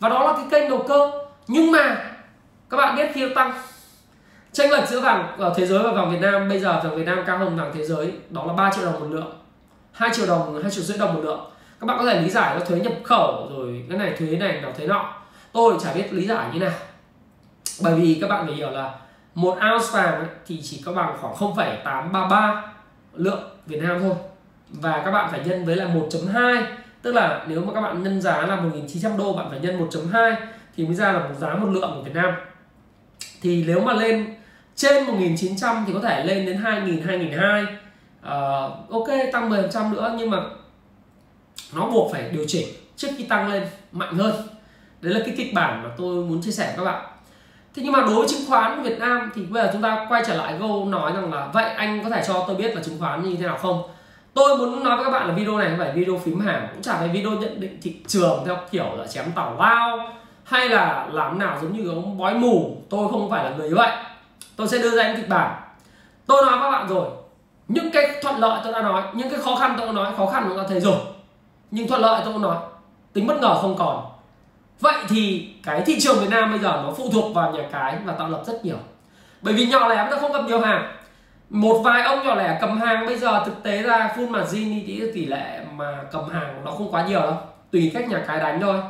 Và 0.00 0.08
đó 0.08 0.26
là 0.26 0.32
cái 0.32 0.46
kênh 0.50 0.70
đầu 0.70 0.84
cơ. 0.88 1.10
Nhưng 1.48 1.72
mà, 1.72 2.10
các 2.70 2.76
bạn 2.76 2.96
biết 2.96 3.10
khi 3.14 3.26
nó 3.26 3.34
tăng 3.34 3.52
tranh 4.52 4.70
lệch 4.70 4.88
giữa 4.88 5.00
vàng 5.00 5.36
ở 5.38 5.54
thế 5.56 5.66
giới 5.66 5.82
và 5.82 5.92
vàng 5.92 6.10
Việt 6.10 6.20
Nam, 6.20 6.48
bây 6.48 6.60
giờ 6.60 6.80
vàng 6.84 6.96
Việt 6.96 7.06
Nam 7.06 7.22
cao 7.26 7.38
hơn 7.38 7.56
vàng 7.56 7.72
thế 7.74 7.84
giới, 7.84 8.12
đó 8.30 8.44
là 8.46 8.52
3 8.52 8.70
triệu 8.72 8.84
đồng 8.84 9.00
một 9.00 9.06
lượng 9.10 9.32
2 9.92 10.10
triệu 10.14 10.26
đồng 10.26 10.62
2 10.62 10.70
triệu 10.70 10.84
rưỡi 10.84 10.98
đồng 10.98 11.14
một 11.14 11.20
lượng 11.24 11.51
các 11.82 11.86
bạn 11.86 11.98
có 11.98 12.04
thể 12.04 12.20
lý 12.20 12.30
giải 12.30 12.54
là 12.54 12.64
thuế 12.64 12.80
nhập 12.80 12.92
khẩu 13.04 13.48
rồi 13.50 13.84
cái 13.88 13.98
này 13.98 14.14
thuế 14.18 14.36
này 14.36 14.60
nào 14.60 14.72
thuế 14.72 14.86
nọ. 14.86 15.14
Tôi 15.52 15.74
chả 15.80 15.92
biết 15.92 16.12
lý 16.12 16.26
giải 16.26 16.50
như 16.52 16.60
nào. 16.60 16.72
Bởi 17.82 17.94
vì 17.94 18.18
các 18.20 18.28
bạn 18.28 18.46
phải 18.46 18.54
hiểu 18.54 18.70
là 18.70 18.94
một 19.34 19.50
ounce 19.50 19.86
vàng 19.92 20.26
thì 20.46 20.62
chỉ 20.62 20.82
có 20.86 20.92
bằng 20.92 21.16
khoảng 21.20 21.34
0,833 21.34 22.62
lượng 23.14 23.42
Việt 23.66 23.82
Nam 23.82 23.98
thôi. 24.00 24.14
Và 24.68 25.02
các 25.04 25.10
bạn 25.10 25.30
phải 25.30 25.40
nhân 25.44 25.64
với 25.64 25.76
là 25.76 25.84
1.2 25.84 26.62
tức 27.02 27.14
là 27.14 27.44
nếu 27.48 27.64
mà 27.64 27.72
các 27.74 27.80
bạn 27.80 28.02
nhân 28.02 28.20
giá 28.20 28.46
là 28.46 28.56
1.900 28.56 29.16
đô 29.16 29.32
bạn 29.32 29.46
phải 29.50 29.60
nhân 29.60 29.88
1.2 29.88 30.34
thì 30.76 30.86
mới 30.86 30.94
ra 30.94 31.12
là 31.12 31.18
một 31.18 31.34
giá 31.38 31.54
một 31.54 31.68
lượng 31.70 31.92
của 31.94 32.02
Việt 32.02 32.14
Nam. 32.14 32.34
Thì 33.42 33.64
nếu 33.66 33.80
mà 33.80 33.92
lên 33.92 34.34
trên 34.76 35.04
1.900 35.04 35.82
thì 35.86 35.92
có 35.92 36.00
thể 36.00 36.24
lên 36.24 36.46
đến 36.46 36.62
2.000 36.62 37.06
2.200 37.06 37.64
uh, 37.64 38.90
ok 38.90 39.08
tăng 39.32 39.50
10% 39.50 39.92
nữa 39.92 40.14
nhưng 40.18 40.30
mà 40.30 40.38
nó 41.74 41.86
buộc 41.86 42.12
phải 42.12 42.30
điều 42.30 42.44
chỉnh 42.48 42.68
trước 42.96 43.08
khi 43.18 43.24
tăng 43.24 43.52
lên 43.52 43.62
mạnh 43.92 44.14
hơn. 44.14 44.34
Đấy 45.00 45.14
là 45.14 45.20
cái 45.26 45.34
kịch 45.36 45.54
bản 45.54 45.82
mà 45.82 45.90
tôi 45.98 46.24
muốn 46.24 46.42
chia 46.42 46.50
sẻ 46.50 46.66
với 46.66 46.76
các 46.76 46.92
bạn. 46.92 47.02
Thế 47.74 47.82
nhưng 47.82 47.92
mà 47.92 48.00
đối 48.00 48.14
với 48.14 48.28
chứng 48.28 48.48
khoán 48.48 48.76
của 48.76 48.82
Việt 48.82 48.98
Nam 48.98 49.30
thì 49.34 49.42
bây 49.42 49.62
giờ 49.62 49.70
chúng 49.72 49.82
ta 49.82 50.06
quay 50.08 50.22
trở 50.26 50.34
lại 50.34 50.54
câu 50.60 50.84
nói 50.84 51.12
rằng 51.12 51.32
là 51.34 51.48
vậy 51.52 51.64
anh 51.64 52.04
có 52.04 52.10
thể 52.10 52.22
cho 52.26 52.44
tôi 52.46 52.56
biết 52.56 52.74
là 52.76 52.82
chứng 52.82 52.98
khoán 53.00 53.22
như 53.22 53.36
thế 53.36 53.46
nào 53.46 53.58
không? 53.58 53.82
Tôi 54.34 54.58
muốn 54.58 54.84
nói 54.84 54.96
với 54.96 55.04
các 55.04 55.10
bạn 55.10 55.28
là 55.28 55.34
video 55.34 55.58
này 55.58 55.68
không 55.68 55.78
phải 55.78 55.92
video 55.92 56.18
phím 56.24 56.40
hàng 56.40 56.68
cũng 56.72 56.82
chả 56.82 56.96
phải 56.96 57.08
video 57.08 57.30
nhận 57.30 57.60
định 57.60 57.78
thị 57.82 57.96
trường 58.06 58.42
theo 58.46 58.56
kiểu 58.70 58.96
là 58.96 59.06
chém 59.06 59.32
tàu 59.34 59.56
lao 59.58 59.98
hay 60.44 60.68
là 60.68 61.08
làm 61.12 61.38
nào 61.38 61.58
giống 61.62 61.72
như 61.72 61.88
ông 61.88 62.18
bói 62.18 62.34
mù. 62.34 62.76
Tôi 62.90 63.08
không 63.10 63.30
phải 63.30 63.44
là 63.44 63.50
người 63.56 63.68
như 63.68 63.74
vậy. 63.76 63.90
Tôi 64.56 64.68
sẽ 64.68 64.78
đưa 64.78 64.90
ra 64.90 65.08
những 65.08 65.16
kịch 65.16 65.28
bản. 65.28 65.54
Tôi 66.26 66.42
nói 66.46 66.58
với 66.58 66.60
các 66.62 66.70
bạn 66.70 66.88
rồi, 66.88 67.08
những 67.68 67.90
cái 67.90 68.10
thuận 68.22 68.38
lợi 68.38 68.60
tôi 68.64 68.72
đã 68.72 68.82
nói, 68.82 69.02
những 69.14 69.30
cái 69.30 69.38
khó 69.38 69.56
khăn 69.56 69.74
tôi 69.78 69.86
đã 69.86 69.92
nói, 69.92 70.12
khó 70.16 70.26
khăn 70.26 70.44
chúng 70.48 70.56
ta 70.56 70.64
thấy 70.68 70.80
rồi 70.80 70.96
nhưng 71.72 71.88
thuận 71.88 72.00
lợi 72.00 72.20
tôi 72.24 72.32
cũng 72.32 72.42
nói 72.42 72.56
tính 73.12 73.26
bất 73.26 73.40
ngờ 73.40 73.54
không 73.54 73.76
còn. 73.78 74.04
Vậy 74.80 74.94
thì 75.08 75.48
cái 75.62 75.82
thị 75.86 76.00
trường 76.00 76.20
Việt 76.20 76.30
Nam 76.30 76.50
bây 76.50 76.58
giờ 76.58 76.82
nó 76.84 76.92
phụ 76.96 77.10
thuộc 77.12 77.34
vào 77.34 77.52
nhà 77.52 77.62
cái 77.72 77.98
và 78.04 78.12
tạo 78.12 78.28
lập 78.28 78.42
rất 78.46 78.64
nhiều. 78.64 78.76
Bởi 79.42 79.54
vì 79.54 79.66
nhỏ 79.66 79.88
lẻ 79.88 80.08
nó 80.10 80.16
không 80.16 80.32
cầm 80.32 80.46
nhiều 80.46 80.60
hàng. 80.60 80.96
Một 81.50 81.82
vài 81.84 82.02
ông 82.02 82.26
nhỏ 82.26 82.34
lẻ 82.34 82.58
cầm 82.60 82.80
hàng 82.80 83.06
bây 83.06 83.18
giờ 83.18 83.42
thực 83.44 83.62
tế 83.62 83.82
ra 83.82 84.14
full 84.16 84.28
margin 84.28 84.82
thì 84.86 85.02
tỷ 85.14 85.26
lệ 85.26 85.60
mà 85.76 85.98
cầm 86.12 86.28
hàng 86.28 86.64
nó 86.64 86.70
không 86.70 86.90
quá 86.90 87.06
nhiều 87.06 87.20
đâu. 87.20 87.36
Tùy 87.70 87.90
cách 87.94 88.08
nhà 88.08 88.24
cái 88.26 88.38
đánh 88.38 88.60
thôi. 88.60 88.80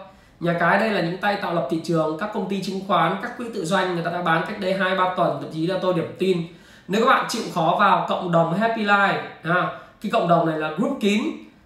Nhà 0.40 0.56
cái 0.60 0.78
đây 0.78 0.90
là 0.90 1.00
những 1.00 1.18
tay 1.18 1.36
tạo 1.36 1.54
lập 1.54 1.68
thị 1.70 1.80
trường 1.84 2.18
các 2.18 2.30
công 2.34 2.48
ty 2.48 2.62
chứng 2.62 2.80
khoán 2.86 3.16
các 3.22 3.36
quỹ 3.36 3.44
tự 3.54 3.64
doanh 3.64 3.94
người 3.94 4.04
ta 4.04 4.10
đã 4.10 4.22
bán 4.22 4.44
cách 4.48 4.60
đây 4.60 4.74
hai 4.74 4.96
ba 4.96 5.14
tuần 5.16 5.38
thậm 5.40 5.50
chí 5.52 5.66
là 5.66 5.78
tôi 5.82 5.94
điểm 5.94 6.16
tin. 6.18 6.42
Nếu 6.88 7.04
các 7.04 7.10
bạn 7.10 7.24
chịu 7.28 7.42
khó 7.54 7.76
vào 7.80 8.06
cộng 8.08 8.32
đồng 8.32 8.54
Happy 8.54 8.84
Life 8.84 9.22
ha, 9.42 9.68
cái 10.02 10.12
cộng 10.12 10.28
đồng 10.28 10.46
này 10.46 10.58
là 10.58 10.70
group 10.70 10.98
kín 11.00 11.22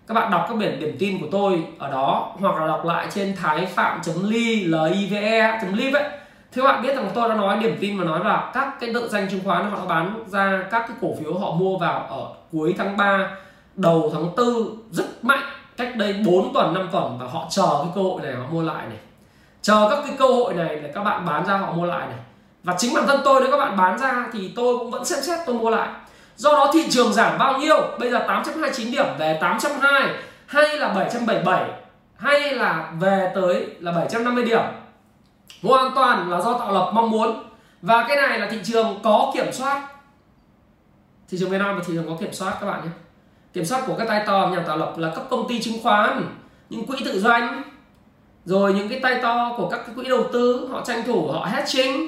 các 0.06 0.14
bạn 0.14 0.30
đọc 0.30 0.46
các 0.48 0.56
biển 0.56 0.80
điểm 0.80 0.96
tin 0.98 1.20
của 1.20 1.26
tôi 1.30 1.64
ở 1.78 1.90
đó, 1.90 2.32
hoặc 2.40 2.60
là 2.60 2.66
đọc 2.66 2.84
lại 2.84 3.06
trên 3.10 3.36
thái 3.36 3.66
phạm 3.66 4.00
ly 4.22 4.64
live 4.64 5.20
live 5.72 6.00
ấy 6.00 6.10
thì 6.52 6.62
các 6.62 6.68
bạn 6.68 6.82
biết 6.82 6.96
rằng 6.96 7.10
tôi 7.14 7.28
đã 7.28 7.34
nói 7.34 7.58
điểm 7.58 7.76
tin 7.80 7.98
và 7.98 8.04
nói 8.04 8.24
là 8.24 8.50
các 8.54 8.80
cái 8.80 8.90
tự 8.94 9.08
danh 9.08 9.28
chứng 9.30 9.40
khoán 9.44 9.70
họ 9.70 9.78
đã 9.78 9.84
bán 9.84 10.24
ra 10.26 10.62
các 10.70 10.84
cái 10.88 10.96
cổ 11.00 11.08
phiếu 11.20 11.34
họ 11.34 11.50
mua 11.50 11.78
vào 11.78 12.06
ở 12.08 12.28
cuối 12.52 12.74
tháng 12.78 12.96
3 12.96 13.30
đầu 13.74 14.10
tháng 14.14 14.36
4 14.36 14.46
rất 14.90 15.24
mạnh, 15.24 15.42
cách 15.76 15.96
đây 15.96 16.12
4 16.26 16.54
tuần 16.54 16.74
5 16.74 16.88
tuần 16.92 17.18
và 17.20 17.26
họ 17.26 17.46
chờ 17.50 17.68
cái 17.82 17.92
cơ 17.94 18.00
hội 18.00 18.22
này 18.22 18.34
họ 18.34 18.44
mua 18.50 18.62
lại 18.62 18.86
này. 18.88 18.98
Chờ 19.62 19.86
các 19.90 19.98
cái 20.06 20.16
cơ 20.18 20.26
hội 20.26 20.54
này 20.54 20.80
để 20.82 20.90
các 20.94 21.04
bạn 21.04 21.26
bán 21.26 21.46
ra 21.46 21.56
họ 21.56 21.72
mua 21.72 21.84
lại 21.84 22.06
này. 22.06 22.18
Và 22.64 22.74
chính 22.78 22.94
bản 22.94 23.06
thân 23.06 23.20
tôi 23.24 23.40
nếu 23.40 23.50
các 23.50 23.58
bạn 23.58 23.76
bán 23.76 23.98
ra 23.98 24.26
thì 24.32 24.52
tôi 24.56 24.78
cũng 24.78 24.90
vẫn 24.90 25.04
xem 25.04 25.18
xét 25.22 25.38
tôi 25.46 25.54
mua 25.54 25.70
lại 25.70 25.88
do 26.36 26.52
đó 26.52 26.70
thị 26.72 26.86
trường 26.90 27.12
giảm 27.12 27.38
bao 27.38 27.58
nhiêu? 27.58 27.76
Bây 27.98 28.10
giờ 28.10 28.18
829 28.28 28.90
điểm, 28.90 29.06
về 29.18 29.38
820 29.40 30.16
hay 30.46 30.78
là 30.78 30.88
777 30.88 31.70
hay 32.16 32.54
là 32.54 32.92
về 33.00 33.32
tới 33.34 33.66
là 33.80 33.92
750 33.92 34.44
điểm. 34.44 34.62
Hoàn 35.62 35.94
toàn 35.94 36.30
là 36.30 36.40
do 36.40 36.58
tạo 36.58 36.72
lập 36.72 36.90
mong 36.94 37.10
muốn. 37.10 37.42
Và 37.82 38.04
cái 38.08 38.16
này 38.16 38.38
là 38.38 38.48
thị 38.50 38.58
trường 38.64 39.00
có 39.02 39.32
kiểm 39.34 39.52
soát. 39.52 39.82
Thị 41.28 41.38
trường 41.40 41.50
Việt 41.50 41.58
Nam 41.58 41.76
là 41.76 41.82
thị 41.86 41.92
trường 41.96 42.08
có 42.08 42.16
kiểm 42.20 42.32
soát 42.32 42.56
các 42.60 42.66
bạn 42.66 42.80
nhé. 42.84 42.90
Kiểm 43.52 43.64
soát 43.64 43.82
của 43.86 43.94
các 43.98 44.08
tay 44.08 44.24
to 44.26 44.50
nhà 44.52 44.62
tạo 44.66 44.76
lập 44.76 44.94
là 44.96 45.12
các 45.16 45.24
công 45.30 45.48
ty 45.48 45.62
chứng 45.62 45.82
khoán, 45.82 46.28
những 46.70 46.86
quỹ 46.86 46.96
tự 47.04 47.20
doanh, 47.20 47.62
rồi 48.44 48.74
những 48.74 48.88
cái 48.88 49.00
tay 49.00 49.20
to 49.22 49.54
của 49.56 49.68
các 49.68 49.80
cái 49.86 49.94
quỹ 49.94 50.08
đầu 50.08 50.24
tư, 50.32 50.68
họ 50.72 50.80
tranh 50.84 51.02
thủ, 51.06 51.28
họ 51.32 51.44
hedging. 51.44 52.06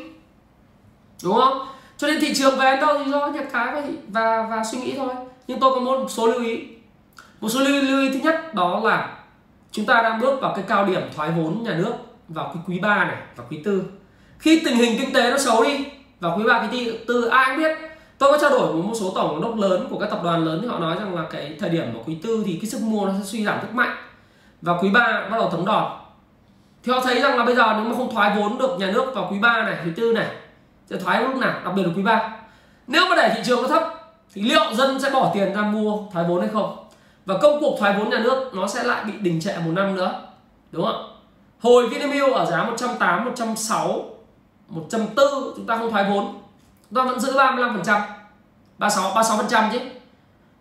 Đúng 1.24 1.34
không? 1.34 1.68
Cho 1.98 2.06
nên 2.06 2.20
thị 2.20 2.34
trường 2.34 2.58
về 2.58 2.76
đâu 2.80 2.98
thì 2.98 3.10
do 3.10 3.26
nhà 3.26 3.44
cái 3.52 3.72
và, 3.74 3.82
và 4.08 4.46
và 4.50 4.64
suy 4.72 4.78
nghĩ 4.78 4.94
thôi. 4.96 5.14
Nhưng 5.46 5.60
tôi 5.60 5.74
có 5.74 5.80
một 5.80 6.06
số 6.08 6.26
lưu 6.26 6.44
ý. 6.44 6.64
Một 7.40 7.48
số 7.48 7.60
lưu, 7.60 7.82
lưu 7.82 8.00
ý 8.00 8.10
thứ 8.10 8.18
nhất 8.18 8.54
đó 8.54 8.80
là 8.84 9.18
chúng 9.72 9.86
ta 9.86 10.02
đang 10.02 10.20
bước 10.20 10.40
vào 10.40 10.52
cái 10.54 10.64
cao 10.68 10.84
điểm 10.84 11.02
thoái 11.16 11.30
vốn 11.30 11.62
nhà 11.62 11.74
nước 11.74 11.92
vào 12.28 12.50
cái 12.54 12.62
quý 12.66 12.78
3 12.78 13.04
này 13.04 13.16
và 13.36 13.44
quý 13.50 13.60
tư. 13.64 13.82
Khi 14.38 14.62
tình 14.64 14.76
hình 14.76 14.98
kinh 15.00 15.12
tế 15.12 15.30
nó 15.30 15.38
xấu 15.38 15.64
đi 15.64 15.86
vào 16.20 16.38
quý 16.38 16.44
3 16.44 16.68
quý 16.72 16.98
tư 17.06 17.24
ai 17.24 17.46
cũng 17.46 17.64
biết. 17.64 17.76
Tôi 18.18 18.32
có 18.32 18.38
trao 18.38 18.50
đổi 18.50 18.72
với 18.72 18.82
một 18.82 18.94
số 19.00 19.12
tổng 19.14 19.40
đốc 19.40 19.56
lớn 19.56 19.86
của 19.90 19.98
các 19.98 20.10
tập 20.10 20.20
đoàn 20.24 20.44
lớn 20.44 20.58
thì 20.62 20.68
họ 20.68 20.78
nói 20.78 20.96
rằng 20.98 21.14
là 21.14 21.22
cái 21.30 21.56
thời 21.60 21.70
điểm 21.70 21.84
của 21.94 22.02
quý 22.06 22.16
tư 22.22 22.42
thì 22.46 22.58
cái 22.62 22.70
sức 22.70 22.80
mua 22.82 23.06
nó 23.06 23.12
sẽ 23.18 23.24
suy 23.24 23.44
giảm 23.44 23.60
rất 23.60 23.74
mạnh. 23.74 23.96
Và 24.62 24.78
quý 24.82 24.90
3 24.90 25.28
bắt 25.30 25.38
đầu 25.38 25.50
thấm 25.50 25.64
đòn 25.66 25.92
thì 26.82 26.92
họ 26.92 27.00
thấy 27.00 27.20
rằng 27.20 27.38
là 27.38 27.44
bây 27.44 27.56
giờ 27.56 27.74
nếu 27.76 27.84
mà 27.84 27.96
không 27.96 28.14
thoái 28.14 28.36
vốn 28.36 28.58
được 28.58 28.76
nhà 28.78 28.90
nước 28.90 29.12
vào 29.14 29.28
quý 29.32 29.38
3 29.38 29.64
này 29.64 29.76
quý 29.84 29.90
tư 29.96 30.12
này 30.12 30.26
sẽ 30.90 30.96
thoái 30.96 31.22
lúc 31.22 31.36
nào, 31.36 31.60
đặc 31.64 31.74
biệt 31.76 31.82
là 31.82 31.92
quý 31.96 32.02
3 32.02 32.30
nếu 32.86 33.06
mà 33.10 33.16
để 33.16 33.32
thị 33.36 33.42
trường 33.44 33.62
nó 33.62 33.68
thấp, 33.68 33.82
thì 34.34 34.42
liệu 34.42 34.74
dân 34.74 35.00
sẽ 35.00 35.10
bỏ 35.10 35.30
tiền 35.34 35.54
ra 35.54 35.62
mua 35.62 35.98
thoái 36.12 36.24
vốn 36.28 36.40
hay 36.40 36.48
không? 36.52 36.76
Và 37.26 37.38
công 37.42 37.60
cuộc 37.60 37.76
thoái 37.78 37.94
vốn 37.98 38.10
nhà 38.10 38.18
nước 38.18 38.54
nó 38.54 38.66
sẽ 38.66 38.82
lại 38.82 39.04
bị 39.04 39.12
đình 39.20 39.40
trệ 39.40 39.58
một 39.58 39.72
năm 39.74 39.94
nữa, 39.94 40.20
đúng 40.72 40.84
không 40.84 41.14
hồi 41.60 41.88
Vinamilk 41.88 42.32
ở 42.32 42.46
giá 42.46 42.64
108 42.64 43.24
106 43.24 44.04
104 44.68 45.26
chúng 45.56 45.66
ta 45.66 45.76
không 45.76 45.90
thoái 45.90 46.10
vốn. 46.10 46.40
Chúng 46.90 46.96
ta 46.96 47.02
vẫn 47.10 47.20
giữ 47.20 47.36
35 47.36 47.74
phần 47.74 47.84
trăm 47.84 48.00
36 48.78 49.10
36 49.14 49.36
phần 49.36 49.46
trăm 49.48 49.68
chứ. 49.72 49.78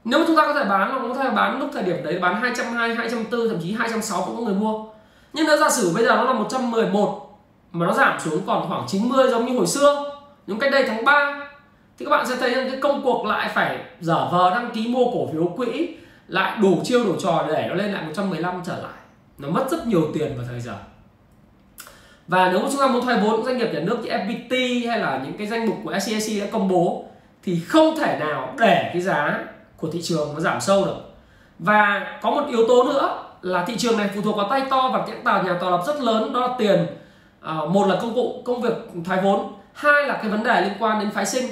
Nếu 0.04 0.24
chúng 0.28 0.36
ta 0.36 0.44
có 0.46 0.54
thể 0.54 0.64
bán 0.64 0.90
nó 0.90 1.14
có 1.14 1.24
thể 1.24 1.30
bán 1.30 1.60
lúc 1.60 1.70
thời 1.74 1.84
điểm 1.84 2.04
đấy, 2.04 2.20
bán 2.20 2.42
220 2.42 2.96
240 2.96 3.50
thậm 3.50 3.60
chí 3.62 3.74
260 3.74 4.26
cũng 4.28 4.36
có 4.36 4.42
người 4.42 4.56
mua. 4.56 4.86
Nhưng 5.34 5.46
nếu 5.46 5.58
giả 5.58 5.70
sử 5.70 5.94
bây 5.96 6.06
giờ 6.06 6.16
nó 6.16 6.24
là 6.24 6.34
111 6.34 7.40
mà 7.72 7.86
nó 7.86 7.94
giảm 7.94 8.20
xuống 8.20 8.42
còn 8.48 8.70
khoảng 8.70 8.88
90 8.88 9.28
giống 9.32 9.46
như 9.46 9.58
hồi 9.58 9.68
xưa 9.68 10.17
nhưng 10.48 10.60
cách 10.60 10.72
đây 10.72 10.84
tháng 10.88 11.06
3 11.06 11.48
thì 12.00 12.06
các 12.06 12.12
bạn 12.12 12.28
sẽ 12.28 12.36
thấy 12.36 12.54
rằng 12.54 12.70
cái 12.72 12.80
công 12.82 13.02
cuộc 13.04 13.26
lại 13.26 13.50
phải 13.54 13.78
dở 14.00 14.28
vờ 14.32 14.50
đăng 14.50 14.72
ký 14.72 14.88
mua 14.88 15.06
cổ 15.06 15.30
phiếu 15.34 15.46
quỹ 15.46 15.90
lại 16.28 16.58
đủ 16.62 16.78
chiêu 16.84 17.04
đủ 17.04 17.16
trò 17.20 17.46
để 17.48 17.66
nó 17.70 17.76
lên 17.76 17.94
lại 17.94 18.04
115 18.06 18.62
trở 18.66 18.78
lại. 18.78 18.98
Nó 19.38 19.50
mất 19.50 19.66
rất 19.72 19.88
nhiều 19.88 20.12
tiền 20.14 20.38
vào 20.38 20.46
thời 20.50 20.60
giờ. 20.60 20.76
Và 22.28 22.50
nếu 22.52 22.60
mà 22.60 22.68
chúng 22.72 22.80
ta 22.80 22.88
muốn 22.88 23.02
thoái 23.02 23.20
vốn 23.20 23.46
doanh 23.46 23.58
nghiệp 23.58 23.70
nhà 23.74 23.80
nước 23.80 23.98
như 24.04 24.10
FPT 24.10 24.90
hay 24.90 25.00
là 25.00 25.22
những 25.24 25.38
cái 25.38 25.48
danh 25.48 25.66
mục 25.66 25.78
của 25.84 26.00
SCAC 26.00 26.42
đã 26.42 26.48
công 26.52 26.68
bố 26.68 27.06
thì 27.44 27.60
không 27.60 27.98
thể 28.00 28.20
nào 28.20 28.54
để 28.60 28.90
cái 28.94 29.02
giá 29.02 29.40
của 29.78 29.90
thị 29.92 30.02
trường 30.02 30.34
nó 30.34 30.40
giảm 30.40 30.62
sâu 30.62 30.86
được. 30.86 30.98
Và 31.60 32.08
có 32.22 32.32
một 32.32 32.44
yếu 32.50 32.68
tố 32.68 32.84
nữa 32.84 33.24
là 33.42 33.66
thị 33.66 33.78
trường 33.78 33.98
này 33.98 34.10
phụ 34.16 34.22
thuộc 34.22 34.38
vào 34.38 34.50
tay 34.50 34.62
to 34.70 34.90
và 34.94 35.06
những 35.08 35.24
tàu 35.24 35.44
nhà 35.44 35.58
tạo 35.62 35.72
lập 35.72 35.84
rất 35.88 36.02
lớn 36.02 36.34
đó 36.34 36.40
là 36.40 36.56
tiền 36.58 36.88
à, 37.42 37.54
một 37.70 37.88
là 37.88 37.98
công 38.02 38.14
cụ 38.14 38.42
công 38.46 38.62
việc 38.62 38.74
thoái 39.06 39.22
vốn 39.22 39.54
hai 39.78 40.08
là 40.08 40.20
cái 40.22 40.32
vấn 40.32 40.44
đề 40.44 40.62
liên 40.62 40.74
quan 40.80 41.00
đến 41.00 41.12
phái 41.12 41.26
sinh. 41.26 41.46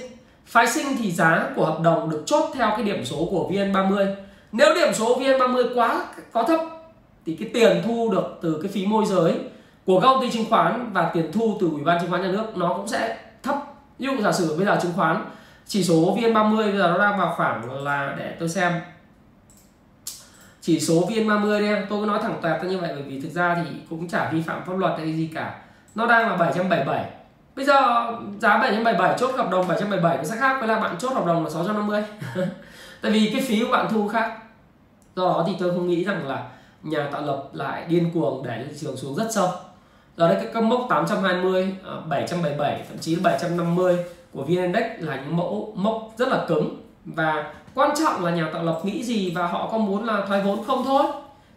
Phái 0.45 0.67
sinh 0.67 0.97
thì 0.99 1.11
giá 1.11 1.49
của 1.55 1.65
hợp 1.65 1.81
đồng 1.81 2.09
được 2.09 2.23
chốt 2.25 2.49
theo 2.53 2.69
cái 2.69 2.83
điểm 2.83 3.05
số 3.05 3.27
của 3.31 3.49
VN30. 3.51 4.15
Nếu 4.51 4.75
điểm 4.75 4.93
số 4.93 5.19
VN30 5.19 5.75
quá 5.75 6.05
có 6.31 6.43
thấp, 6.43 6.59
thì 7.25 7.35
cái 7.35 7.49
tiền 7.53 7.81
thu 7.85 8.11
được 8.11 8.39
từ 8.41 8.59
cái 8.61 8.71
phí 8.71 8.85
môi 8.85 9.05
giới 9.05 9.39
của 9.85 9.99
các 9.99 10.07
công 10.07 10.21
ty 10.21 10.31
chứng 10.31 10.45
khoán 10.49 10.89
và 10.93 11.11
tiền 11.13 11.31
thu 11.33 11.57
từ 11.61 11.69
ủy 11.71 11.83
ban 11.83 12.01
chứng 12.01 12.09
khoán 12.09 12.21
nhà 12.21 12.31
nước, 12.31 12.57
nó 12.57 12.73
cũng 12.77 12.87
sẽ 12.87 13.17
thấp. 13.43 13.55
Ví 13.99 14.05
dụ 14.05 14.23
giả 14.23 14.31
sử 14.31 14.57
bây 14.57 14.65
giờ 14.65 14.79
chứng 14.81 14.93
khoán, 14.95 15.25
chỉ 15.65 15.83
số 15.83 16.17
VN30 16.17 16.57
bây 16.57 16.77
giờ 16.77 16.87
nó 16.87 16.97
đang 16.97 17.19
vào 17.19 17.33
khoảng 17.37 17.83
là, 17.83 18.15
để 18.19 18.35
tôi 18.39 18.49
xem. 18.49 18.73
Chỉ 20.61 20.79
số 20.79 20.93
VN30 21.09 21.59
đi 21.59 21.65
em, 21.65 21.85
tôi 21.89 22.01
cứ 22.01 22.05
nói 22.05 22.19
thẳng 22.21 22.39
toẹt 22.41 22.63
như 22.63 22.77
vậy 22.77 22.89
bởi 22.93 23.03
vì 23.03 23.21
thực 23.21 23.31
ra 23.31 23.55
thì 23.55 23.69
cũng 23.89 24.07
chả 24.07 24.29
vi 24.31 24.41
phạm 24.41 24.65
pháp 24.65 24.77
luật 24.77 24.93
hay 24.97 25.13
gì 25.13 25.29
cả. 25.35 25.55
Nó 25.95 26.05
đang 26.05 26.29
là 26.29 26.35
777 26.35 27.05
bây 27.55 27.65
giờ 27.65 28.07
giá 28.39 28.57
777 28.57 29.15
chốt 29.17 29.35
hợp 29.35 29.49
đồng 29.51 29.67
777 29.67 30.17
nó 30.17 30.23
sẽ 30.23 30.35
khác 30.39 30.57
với 30.59 30.67
là 30.67 30.79
bạn 30.79 30.95
chốt 30.99 31.13
hợp 31.13 31.25
đồng 31.25 31.43
là 31.43 31.49
650 31.49 32.03
tại 33.01 33.11
vì 33.11 33.29
cái 33.33 33.41
phí 33.41 33.63
của 33.63 33.71
bạn 33.71 33.87
thu 33.89 34.07
khác. 34.07 34.37
Do 35.15 35.23
đó 35.23 35.43
thì 35.47 35.53
tôi 35.59 35.71
không 35.71 35.87
nghĩ 35.87 36.03
rằng 36.03 36.27
là 36.27 36.47
nhà 36.83 37.09
tạo 37.11 37.21
lập 37.21 37.43
lại 37.53 37.85
điên 37.87 38.11
cuồng 38.13 38.43
để 38.43 38.65
thị 38.69 38.75
trường 38.81 38.97
xuống 38.97 39.15
rất 39.15 39.27
sâu. 39.31 39.49
Do 40.17 40.27
đấy 40.27 40.47
các 40.53 40.63
mốc 40.63 40.85
820 40.89 41.75
777 42.09 42.71
à, 42.71 42.85
thậm 42.89 42.97
chí 42.97 43.15
là 43.15 43.21
750 43.23 43.97
của 44.33 44.43
VN 44.43 44.49
Index 44.49 44.83
là 44.99 45.15
những 45.15 45.37
mẫu 45.37 45.73
mốc 45.75 46.11
rất 46.17 46.27
là 46.27 46.45
cứng. 46.47 46.81
Và 47.05 47.53
quan 47.73 47.91
trọng 47.97 48.25
là 48.25 48.31
nhà 48.31 48.49
tạo 48.53 48.63
lập 48.63 48.79
nghĩ 48.83 49.03
gì 49.03 49.31
và 49.35 49.47
họ 49.47 49.69
có 49.71 49.77
muốn 49.77 50.05
là 50.05 50.25
thoái 50.27 50.41
vốn 50.41 50.63
không 50.67 50.83
thôi. 50.85 51.03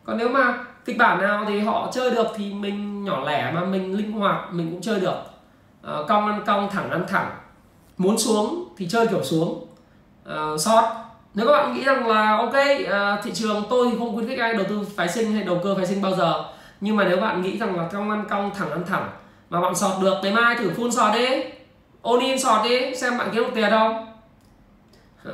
Còn 0.05 0.19
nếu 0.19 0.29
mà 0.29 0.65
kịch 0.85 0.99
bản 0.99 1.19
nào 1.19 1.45
thì 1.49 1.61
họ 1.61 1.91
chơi 1.93 2.11
được 2.11 2.27
thì 2.37 2.55
mình 2.55 3.05
nhỏ 3.05 3.25
lẻ 3.27 3.53
mà 3.55 3.65
mình 3.65 3.97
linh 3.97 4.13
hoạt, 4.13 4.53
mình 4.53 4.71
cũng 4.71 4.81
chơi 4.81 5.01
được 5.01 5.23
à, 5.89 5.95
cong 6.09 6.27
ăn 6.27 6.43
cong 6.47 6.69
thẳng 6.71 6.91
ăn 6.91 7.05
thẳng. 7.09 7.31
Muốn 7.99 8.19
xuống 8.19 8.69
thì 8.77 8.89
chơi 8.89 9.07
kiểu 9.07 9.23
xuống. 9.23 9.67
Ờ, 10.25 10.55
à, 10.55 10.59
short 10.59 10.87
nếu 11.35 11.47
các 11.47 11.53
bạn 11.53 11.75
nghĩ 11.75 11.85
rằng 11.85 12.07
là 12.09 12.37
ok 12.37 12.55
uh, 12.55 13.25
thị 13.25 13.31
trường 13.35 13.65
tôi 13.71 13.89
thì 13.91 13.99
không 13.99 14.15
khuyến 14.15 14.29
khích 14.29 14.39
ai 14.39 14.55
đầu 14.55 14.67
tư 14.69 14.87
phái 14.97 15.09
sinh 15.09 15.33
hay 15.33 15.45
đầu 15.45 15.61
cơ 15.65 15.75
phái 15.75 15.87
sinh 15.87 16.03
bao 16.03 16.15
giờ. 16.15 16.45
Nhưng 16.81 16.97
mà 16.97 17.05
nếu 17.09 17.17
bạn 17.17 17.43
nghĩ 17.43 17.59
rằng 17.59 17.77
là 17.77 17.89
cong 17.93 18.11
ăn 18.11 18.25
cong 18.31 18.51
thẳng 18.55 18.71
ăn 18.71 18.83
thẳng 18.87 19.11
mà 19.51 19.61
bạn 19.61 19.75
sọt 19.75 20.03
được 20.03 20.15
ngày 20.23 20.33
mai 20.33 20.55
thử 20.55 20.71
full 20.71 20.91
sọt 20.91 21.15
đi. 21.15 21.27
Ôn 22.03 22.21
in 22.21 22.39
sọt 22.39 22.65
đi 22.65 22.95
xem 22.95 23.19
bạn 23.19 23.29
kiếm 23.33 23.43
được 23.43 23.51
tiền 23.55 23.71
không? 23.71 24.07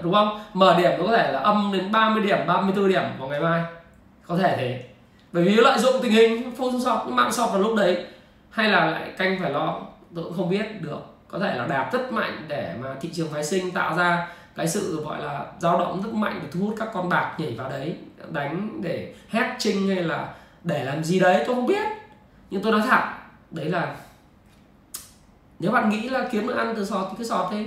Đúng 0.02 0.12
không? 0.12 0.40
Mở 0.52 0.74
điểm 0.78 0.90
nó 0.98 1.06
có 1.06 1.16
thể 1.16 1.32
là 1.32 1.38
âm 1.38 1.70
đến 1.72 1.92
30 1.92 2.22
điểm 2.22 2.38
34 2.46 2.88
điểm 2.88 3.02
vào 3.18 3.28
ngày 3.28 3.40
mai. 3.40 3.62
Có 4.26 4.36
thể 4.36 4.54
thế. 4.56 4.84
Bởi 5.32 5.44
vì 5.44 5.54
lợi 5.54 5.78
dụng 5.78 5.96
tình 6.02 6.12
hình 6.12 6.52
full 6.58 6.80
sọt 6.80 7.06
mạng 7.06 7.32
sọt 7.32 7.50
vào 7.50 7.60
lúc 7.60 7.74
đấy 7.76 8.04
hay 8.50 8.68
là 8.68 8.86
lại 8.86 9.10
canh 9.18 9.38
phải 9.40 9.50
lo 9.50 9.80
tôi 10.14 10.24
cũng 10.24 10.34
không 10.36 10.50
biết 10.50 10.82
được. 10.82 11.00
Có 11.28 11.38
thể 11.38 11.54
là 11.56 11.66
đạp 11.66 11.90
rất 11.92 12.12
mạnh 12.12 12.44
để 12.48 12.74
mà 12.82 12.94
thị 13.00 13.10
trường 13.12 13.28
phái 13.32 13.44
sinh 13.44 13.70
tạo 13.70 13.96
ra 13.96 14.28
cái 14.56 14.68
sự 14.68 15.04
gọi 15.04 15.22
là 15.22 15.46
dao 15.58 15.78
động 15.78 16.02
rất 16.02 16.14
mạnh 16.14 16.40
để 16.42 16.48
thu 16.52 16.60
hút 16.60 16.74
các 16.78 16.88
con 16.94 17.08
bạc 17.08 17.36
nhảy 17.38 17.54
vào 17.58 17.70
đấy 17.70 17.96
đánh 18.30 18.80
để 18.82 19.14
hét 19.28 19.56
trinh 19.58 19.88
hay 19.88 20.02
là 20.02 20.28
để 20.62 20.84
làm 20.84 21.04
gì 21.04 21.20
đấy 21.20 21.44
tôi 21.46 21.54
không 21.54 21.66
biết. 21.66 21.86
Nhưng 22.50 22.62
tôi 22.62 22.72
nói 22.72 22.82
thẳng 22.88 23.18
đấy 23.50 23.70
là 23.70 23.96
nếu 25.58 25.70
bạn 25.70 25.88
nghĩ 25.88 26.08
là 26.08 26.28
kiếm 26.30 26.46
được 26.46 26.56
ăn 26.56 26.74
từ 26.76 26.84
sọt 26.84 27.06
thì 27.10 27.14
cứ 27.18 27.24
sọt 27.24 27.46
thế 27.50 27.66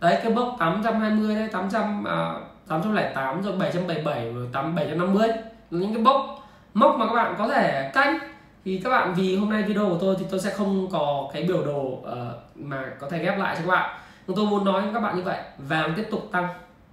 đấy 0.00 0.18
cái 0.22 0.32
bốc 0.32 0.56
820 0.58 1.34
đấy 1.34 1.48
800 1.52 2.04
à, 2.04 2.34
808 2.68 3.42
rồi 3.42 3.56
777 3.58 4.32
rồi 4.32 4.48
8 4.52 4.74
750 4.74 5.28
những 5.70 5.94
cái 5.94 6.02
bốc 6.02 6.40
mốc 6.74 6.96
mà 6.98 7.06
các 7.06 7.14
bạn 7.14 7.34
có 7.38 7.48
thể 7.48 7.90
canh 7.94 8.18
thì 8.64 8.80
các 8.84 8.90
bạn 8.90 9.14
vì 9.14 9.36
hôm 9.36 9.50
nay 9.50 9.62
video 9.62 9.88
của 9.88 9.98
tôi 10.00 10.16
thì 10.18 10.24
tôi 10.30 10.40
sẽ 10.40 10.50
không 10.50 10.88
có 10.90 11.30
cái 11.32 11.42
biểu 11.42 11.64
đồ 11.64 11.80
uh, 11.80 12.06
mà 12.54 12.84
có 12.98 13.08
thể 13.10 13.18
ghép 13.18 13.38
lại 13.38 13.56
cho 13.56 13.62
các 13.62 13.72
bạn. 13.72 14.00
Nhưng 14.26 14.36
tôi 14.36 14.46
muốn 14.46 14.64
nói 14.64 14.82
với 14.82 14.90
các 14.94 15.00
bạn 15.00 15.16
như 15.16 15.22
vậy 15.22 15.38
vàng 15.58 15.92
tiếp 15.96 16.04
tục 16.10 16.28
tăng. 16.32 16.48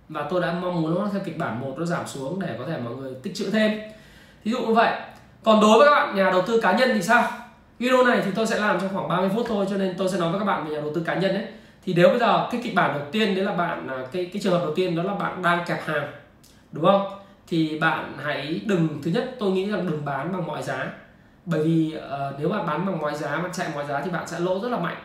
Và 0.09 0.27
tôi 0.29 0.41
đã 0.41 0.53
mong 0.61 0.81
muốn 0.81 0.95
nó 0.95 1.09
theo 1.11 1.21
kịch 1.25 1.37
bản 1.37 1.59
một 1.59 1.73
nó 1.77 1.85
giảm 1.85 2.07
xuống 2.07 2.39
để 2.39 2.55
có 2.59 2.65
thể 2.67 2.77
mọi 2.77 2.95
người 2.95 3.13
tích 3.23 3.35
trữ 3.35 3.49
thêm. 3.49 3.79
Ví 4.43 4.51
dụ 4.51 4.59
như 4.59 4.73
vậy. 4.73 4.99
Còn 5.43 5.61
đối 5.61 5.79
với 5.79 5.87
các 5.89 5.95
bạn 5.95 6.15
nhà 6.15 6.29
đầu 6.31 6.41
tư 6.41 6.61
cá 6.61 6.77
nhân 6.77 6.89
thì 6.93 7.01
sao? 7.01 7.31
Video 7.79 8.03
này 8.03 8.21
thì 8.25 8.31
tôi 8.35 8.47
sẽ 8.47 8.59
làm 8.59 8.79
trong 8.79 8.89
khoảng 8.93 9.07
30 9.07 9.29
phút 9.35 9.45
thôi 9.49 9.65
cho 9.69 9.77
nên 9.77 9.95
tôi 9.97 10.09
sẽ 10.09 10.19
nói 10.19 10.31
với 10.31 10.39
các 10.39 10.45
bạn 10.45 10.65
về 10.65 10.75
nhà 10.75 10.81
đầu 10.81 10.91
tư 10.95 11.03
cá 11.05 11.15
nhân 11.15 11.33
đấy 11.33 11.45
thì 11.85 11.93
nếu 11.93 12.09
bây 12.09 12.19
giờ 12.19 12.47
cái 12.51 12.61
kịch 12.63 12.75
bản 12.75 12.93
đầu 12.93 13.07
tiên 13.11 13.35
đấy 13.35 13.45
là 13.45 13.53
bạn 13.53 13.87
à, 13.87 13.97
cái 14.11 14.25
cái 14.33 14.41
trường 14.41 14.53
hợp 14.53 14.59
đầu 14.59 14.75
tiên 14.75 14.95
đó 14.95 15.03
là 15.03 15.13
bạn 15.13 15.41
đang 15.41 15.65
kẹp 15.67 15.85
hàng 15.85 16.11
đúng 16.71 16.85
không? 16.85 17.07
Thì 17.47 17.79
bạn 17.79 18.13
hãy 18.23 18.61
đừng 18.65 18.87
thứ 19.03 19.11
nhất 19.11 19.35
tôi 19.39 19.51
nghĩ 19.51 19.71
rằng 19.71 19.87
đừng 19.89 20.05
bán 20.05 20.31
bằng 20.31 20.47
mọi 20.47 20.63
giá 20.63 20.91
bởi 21.49 21.63
vì 21.63 21.95
uh, 21.97 22.39
nếu 22.39 22.49
bạn 22.49 22.65
bán 22.65 22.85
bằng 22.85 22.99
mọi 22.99 23.15
giá 23.15 23.39
mà 23.43 23.49
chạy 23.53 23.67
mọi 23.75 23.85
giá 23.87 24.01
thì 24.01 24.11
bạn 24.11 24.27
sẽ 24.27 24.39
lỗ 24.39 24.59
rất 24.59 24.69
là 24.69 24.79
mạnh. 24.79 24.97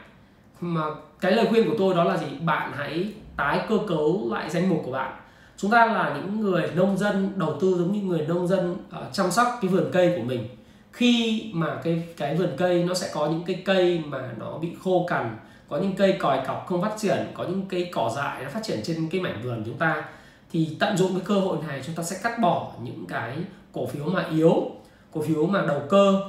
Mà 0.60 0.82
cái 1.20 1.32
lời 1.32 1.46
khuyên 1.50 1.70
của 1.70 1.76
tôi 1.78 1.94
đó 1.94 2.04
là 2.04 2.16
gì? 2.16 2.26
Bạn 2.44 2.72
hãy 2.76 3.12
tái 3.36 3.60
cơ 3.68 3.78
cấu 3.88 4.28
lại 4.32 4.50
danh 4.50 4.68
mục 4.68 4.82
của 4.84 4.92
bạn. 4.92 5.12
Chúng 5.56 5.70
ta 5.70 5.86
là 5.86 6.16
những 6.16 6.40
người 6.40 6.70
nông 6.74 6.98
dân 6.98 7.32
đầu 7.36 7.58
tư 7.60 7.76
giống 7.78 7.92
như 7.92 8.00
người 8.00 8.26
nông 8.26 8.46
dân 8.46 8.72
uh, 8.72 9.12
chăm 9.12 9.30
sóc 9.30 9.58
cái 9.62 9.70
vườn 9.70 9.90
cây 9.92 10.14
của 10.16 10.22
mình. 10.22 10.48
Khi 10.92 11.42
mà 11.54 11.80
cái 11.84 12.08
cái 12.16 12.36
vườn 12.36 12.50
cây 12.56 12.84
nó 12.84 12.94
sẽ 12.94 13.10
có 13.14 13.26
những 13.26 13.44
cái 13.46 13.62
cây 13.64 14.02
mà 14.06 14.30
nó 14.38 14.58
bị 14.58 14.76
khô 14.84 15.06
cằn 15.08 15.36
có 15.68 15.78
những 15.78 15.96
cây 15.96 16.16
còi 16.20 16.40
cọc 16.46 16.66
không 16.66 16.82
phát 16.82 16.92
triển 16.98 17.26
có 17.34 17.44
những 17.44 17.66
cây 17.68 17.90
cỏ 17.92 18.12
dại 18.16 18.44
nó 18.44 18.50
phát 18.50 18.60
triển 18.62 18.80
trên 18.84 19.08
cái 19.08 19.20
mảnh 19.20 19.42
vườn 19.42 19.62
chúng 19.66 19.78
ta 19.78 20.04
thì 20.52 20.76
tận 20.80 20.96
dụng 20.96 21.14
cái 21.14 21.22
cơ 21.24 21.34
hội 21.34 21.58
này 21.68 21.82
chúng 21.86 21.94
ta 21.94 22.02
sẽ 22.02 22.16
cắt 22.22 22.38
bỏ 22.38 22.72
những 22.82 23.06
cái 23.08 23.36
cổ 23.72 23.86
phiếu 23.86 24.04
mà 24.04 24.24
yếu 24.30 24.70
cổ 25.12 25.22
phiếu 25.22 25.46
mà 25.46 25.62
đầu 25.66 25.82
cơ 25.88 26.20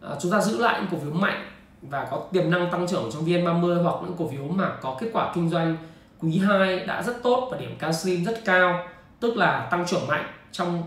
à, 0.00 0.10
chúng 0.20 0.32
ta 0.32 0.40
giữ 0.40 0.58
lại 0.58 0.80
những 0.80 0.90
cổ 0.90 0.98
phiếu 1.04 1.12
mạnh 1.12 1.48
và 1.82 2.08
có 2.10 2.26
tiềm 2.32 2.50
năng 2.50 2.70
tăng 2.70 2.86
trưởng 2.86 3.10
trong 3.12 3.24
VN30 3.24 3.82
hoặc 3.82 3.94
những 4.02 4.14
cổ 4.18 4.28
phiếu 4.28 4.44
mà 4.44 4.76
có 4.82 4.96
kết 5.00 5.10
quả 5.12 5.32
kinh 5.34 5.50
doanh 5.50 5.76
quý 6.20 6.38
2 6.38 6.86
đã 6.86 7.02
rất 7.02 7.22
tốt 7.22 7.48
và 7.50 7.58
điểm 7.58 7.76
Caslim 7.78 8.24
rất 8.24 8.44
cao 8.44 8.86
tức 9.20 9.36
là 9.36 9.68
tăng 9.70 9.86
trưởng 9.86 10.06
mạnh 10.06 10.24
trong 10.52 10.82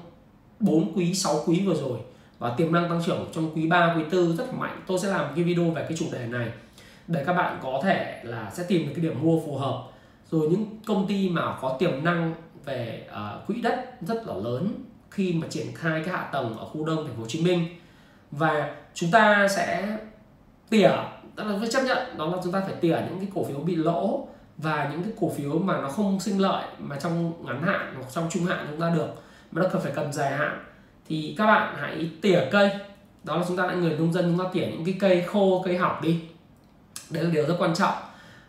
4 0.60 0.94
quý 0.96 1.14
6 1.14 1.44
quý 1.46 1.64
vừa 1.66 1.76
rồi 1.76 2.00
và 2.40 2.54
tiềm 2.58 2.72
năng 2.72 2.90
tăng 2.90 3.02
trưởng 3.06 3.28
trong 3.34 3.52
quý 3.56 3.68
3 3.68 3.96
quý 3.98 4.04
4 4.12 4.38
rất 4.38 4.54
mạnh. 4.54 4.82
Tôi 4.88 5.00
sẽ 5.00 5.10
làm 5.10 5.26
cái 5.36 5.44
video 5.44 5.72
về 5.72 5.86
cái 5.90 5.98
chủ 5.98 6.06
đề 6.12 6.28
này 6.28 6.52
để 7.08 7.24
các 7.26 7.34
bạn 7.34 7.60
có 7.64 7.82
thể 7.84 8.22
là 8.24 8.52
sẽ 8.54 8.64
tìm 8.68 8.88
được 8.88 8.94
cái 8.96 9.04
điểm 9.04 9.24
mua 9.24 9.40
phù 9.46 9.58
hợp. 9.58 9.84
Rồi 10.32 10.48
những 10.50 10.66
công 10.86 11.08
ty 11.08 11.30
mà 11.30 11.58
có 11.62 11.76
tiềm 11.80 12.04
năng 12.04 12.34
về 12.66 13.08
uh, 13.12 13.48
quỹ 13.48 13.62
đất 13.62 14.02
rất 14.02 14.28
là 14.28 14.34
lớn 14.34 14.74
khi 15.16 15.34
mà 15.34 15.48
triển 15.50 15.68
khai 15.76 16.02
cái 16.06 16.16
hạ 16.16 16.24
tầng 16.32 16.58
ở 16.58 16.66
khu 16.66 16.86
đông 16.86 17.06
thành 17.06 17.16
phố 17.16 17.22
Hồ 17.22 17.28
Chí 17.28 17.42
Minh. 17.42 17.68
Và 18.32 18.76
chúng 18.94 19.12
ta 19.12 19.48
sẽ 19.48 19.98
tỉa, 20.70 20.92
tức 21.36 21.44
là 21.44 21.58
phải 21.60 21.70
chấp 21.72 21.82
nhận, 21.84 22.18
đó 22.18 22.26
là 22.26 22.38
chúng 22.44 22.54
ta 22.54 22.62
phải 22.66 22.76
tỉa 22.82 22.98
những 23.10 23.20
cái 23.20 23.28
cổ 23.36 23.44
phiếu 23.44 23.60
bị 23.60 23.76
lỗ 23.76 24.28
và 24.58 24.90
những 24.92 25.04
cái 25.04 25.14
cổ 25.22 25.30
phiếu 25.38 25.60
mà 25.60 25.82
nó 25.82 25.90
không 25.90 26.20
sinh 26.20 26.42
lợi 26.42 26.66
mà 26.80 26.96
trong 27.00 27.46
ngắn 27.46 27.64
hạn 27.64 27.94
hoặc 27.96 28.06
trong 28.12 28.30
trung 28.30 28.46
hạn 28.46 28.68
chúng 28.70 28.82
ta 28.82 28.90
được, 28.90 29.08
mà 29.52 29.62
nó 29.62 29.70
cần 29.70 29.82
phải 29.82 29.92
cần 29.96 30.14
dài 30.14 30.32
hạn. 30.32 30.64
Thì 31.08 31.36
các 31.38 31.46
bạn 31.46 31.76
hãy 31.80 32.12
tỉa 32.22 32.40
cây. 32.52 32.70
Đó 33.24 33.38
là 33.38 33.44
chúng 33.48 33.58
ta 33.58 33.66
là 33.66 33.74
người 33.74 33.98
nông 33.98 34.14
dân, 34.14 34.26
chúng 34.26 34.46
ta 34.46 34.50
tỉa 34.54 34.66
những 34.66 34.86
cái 34.86 34.96
cây 35.00 35.22
khô, 35.22 35.62
cây 35.66 35.78
hỏng 35.78 36.02
đi. 36.02 36.22
Đấy 37.10 37.24
là 37.24 37.30
điều 37.30 37.48
rất 37.48 37.56
quan 37.60 37.74
trọng. 37.76 37.94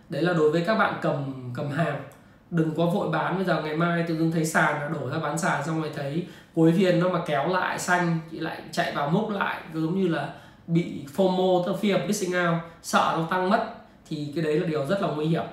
Đấy 0.08 0.22
là 0.22 0.32
đối 0.32 0.50
với 0.50 0.64
các 0.66 0.74
bạn 0.74 0.94
cầm 1.02 1.52
cầm 1.54 1.70
hàng. 1.70 2.02
Đừng 2.50 2.74
có 2.76 2.86
vội 2.86 3.08
bán. 3.08 3.36
Bây 3.36 3.44
giờ 3.44 3.62
ngày 3.62 3.76
mai 3.76 4.04
tự 4.08 4.16
dưng 4.18 4.32
thấy 4.32 4.44
sàn 4.44 4.92
đổ 4.92 5.10
ra 5.10 5.18
bán 5.18 5.38
sàn 5.38 5.62
xong 5.66 5.82
rồi 5.82 5.90
thấy 5.96 6.26
cuối 6.56 6.74
phiên 6.76 7.00
nó 7.00 7.08
mà 7.08 7.20
kéo 7.26 7.48
lại 7.48 7.78
xanh 7.78 8.18
thì 8.30 8.38
lại 8.38 8.60
chạy 8.72 8.92
vào 8.94 9.10
mốc 9.10 9.30
lại 9.30 9.60
giống 9.74 10.00
như 10.00 10.08
là 10.08 10.32
bị 10.66 11.04
FOMO 11.16 11.64
tức 11.66 11.76
fear 11.82 11.98
of 11.98 12.06
missing 12.06 12.30
out 12.30 12.62
sợ 12.82 13.14
nó 13.18 13.26
tăng 13.30 13.50
mất 13.50 13.74
thì 14.08 14.32
cái 14.34 14.44
đấy 14.44 14.60
là 14.60 14.66
điều 14.66 14.86
rất 14.86 15.02
là 15.02 15.08
nguy 15.08 15.26
hiểm. 15.26 15.44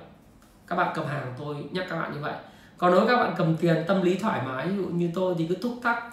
Các 0.68 0.76
bạn 0.76 0.92
cầm 0.96 1.06
hàng 1.06 1.34
tôi 1.40 1.56
nhắc 1.72 1.86
các 1.90 1.96
bạn 2.02 2.14
như 2.14 2.20
vậy. 2.22 2.34
Còn 2.78 2.92
nếu 2.92 3.06
các 3.08 3.18
bạn 3.18 3.34
cầm 3.38 3.58
tiền 3.58 3.84
tâm 3.88 4.02
lý 4.02 4.16
thoải 4.18 4.42
mái 4.46 4.68
ví 4.68 4.78
dụ 4.78 4.86
như 4.86 5.10
tôi 5.16 5.36
thì 5.38 5.46
cứ 5.48 5.56
thúc 5.56 5.74
tắc 5.84 6.04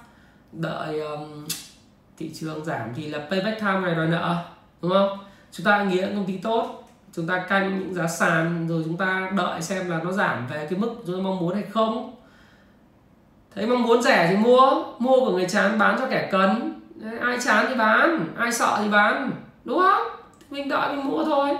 đợi 0.53 1.01
um, 1.01 1.47
thị 2.19 2.31
trường 2.35 2.65
giảm 2.65 2.93
thì 2.97 3.09
là 3.09 3.19
payback 3.31 3.61
time 3.61 3.81
ngày 3.81 3.95
đòi 3.95 4.07
nợ 4.07 4.45
đúng 4.83 4.93
không? 4.93 5.19
Chúng 5.53 5.65
ta 5.65 5.85
nghĩ 5.85 6.01
công 6.01 6.27
ty 6.27 6.39
tốt 6.39 6.89
chúng 7.13 7.27
ta 7.27 7.45
canh 7.49 7.79
những 7.79 7.95
giá 7.95 8.07
sàn 8.07 8.69
rồi 8.69 8.83
chúng 8.85 8.97
ta 8.97 9.31
đợi 9.37 9.63
xem 9.63 9.91
là 9.91 10.01
nó 10.05 10.13
giảm 10.13 10.47
về 10.47 10.67
cái 10.71 10.79
mức 10.79 10.95
chúng 11.07 11.17
ta 11.17 11.23
mong 11.23 11.39
muốn 11.39 11.55
hay 11.55 11.63
không 11.63 12.20
thấy 13.55 13.67
mong 13.67 13.83
muốn 13.83 14.03
rẻ 14.03 14.27
thì 14.31 14.37
mua. 14.37 14.85
Mua 14.99 15.21
của 15.21 15.33
người 15.33 15.49
chán 15.49 15.79
bán 15.79 15.97
cho 15.99 16.07
kẻ 16.11 16.29
cần. 16.33 16.81
Ai 17.21 17.39
chán 17.45 17.67
thì 17.69 17.75
bán 17.75 18.35
ai 18.37 18.53
sợ 18.53 18.79
thì 18.83 18.89
bán. 18.89 19.31
Đúng 19.65 19.79
không? 19.79 20.03
Mình 20.51 20.69
đợi 20.69 20.97
mình 20.97 21.07
mua 21.07 21.25
thôi. 21.25 21.57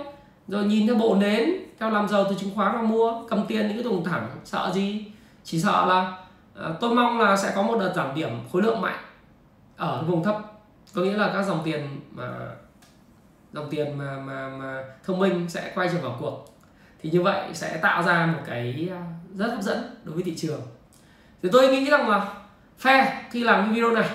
Rồi 0.47 0.63
nhìn 0.63 0.87
theo 0.87 0.95
bộ 0.95 1.15
nến 1.15 1.49
theo 1.79 1.89
làm 1.89 2.07
giàu 2.07 2.25
từ 2.29 2.35
chứng 2.39 2.55
khoán 2.55 2.75
mà 2.75 2.81
mua 2.81 3.23
cầm 3.29 3.45
tiền 3.47 3.67
những 3.67 3.77
cái 3.77 3.83
thùng 3.83 4.03
thẳng 4.03 4.27
sợ 4.43 4.71
gì? 4.73 5.11
Chỉ 5.43 5.59
sợ 5.59 5.85
là 5.85 6.17
à, 6.55 6.69
tôi 6.81 6.95
mong 6.95 7.19
là 7.19 7.37
sẽ 7.37 7.51
có 7.55 7.61
một 7.61 7.77
đợt 7.79 7.93
giảm 7.95 8.15
điểm 8.15 8.29
khối 8.51 8.61
lượng 8.61 8.81
mạnh 8.81 8.99
ở 9.77 10.03
vùng 10.07 10.23
thấp. 10.23 10.37
Có 10.93 11.01
nghĩa 11.01 11.17
là 11.17 11.31
các 11.33 11.43
dòng 11.43 11.61
tiền 11.63 12.01
mà 12.11 12.29
dòng 13.53 13.67
tiền 13.69 13.97
mà 13.97 14.17
mà 14.25 14.49
mà 14.49 14.83
thông 15.05 15.19
minh 15.19 15.49
sẽ 15.49 15.71
quay 15.75 15.89
trở 15.93 16.01
vào 16.01 16.17
cuộc. 16.19 16.45
Thì 17.01 17.09
như 17.09 17.21
vậy 17.21 17.43
sẽ 17.53 17.77
tạo 17.77 18.03
ra 18.03 18.25
một 18.25 18.39
cái 18.45 18.89
à, 18.91 19.01
rất 19.35 19.47
hấp 19.47 19.61
dẫn 19.61 19.95
đối 20.03 20.15
với 20.15 20.23
thị 20.23 20.33
trường 20.37 20.61
thì 21.43 21.49
tôi 21.51 21.67
nghĩ 21.67 21.89
rằng 21.89 22.09
là 22.09 22.33
phe 22.79 23.23
khi 23.31 23.43
làm 23.43 23.65
cái 23.65 23.73
video 23.73 23.91
này, 23.91 24.09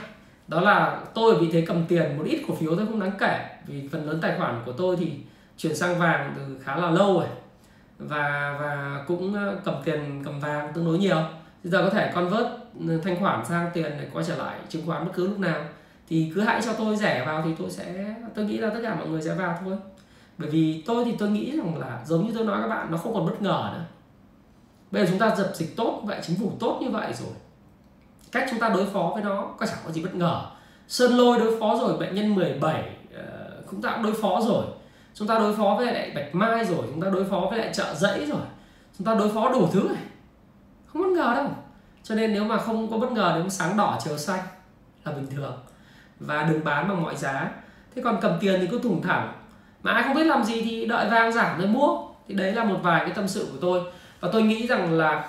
đó 0.49 0.61
là 0.61 1.01
tôi 1.15 1.35
vì 1.41 1.51
thế 1.53 1.65
cầm 1.67 1.85
tiền 1.89 2.19
một 2.19 2.25
ít 2.27 2.43
cổ 2.49 2.55
phiếu 2.55 2.77
tôi 2.77 2.87
không 2.87 3.01
đáng 3.01 3.13
kể. 3.19 3.59
Vì 3.67 3.89
phần 3.93 4.07
lớn 4.07 4.19
tài 4.23 4.39
khoản 4.39 4.63
của 4.67 4.73
tôi 4.73 4.97
thì 4.97 5.13
chuyển 5.57 5.77
sang 5.77 5.99
vàng 5.99 6.35
từ 6.37 6.59
khá 6.65 6.77
là 6.77 6.91
lâu 6.91 7.15
rồi. 7.15 7.27
Và 7.99 8.57
và 8.61 9.05
cũng 9.07 9.35
ờ, 9.35 9.57
cầm 9.65 9.75
tiền 9.85 10.23
cầm 10.25 10.41
vàng 10.41 10.73
tương 10.75 10.85
đối 10.85 10.99
nhiều. 10.99 11.17
Bây 11.65 11.71
giờ 11.71 11.83
có 11.83 11.91
thể 11.91 12.13
convert 12.15 12.47
ừ, 12.89 13.01
thanh 13.05 13.21
khoản 13.21 13.45
sang 13.45 13.71
tiền 13.75 13.93
để 14.01 14.09
quay 14.13 14.25
trở 14.25 14.37
lại 14.37 14.59
chứng 14.69 14.87
khoán 14.87 15.05
bất 15.05 15.11
cứ 15.15 15.29
lúc 15.29 15.39
nào. 15.39 15.61
Thì 16.09 16.33
cứ 16.35 16.41
hãy 16.41 16.61
cho 16.63 16.73
tôi 16.73 16.97
rẻ 16.97 17.25
vào 17.27 17.43
thì 17.45 17.51
tôi 17.59 17.71
sẽ, 17.71 18.15
tôi 18.35 18.45
nghĩ 18.45 18.59
là 18.59 18.71
tất 18.71 18.81
cả 18.83 18.95
mọi 18.95 19.09
người 19.09 19.23
sẽ 19.23 19.35
vào 19.35 19.59
thôi. 19.65 19.77
Bởi 20.39 20.51
vì 20.51 20.83
tôi 20.87 21.05
thì 21.05 21.15
tôi 21.19 21.31
nghĩ 21.31 21.57
rằng 21.57 21.79
là 21.79 22.01
giống 22.07 22.27
như 22.27 22.33
tôi 22.35 22.45
nói 22.45 22.59
các 22.63 22.69
bạn, 22.69 22.87
nó 22.91 22.97
không 22.97 23.15
còn 23.15 23.27
bất 23.27 23.43
ngờ 23.43 23.71
nữa 23.73 23.85
bây 24.91 25.03
giờ 25.03 25.11
chúng 25.11 25.19
ta 25.19 25.37
dập 25.37 25.51
dịch 25.55 25.77
tốt 25.77 26.01
vậy 26.05 26.19
chính 26.23 26.37
phủ 26.37 26.53
tốt 26.61 26.79
như 26.83 26.91
vậy 26.91 27.13
rồi. 27.13 27.33
Cách 28.33 28.47
chúng 28.51 28.61
ta 28.61 28.69
đối 28.69 28.87
phó 28.87 29.11
với 29.15 29.23
nó 29.23 29.49
có 29.59 29.67
chẳng 29.67 29.79
có 29.85 29.93
gì 29.93 30.03
bất 30.03 30.15
ngờ. 30.15 30.41
Sơn 30.89 31.17
lôi 31.17 31.39
đối 31.39 31.61
phó 31.61 31.79
rồi 31.81 31.99
bệnh 31.99 32.15
nhân 32.15 32.35
17 32.35 32.81
uh, 32.81 33.67
cũng 33.67 33.81
đối 34.03 34.15
phó 34.15 34.41
rồi. 34.41 34.65
Chúng 35.15 35.29
ta 35.29 35.39
đối 35.39 35.57
phó 35.57 35.75
với 35.79 35.87
lại 35.87 36.13
bạch 36.15 36.35
mai 36.35 36.65
rồi 36.65 36.87
chúng 36.93 37.01
ta 37.01 37.11
đối 37.11 37.25
phó 37.25 37.41
với 37.51 37.59
lại 37.59 37.71
chợ 37.75 37.95
dẫy 37.95 38.27
rồi. 38.27 38.41
Chúng 38.99 39.07
ta 39.07 39.15
đối 39.15 39.29
phó 39.29 39.49
đủ 39.53 39.69
thứ 39.73 39.89
này 39.89 40.03
không 40.87 41.03
bất 41.03 41.09
ngờ 41.09 41.35
đâu. 41.35 41.49
Cho 42.03 42.15
nên 42.15 42.33
nếu 42.33 42.45
mà 42.45 42.59
không 42.59 42.91
có 42.91 42.99
bất 42.99 43.13
ngờ 43.13 43.35
nếu 43.39 43.49
sáng 43.49 43.77
đỏ 43.77 43.99
chiều 44.05 44.19
xanh 44.19 44.41
là 45.05 45.13
bình 45.13 45.27
thường. 45.31 45.59
Và 46.21 46.43
đừng 46.43 46.65
bán 46.65 46.89
bằng 46.89 47.03
mọi 47.03 47.17
giá. 47.17 47.51
Thế 47.95 48.03
còn 48.03 48.19
cầm 48.21 48.39
tiền 48.41 48.61
thì 48.61 48.67
cứ 48.67 48.81
thủng 48.83 49.03
thẳng. 49.03 49.33
Mà 49.83 49.93
ai 49.93 50.03
không 50.03 50.15
biết 50.15 50.25
làm 50.25 50.45
gì 50.45 50.63
thì 50.63 50.87
đợi 50.87 51.11
vàng 51.11 51.33
giảm 51.33 51.59
rồi 51.59 51.69
mua. 51.69 51.99
Thì 52.29 52.35
đấy 52.35 52.53
là 52.53 52.65
một 52.65 52.79
vài 52.83 53.01
cái 53.05 53.15
tâm 53.15 53.29
sự 53.29 53.49
của 53.53 53.59
tôi 53.61 53.83
và 54.27 54.33
tôi 54.33 54.43
nghĩ 54.43 54.67
rằng 54.67 54.93
là 54.93 55.29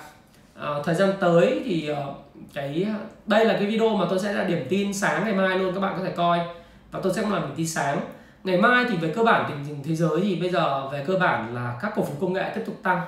uh, 0.58 0.84
thời 0.84 0.94
gian 0.94 1.12
tới 1.20 1.62
thì 1.64 1.90
uh, 1.92 2.16
cái 2.54 2.86
đây 3.26 3.44
là 3.44 3.54
cái 3.54 3.66
video 3.66 3.96
mà 3.96 4.06
tôi 4.10 4.18
sẽ 4.18 4.32
là 4.32 4.44
điểm 4.44 4.66
tin 4.68 4.94
sáng 4.94 5.24
ngày 5.24 5.34
mai 5.34 5.58
luôn 5.58 5.74
các 5.74 5.80
bạn 5.80 5.94
có 5.98 6.04
thể 6.04 6.10
coi. 6.10 6.40
Và 6.90 7.00
tôi 7.02 7.12
sẽ 7.14 7.22
không 7.22 7.32
làm 7.32 7.42
điểm 7.42 7.54
tin 7.56 7.68
sáng. 7.68 8.00
Ngày 8.44 8.56
mai 8.56 8.84
thì 8.90 8.96
về 8.96 9.12
cơ 9.16 9.22
bản 9.22 9.44
tình 9.48 9.64
hình 9.64 9.82
thế 9.84 9.94
giới 9.94 10.20
thì 10.20 10.36
bây 10.36 10.50
giờ 10.50 10.88
về 10.88 11.04
cơ 11.06 11.18
bản 11.18 11.54
là 11.54 11.78
các 11.82 11.92
cổ 11.96 12.02
phiếu 12.02 12.16
công 12.20 12.32
nghệ 12.32 12.52
tiếp 12.54 12.62
tục 12.66 12.80
tăng. 12.82 13.00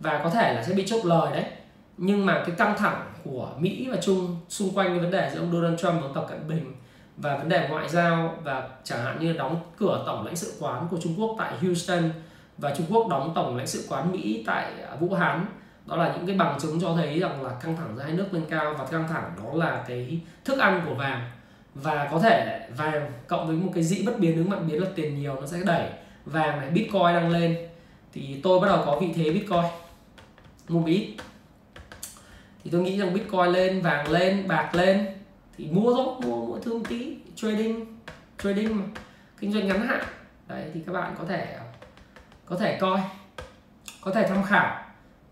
Và 0.00 0.20
có 0.24 0.30
thể 0.30 0.54
là 0.54 0.62
sẽ 0.62 0.74
bị 0.74 0.84
chốt 0.86 1.04
lời 1.04 1.32
đấy. 1.32 1.44
Nhưng 1.96 2.26
mà 2.26 2.42
cái 2.46 2.56
căng 2.58 2.78
thẳng 2.78 3.12
của 3.24 3.48
Mỹ 3.58 3.88
và 3.90 3.96
Trung 3.96 4.36
xung 4.48 4.74
quanh 4.74 4.88
cái 4.88 4.98
vấn 4.98 5.10
đề 5.10 5.30
giữa 5.34 5.40
ông 5.40 5.52
Donald 5.52 5.80
Trump 5.80 6.02
và 6.02 6.08
Tập 6.14 6.26
Cận 6.28 6.48
Bình 6.48 6.72
và 7.16 7.36
vấn 7.36 7.48
đề 7.48 7.68
ngoại 7.68 7.88
giao 7.88 8.38
và 8.44 8.68
chẳng 8.84 9.04
hạn 9.04 9.16
như 9.20 9.32
đóng 9.32 9.60
cửa 9.78 10.02
tổng 10.06 10.26
lãnh 10.26 10.36
sự 10.36 10.52
quán 10.60 10.88
của 10.90 10.96
Trung 11.02 11.14
Quốc 11.18 11.36
tại 11.38 11.52
Houston 11.62 12.10
và 12.58 12.74
Trung 12.74 12.86
Quốc 12.90 13.08
đóng 13.08 13.32
tổng 13.34 13.56
lãnh 13.56 13.66
sự 13.66 13.86
quán 13.88 14.12
Mỹ 14.12 14.44
tại 14.46 14.72
à, 14.90 14.96
Vũ 15.00 15.14
Hán. 15.14 15.46
Đó 15.86 15.96
là 15.96 16.12
những 16.16 16.26
cái 16.26 16.36
bằng 16.36 16.58
chứng 16.60 16.80
cho 16.80 16.94
thấy 16.96 17.20
rằng 17.20 17.42
là 17.42 17.50
căng 17.62 17.76
thẳng 17.76 17.94
giữa 17.96 18.02
hai 18.02 18.12
nước 18.12 18.34
lên 18.34 18.44
cao 18.50 18.74
và 18.78 18.86
căng 18.86 19.08
thẳng 19.08 19.32
đó 19.36 19.54
là 19.54 19.84
cái 19.88 20.20
thức 20.44 20.58
ăn 20.58 20.82
của 20.86 20.94
vàng. 20.94 21.30
Và 21.74 22.08
có 22.12 22.18
thể 22.18 22.68
vàng 22.76 23.12
cộng 23.26 23.46
với 23.46 23.56
một 23.56 23.72
cái 23.74 23.84
dĩ 23.84 24.02
bất 24.06 24.18
biến, 24.18 24.36
ứng 24.36 24.50
mạnh 24.50 24.68
biến 24.68 24.82
là 24.82 24.88
tiền 24.94 25.18
nhiều 25.18 25.40
nó 25.40 25.46
sẽ 25.46 25.58
đẩy 25.66 25.88
vàng 26.24 26.60
này, 26.60 26.70
bitcoin 26.70 27.14
đang 27.14 27.30
lên. 27.30 27.56
Thì 28.12 28.40
tôi 28.42 28.60
bắt 28.60 28.66
đầu 28.68 28.82
có 28.86 28.98
vị 29.00 29.12
thế 29.14 29.30
bitcoin. 29.30 29.64
Mua 30.68 30.84
ít 30.84 31.16
thì 32.64 32.70
tôi 32.70 32.80
nghĩ 32.80 32.98
rằng 32.98 33.14
bitcoin 33.14 33.46
lên, 33.46 33.80
vàng 33.80 34.10
lên, 34.10 34.48
bạc 34.48 34.74
lên. 34.74 35.06
Thì 35.58 35.66
mua 35.66 35.94
thôi, 35.94 36.06
mua 36.20 36.46
mua 36.46 36.58
thương 36.58 36.84
tí, 36.84 37.16
trading 37.36 37.98
trading 38.42 38.76
mà, 38.76 38.82
kinh 39.40 39.52
doanh 39.52 39.68
ngắn 39.68 39.86
hạn. 39.86 40.02
Đấy, 40.48 40.70
thì 40.74 40.80
các 40.86 40.92
bạn 40.92 41.14
có 41.18 41.24
thể 41.24 41.56
có 42.50 42.56
thể 42.56 42.78
coi 42.80 43.00
có 44.00 44.10
thể 44.10 44.26
tham 44.28 44.42
khảo. 44.42 44.76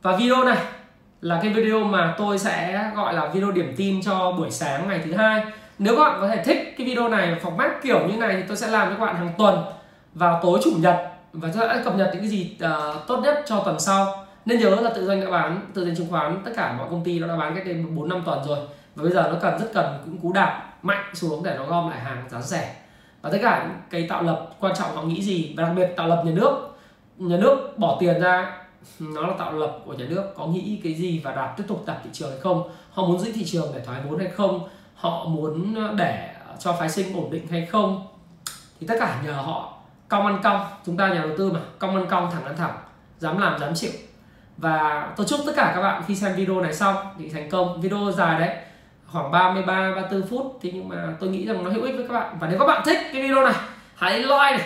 Và 0.03 0.17
video 0.17 0.45
này 0.45 0.59
là 1.21 1.39
cái 1.43 1.53
video 1.53 1.85
mà 1.85 2.15
tôi 2.19 2.39
sẽ 2.39 2.91
gọi 2.97 3.15
là 3.15 3.27
video 3.27 3.51
điểm 3.51 3.75
tin 3.77 4.03
cho 4.03 4.33
buổi 4.33 4.51
sáng 4.51 4.89
ngày 4.89 5.01
thứ 5.05 5.15
hai. 5.15 5.45
Nếu 5.79 5.97
các 5.97 6.05
bạn 6.05 6.19
có 6.21 6.29
thể 6.29 6.43
thích 6.45 6.75
cái 6.79 6.87
video 6.87 7.09
này 7.09 7.37
format 7.43 7.71
kiểu 7.83 8.09
như 8.09 8.17
này 8.17 8.37
thì 8.37 8.43
tôi 8.49 8.57
sẽ 8.57 8.69
làm 8.69 8.89
cho 8.89 8.95
các 8.95 9.07
bạn 9.07 9.17
hàng 9.17 9.33
tuần 9.39 9.65
vào 10.15 10.41
tối 10.43 10.61
chủ 10.65 10.71
nhật. 10.79 10.97
Và 11.33 11.49
tôi 11.55 11.69
sẽ 11.69 11.83
cập 11.85 11.97
nhật 11.97 12.11
những 12.13 12.23
cái 12.23 12.29
gì 12.29 12.57
uh, 12.65 13.07
tốt 13.07 13.17
nhất 13.17 13.43
cho 13.47 13.61
tuần 13.61 13.81
sau. 13.81 14.27
Nên 14.45 14.59
nhớ 14.59 14.71
là 14.71 14.91
tự 14.95 15.07
doanh 15.07 15.21
đã 15.21 15.31
bán 15.31 15.61
tự 15.75 15.85
doanh 15.85 15.97
chứng 15.97 16.11
khoán 16.11 16.43
tất 16.45 16.51
cả 16.57 16.73
mọi 16.73 16.87
công 16.91 17.05
ty 17.05 17.19
nó 17.19 17.27
đã 17.29 17.37
bán 17.37 17.55
cách 17.55 17.67
đây 17.67 17.75
bốn 17.75 18.09
năm 18.09 18.23
tuần 18.25 18.39
rồi. 18.47 18.59
Và 18.95 19.03
bây 19.03 19.13
giờ 19.13 19.29
nó 19.33 19.39
cần 19.43 19.59
rất 19.59 19.71
cần 19.75 19.99
cũng 20.05 20.19
cú 20.19 20.33
đạp 20.33 20.63
mạnh 20.83 21.05
xuống 21.15 21.45
để 21.45 21.55
nó 21.59 21.65
gom 21.65 21.91
lại 21.91 22.01
hàng 22.01 22.25
giá 22.31 22.41
rẻ. 22.41 22.75
Và 23.23 23.31
tất 23.31 23.39
cả 23.43 23.69
cái 23.91 24.07
tạo 24.09 24.23
lập 24.23 24.47
quan 24.61 24.75
trọng 24.79 24.97
họ 24.97 25.03
nghĩ 25.03 25.23
gì 25.23 25.55
và 25.57 25.63
đặc 25.63 25.73
biệt 25.77 25.89
tạo 25.97 26.09
lập 26.09 26.23
nhà 26.27 26.33
nước 26.35 26.76
nhà 27.19 27.37
nước 27.37 27.79
bỏ 27.79 27.97
tiền 28.01 28.21
ra 28.21 28.67
nó 28.99 29.27
là 29.27 29.35
tạo 29.39 29.53
lập 29.53 29.79
của 29.85 29.93
nhà 29.93 30.05
nước, 30.09 30.35
có 30.37 30.47
nghĩ 30.47 30.81
cái 30.85 30.95
gì 30.95 31.21
và 31.25 31.35
đạt, 31.35 31.57
tiếp 31.57 31.65
tục 31.69 31.83
đạt 31.87 31.97
thị 32.05 32.11
trường 32.13 32.31
hay 32.31 32.41
không? 32.41 32.71
Họ 32.91 33.05
muốn 33.07 33.19
giữ 33.19 33.33
thị 33.33 33.45
trường 33.45 33.73
để 33.75 33.81
thoái 33.85 34.01
vốn 34.09 34.19
hay 34.19 34.29
không? 34.29 34.69
Họ 34.95 35.25
muốn 35.25 35.75
ờ, 35.75 35.95
để 35.97 36.35
cho 36.59 36.73
phái 36.73 36.89
sinh 36.89 37.17
ổn 37.17 37.31
định 37.31 37.47
hay 37.47 37.67
không? 37.67 38.07
Thì 38.81 38.87
tất 38.87 38.95
cả 39.01 39.21
nhờ 39.25 39.33
họ. 39.33 39.73
Cong 40.09 40.27
ăn 40.27 40.41
cong, 40.43 40.67
chúng 40.87 40.97
ta 40.97 41.09
nhà 41.09 41.21
đầu 41.21 41.31
tư 41.39 41.53
mà, 41.53 41.61
cong 41.79 41.97
ăn 41.97 42.07
cong, 42.11 42.31
thẳng 42.33 42.45
ăn 42.45 42.57
thẳng, 42.57 42.77
dám 43.19 43.39
làm, 43.39 43.61
dám 43.61 43.75
chịu. 43.75 43.91
Và 44.57 45.09
tôi 45.17 45.27
chúc 45.27 45.41
tất 45.47 45.53
cả 45.57 45.73
các 45.75 45.83
bạn 45.83 46.03
khi 46.07 46.17
xem 46.17 46.37
video 46.37 46.61
này 46.61 46.75
xong, 46.75 46.97
thì 47.19 47.29
thành 47.29 47.51
công. 47.51 47.81
Video 47.81 48.13
dài 48.17 48.41
đấy, 48.41 48.57
khoảng 49.07 49.31
33 49.31 49.93
34 49.97 50.29
phút. 50.29 50.59
Thì 50.63 50.71
nhưng 50.75 50.89
mà 50.89 50.97
tôi 51.21 51.31
nghĩ 51.31 51.47
rằng 51.47 51.65
nó 51.65 51.71
hữu 51.71 51.83
ích 51.83 51.95
với 51.97 52.09
các 52.09 52.15
bạn. 52.15 52.37
Và 52.41 52.49
nếu 52.49 52.59
các 52.59 52.67
bạn 52.67 52.83
thích 52.85 52.99
cái 53.13 53.23
video 53.23 53.45
này, 53.45 53.55
hãy 53.95 54.19
like 54.19 54.51
này 54.51 54.61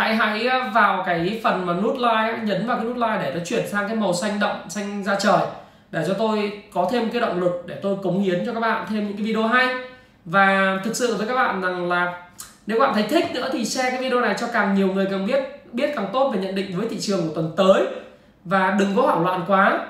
hãy 0.00 0.16
hãy 0.16 0.46
ờ, 0.46 0.70
vào 0.74 1.02
cái 1.06 1.40
phần 1.44 1.66
mà 1.66 1.72
nút 1.72 1.94
like 1.94 2.38
nhấn 2.44 2.66
vào 2.66 2.76
cái 2.76 2.84
nút 2.84 2.96
like 2.96 3.18
để 3.22 3.32
nó 3.34 3.40
chuyển 3.44 3.68
sang 3.68 3.88
cái 3.88 3.96
màu 3.96 4.12
xanh 4.12 4.40
đậm 4.40 4.56
xanh 4.68 5.04
ra 5.04 5.14
trời. 5.14 5.40
Để 5.90 6.04
cho 6.08 6.14
tôi 6.14 6.62
có 6.74 6.88
thêm 6.92 7.10
cái 7.10 7.20
động 7.20 7.40
lực 7.40 7.62
để 7.66 7.78
tôi 7.82 7.96
cống 8.02 8.22
hiến 8.22 8.46
cho 8.46 8.54
các 8.54 8.60
bạn 8.60 8.86
thêm 8.88 9.06
những 9.06 9.16
cái 9.16 9.26
video 9.26 9.46
hay. 9.46 9.74
Và 10.24 10.78
thực 10.84 10.96
sự 10.96 11.16
với 11.16 11.26
các 11.26 11.34
bạn 11.34 11.60
rằng 11.60 11.88
là 11.88 12.22
nếu 12.66 12.80
các 12.80 12.86
bạn 12.86 12.94
thấy 12.94 13.02
thích 13.02 13.34
nữa 13.34 13.48
thì 13.52 13.64
share 13.64 13.90
cái 13.90 14.00
video 14.00 14.20
này 14.20 14.34
cho 14.38 14.46
càng 14.52 14.74
nhiều 14.74 14.88
người 14.88 15.06
càng 15.10 15.26
biết 15.26 15.44
biết 15.72 15.90
càng 15.96 16.08
tốt 16.12 16.30
về 16.34 16.40
nhận 16.40 16.54
định 16.54 16.78
với 16.78 16.88
thị 16.88 17.00
trường 17.00 17.28
của 17.28 17.34
tuần 17.34 17.52
tới. 17.56 17.86
Và 18.44 18.76
đừng 18.78 18.96
có 18.96 19.02
hoảng 19.02 19.24
loạn 19.24 19.44
quá. 19.46 19.86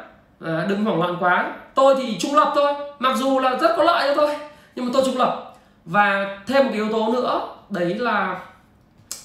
À, 0.46 0.66
đừng 0.68 0.84
hoảng 0.84 0.98
loạn 0.98 1.16
quá. 1.20 1.52
Tôi 1.74 1.94
thì 1.98 2.18
trung 2.18 2.34
lập 2.34 2.52
thôi 2.54 2.72
mặc 2.98 3.16
dù 3.16 3.38
là 3.38 3.56
rất 3.56 3.76
có 3.76 3.82
lợi 3.82 4.08
cho 4.08 4.22
tôi 4.22 4.36
nhưng 4.76 4.84
mà 4.84 4.90
tôi 4.94 5.02
trung 5.06 5.18
lập. 5.18 5.54
Và 5.84 6.38
thêm 6.46 6.64
một 6.64 6.70
cái 6.72 6.80
yếu 6.80 6.92
tố 6.92 7.12
nữa 7.12 7.48
đấy 7.70 7.94
là 7.94 8.36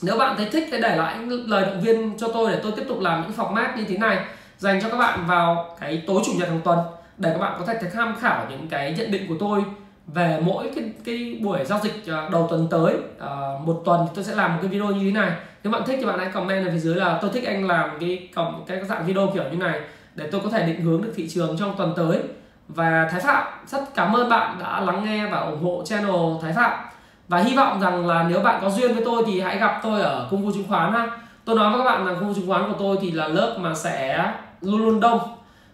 nếu 0.01 0.17
bạn 0.17 0.37
thấy 0.37 0.49
thích 0.51 0.67
thì 0.71 0.81
để 0.81 0.95
lại 0.95 1.17
những 1.17 1.49
lời 1.49 1.65
động 1.65 1.81
viên 1.81 2.17
cho 2.17 2.27
tôi 2.33 2.51
để 2.51 2.59
tôi 2.63 2.71
tiếp 2.75 2.85
tục 2.87 2.99
làm 2.99 3.21
những 3.21 3.31
format 3.37 3.77
như 3.77 3.83
thế 3.87 3.97
này 3.97 4.19
dành 4.57 4.81
cho 4.81 4.89
các 4.89 4.97
bạn 4.97 5.25
vào 5.27 5.75
cái 5.79 6.03
tối 6.07 6.21
chủ 6.25 6.31
nhật 6.37 6.49
hàng 6.49 6.61
tuần 6.63 6.79
để 7.17 7.29
các 7.33 7.39
bạn 7.39 7.55
có 7.59 7.65
thể 7.65 7.89
tham 7.93 8.15
khảo 8.19 8.45
những 8.49 8.67
cái 8.67 8.95
nhận 8.97 9.11
định 9.11 9.27
của 9.27 9.35
tôi 9.39 9.63
về 10.07 10.39
mỗi 10.41 10.71
cái 10.75 10.83
cái 11.05 11.39
buổi 11.43 11.65
giao 11.65 11.79
dịch 11.83 12.07
à, 12.07 12.29
đầu 12.31 12.47
tuần 12.49 12.67
tới. 12.71 12.93
À, 13.19 13.29
một 13.65 13.81
tuần 13.85 14.07
tôi 14.15 14.23
sẽ 14.23 14.35
làm 14.35 14.53
một 14.53 14.59
cái 14.61 14.69
video 14.71 14.87
như 14.87 15.03
thế 15.05 15.11
này. 15.11 15.31
Nếu 15.63 15.73
bạn 15.73 15.81
thích 15.85 15.97
thì 15.99 16.05
bạn 16.05 16.19
hãy 16.19 16.31
comment 16.31 16.65
ở 16.67 16.71
phía 16.71 16.79
dưới 16.79 16.95
là 16.95 17.19
tôi 17.21 17.31
thích 17.33 17.43
anh 17.45 17.67
làm 17.67 17.89
cái 17.99 18.29
cộng 18.35 18.63
cái 18.67 18.83
dạng 18.83 19.05
video 19.05 19.31
kiểu 19.33 19.43
như 19.51 19.57
này 19.57 19.81
để 20.15 20.29
tôi 20.31 20.41
có 20.43 20.49
thể 20.49 20.65
định 20.65 20.81
hướng 20.81 21.01
được 21.01 21.13
thị 21.15 21.27
trường 21.29 21.57
trong 21.59 21.77
tuần 21.77 21.93
tới. 21.95 22.19
Và 22.67 23.09
Thái 23.11 23.21
Phạm 23.21 23.47
rất 23.67 23.95
cảm 23.95 24.13
ơn 24.13 24.29
bạn 24.29 24.57
đã 24.59 24.79
lắng 24.79 25.05
nghe 25.05 25.27
và 25.27 25.39
ủng 25.39 25.63
hộ 25.63 25.83
channel 25.85 26.15
Thái 26.41 26.53
Phạm 26.53 26.85
và 27.27 27.37
hy 27.37 27.55
vọng 27.55 27.79
rằng 27.81 28.07
là 28.07 28.25
nếu 28.29 28.41
bạn 28.41 28.59
có 28.61 28.69
duyên 28.69 28.93
với 28.93 29.03
tôi 29.05 29.23
thì 29.27 29.41
hãy 29.41 29.57
gặp 29.57 29.79
tôi 29.83 30.01
ở 30.01 30.27
công 30.31 30.43
vụ 30.43 30.51
chứng 30.53 30.67
khoán 30.67 30.93
ha 30.93 31.17
tôi 31.45 31.55
nói 31.55 31.69
với 31.69 31.79
các 31.79 31.85
bạn 31.85 32.05
rằng 32.05 32.15
công 32.15 32.27
vụ 32.27 32.33
chứng 32.33 32.47
khoán 32.47 32.71
của 32.71 32.77
tôi 32.79 32.97
thì 33.01 33.11
là 33.11 33.27
lớp 33.27 33.55
mà 33.59 33.75
sẽ 33.75 34.31
luôn 34.61 34.81
luôn 34.81 34.99
đông 34.99 35.19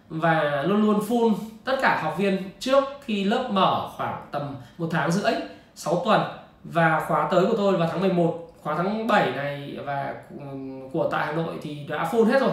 và 0.08 0.62
luôn 0.66 0.82
luôn 0.82 1.00
full. 1.08 1.34
Tất 1.64 1.76
cả 1.82 2.00
học 2.02 2.18
viên 2.18 2.50
trước 2.58 2.84
khi 3.04 3.24
lớp 3.24 3.48
mở 3.50 3.88
khoảng 3.96 4.26
tầm 4.30 4.42
một 4.78 4.88
tháng 4.90 5.12
rưỡi 5.12 5.32
6 5.74 6.02
tuần. 6.04 6.22
Và 6.64 7.04
khóa 7.08 7.28
tới 7.30 7.46
của 7.46 7.56
tôi 7.56 7.76
vào 7.76 7.88
tháng 7.92 8.00
11 8.00 8.48
khóa 8.62 8.74
tháng 8.76 9.06
7 9.06 9.30
này 9.30 9.76
và 9.84 10.14
ừ, 10.38 10.44
của 10.92 11.08
tại 11.10 11.26
Hà 11.26 11.32
Nội 11.32 11.54
thì 11.62 11.86
đã 11.88 12.08
full 12.12 12.24
hết 12.24 12.40
rồi. 12.40 12.52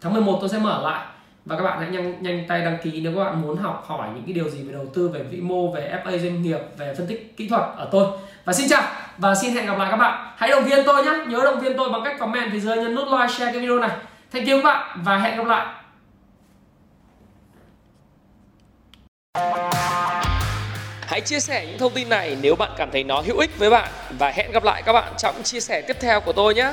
Tháng 0.00 0.12
11 0.12 0.36
tôi 0.40 0.48
sẽ 0.48 0.58
mở 0.58 0.82
lại. 0.82 1.06
Và 1.44 1.56
các 1.56 1.62
bạn 1.62 1.80
hãy 1.80 1.90
nhanh 1.90 2.22
nhanh 2.22 2.44
tay 2.48 2.64
đăng 2.64 2.78
ký 2.82 3.00
nếu 3.00 3.16
các 3.16 3.24
bạn 3.24 3.42
muốn 3.42 3.56
học 3.56 3.84
hỏi 3.86 4.08
những 4.14 4.24
cái 4.24 4.32
điều 4.32 4.48
gì 4.48 4.62
về 4.62 4.72
đầu 4.72 4.86
tư, 4.94 5.08
về 5.08 5.22
vĩ 5.22 5.40
mô, 5.40 5.72
về 5.72 6.00
FA 6.04 6.18
doanh 6.18 6.42
nghiệp, 6.42 6.60
về 6.76 6.94
phân 6.98 7.06
tích 7.06 7.36
kỹ 7.36 7.48
thuật 7.48 7.62
ở 7.76 7.88
tôi 7.92 8.06
và 8.44 8.52
xin 8.52 8.68
chào 8.68 8.82
và 9.18 9.34
xin 9.34 9.54
hẹn 9.54 9.66
gặp 9.66 9.78
lại 9.78 9.88
các 9.90 9.96
bạn. 9.96 10.32
Hãy 10.36 10.50
động 10.50 10.64
viên 10.64 10.84
tôi 10.86 11.04
nhé 11.04 11.12
nhớ 11.26 11.40
động 11.44 11.60
viên 11.60 11.76
tôi 11.76 11.88
bằng 11.92 12.04
cách 12.04 12.16
comment 12.18 12.52
phía 12.52 12.60
dưới 12.60 12.76
nhấn 12.76 12.94
nút 12.94 13.08
like, 13.08 13.28
share 13.28 13.52
cái 13.52 13.60
video 13.60 13.78
này. 13.78 13.90
Thank 14.32 14.48
you 14.48 14.56
các 14.56 14.64
bạn 14.64 15.00
và 15.04 15.18
hẹn 15.18 15.36
gặp 15.36 15.46
lại. 15.46 15.66
Hãy 21.06 21.20
chia 21.20 21.40
sẻ 21.40 21.66
những 21.66 21.78
thông 21.78 21.92
tin 21.92 22.08
này 22.08 22.36
nếu 22.40 22.56
bạn 22.56 22.70
cảm 22.76 22.90
thấy 22.92 23.04
nó 23.04 23.20
hữu 23.20 23.38
ích 23.38 23.58
với 23.58 23.70
bạn. 23.70 23.90
Và 24.18 24.30
hẹn 24.30 24.52
gặp 24.52 24.64
lại 24.64 24.82
các 24.82 24.92
bạn 24.92 25.12
trong 25.18 25.42
chia 25.42 25.60
sẻ 25.60 25.82
tiếp 25.82 25.96
theo 26.00 26.20
của 26.20 26.32
tôi 26.32 26.54
nhé. 26.54 26.72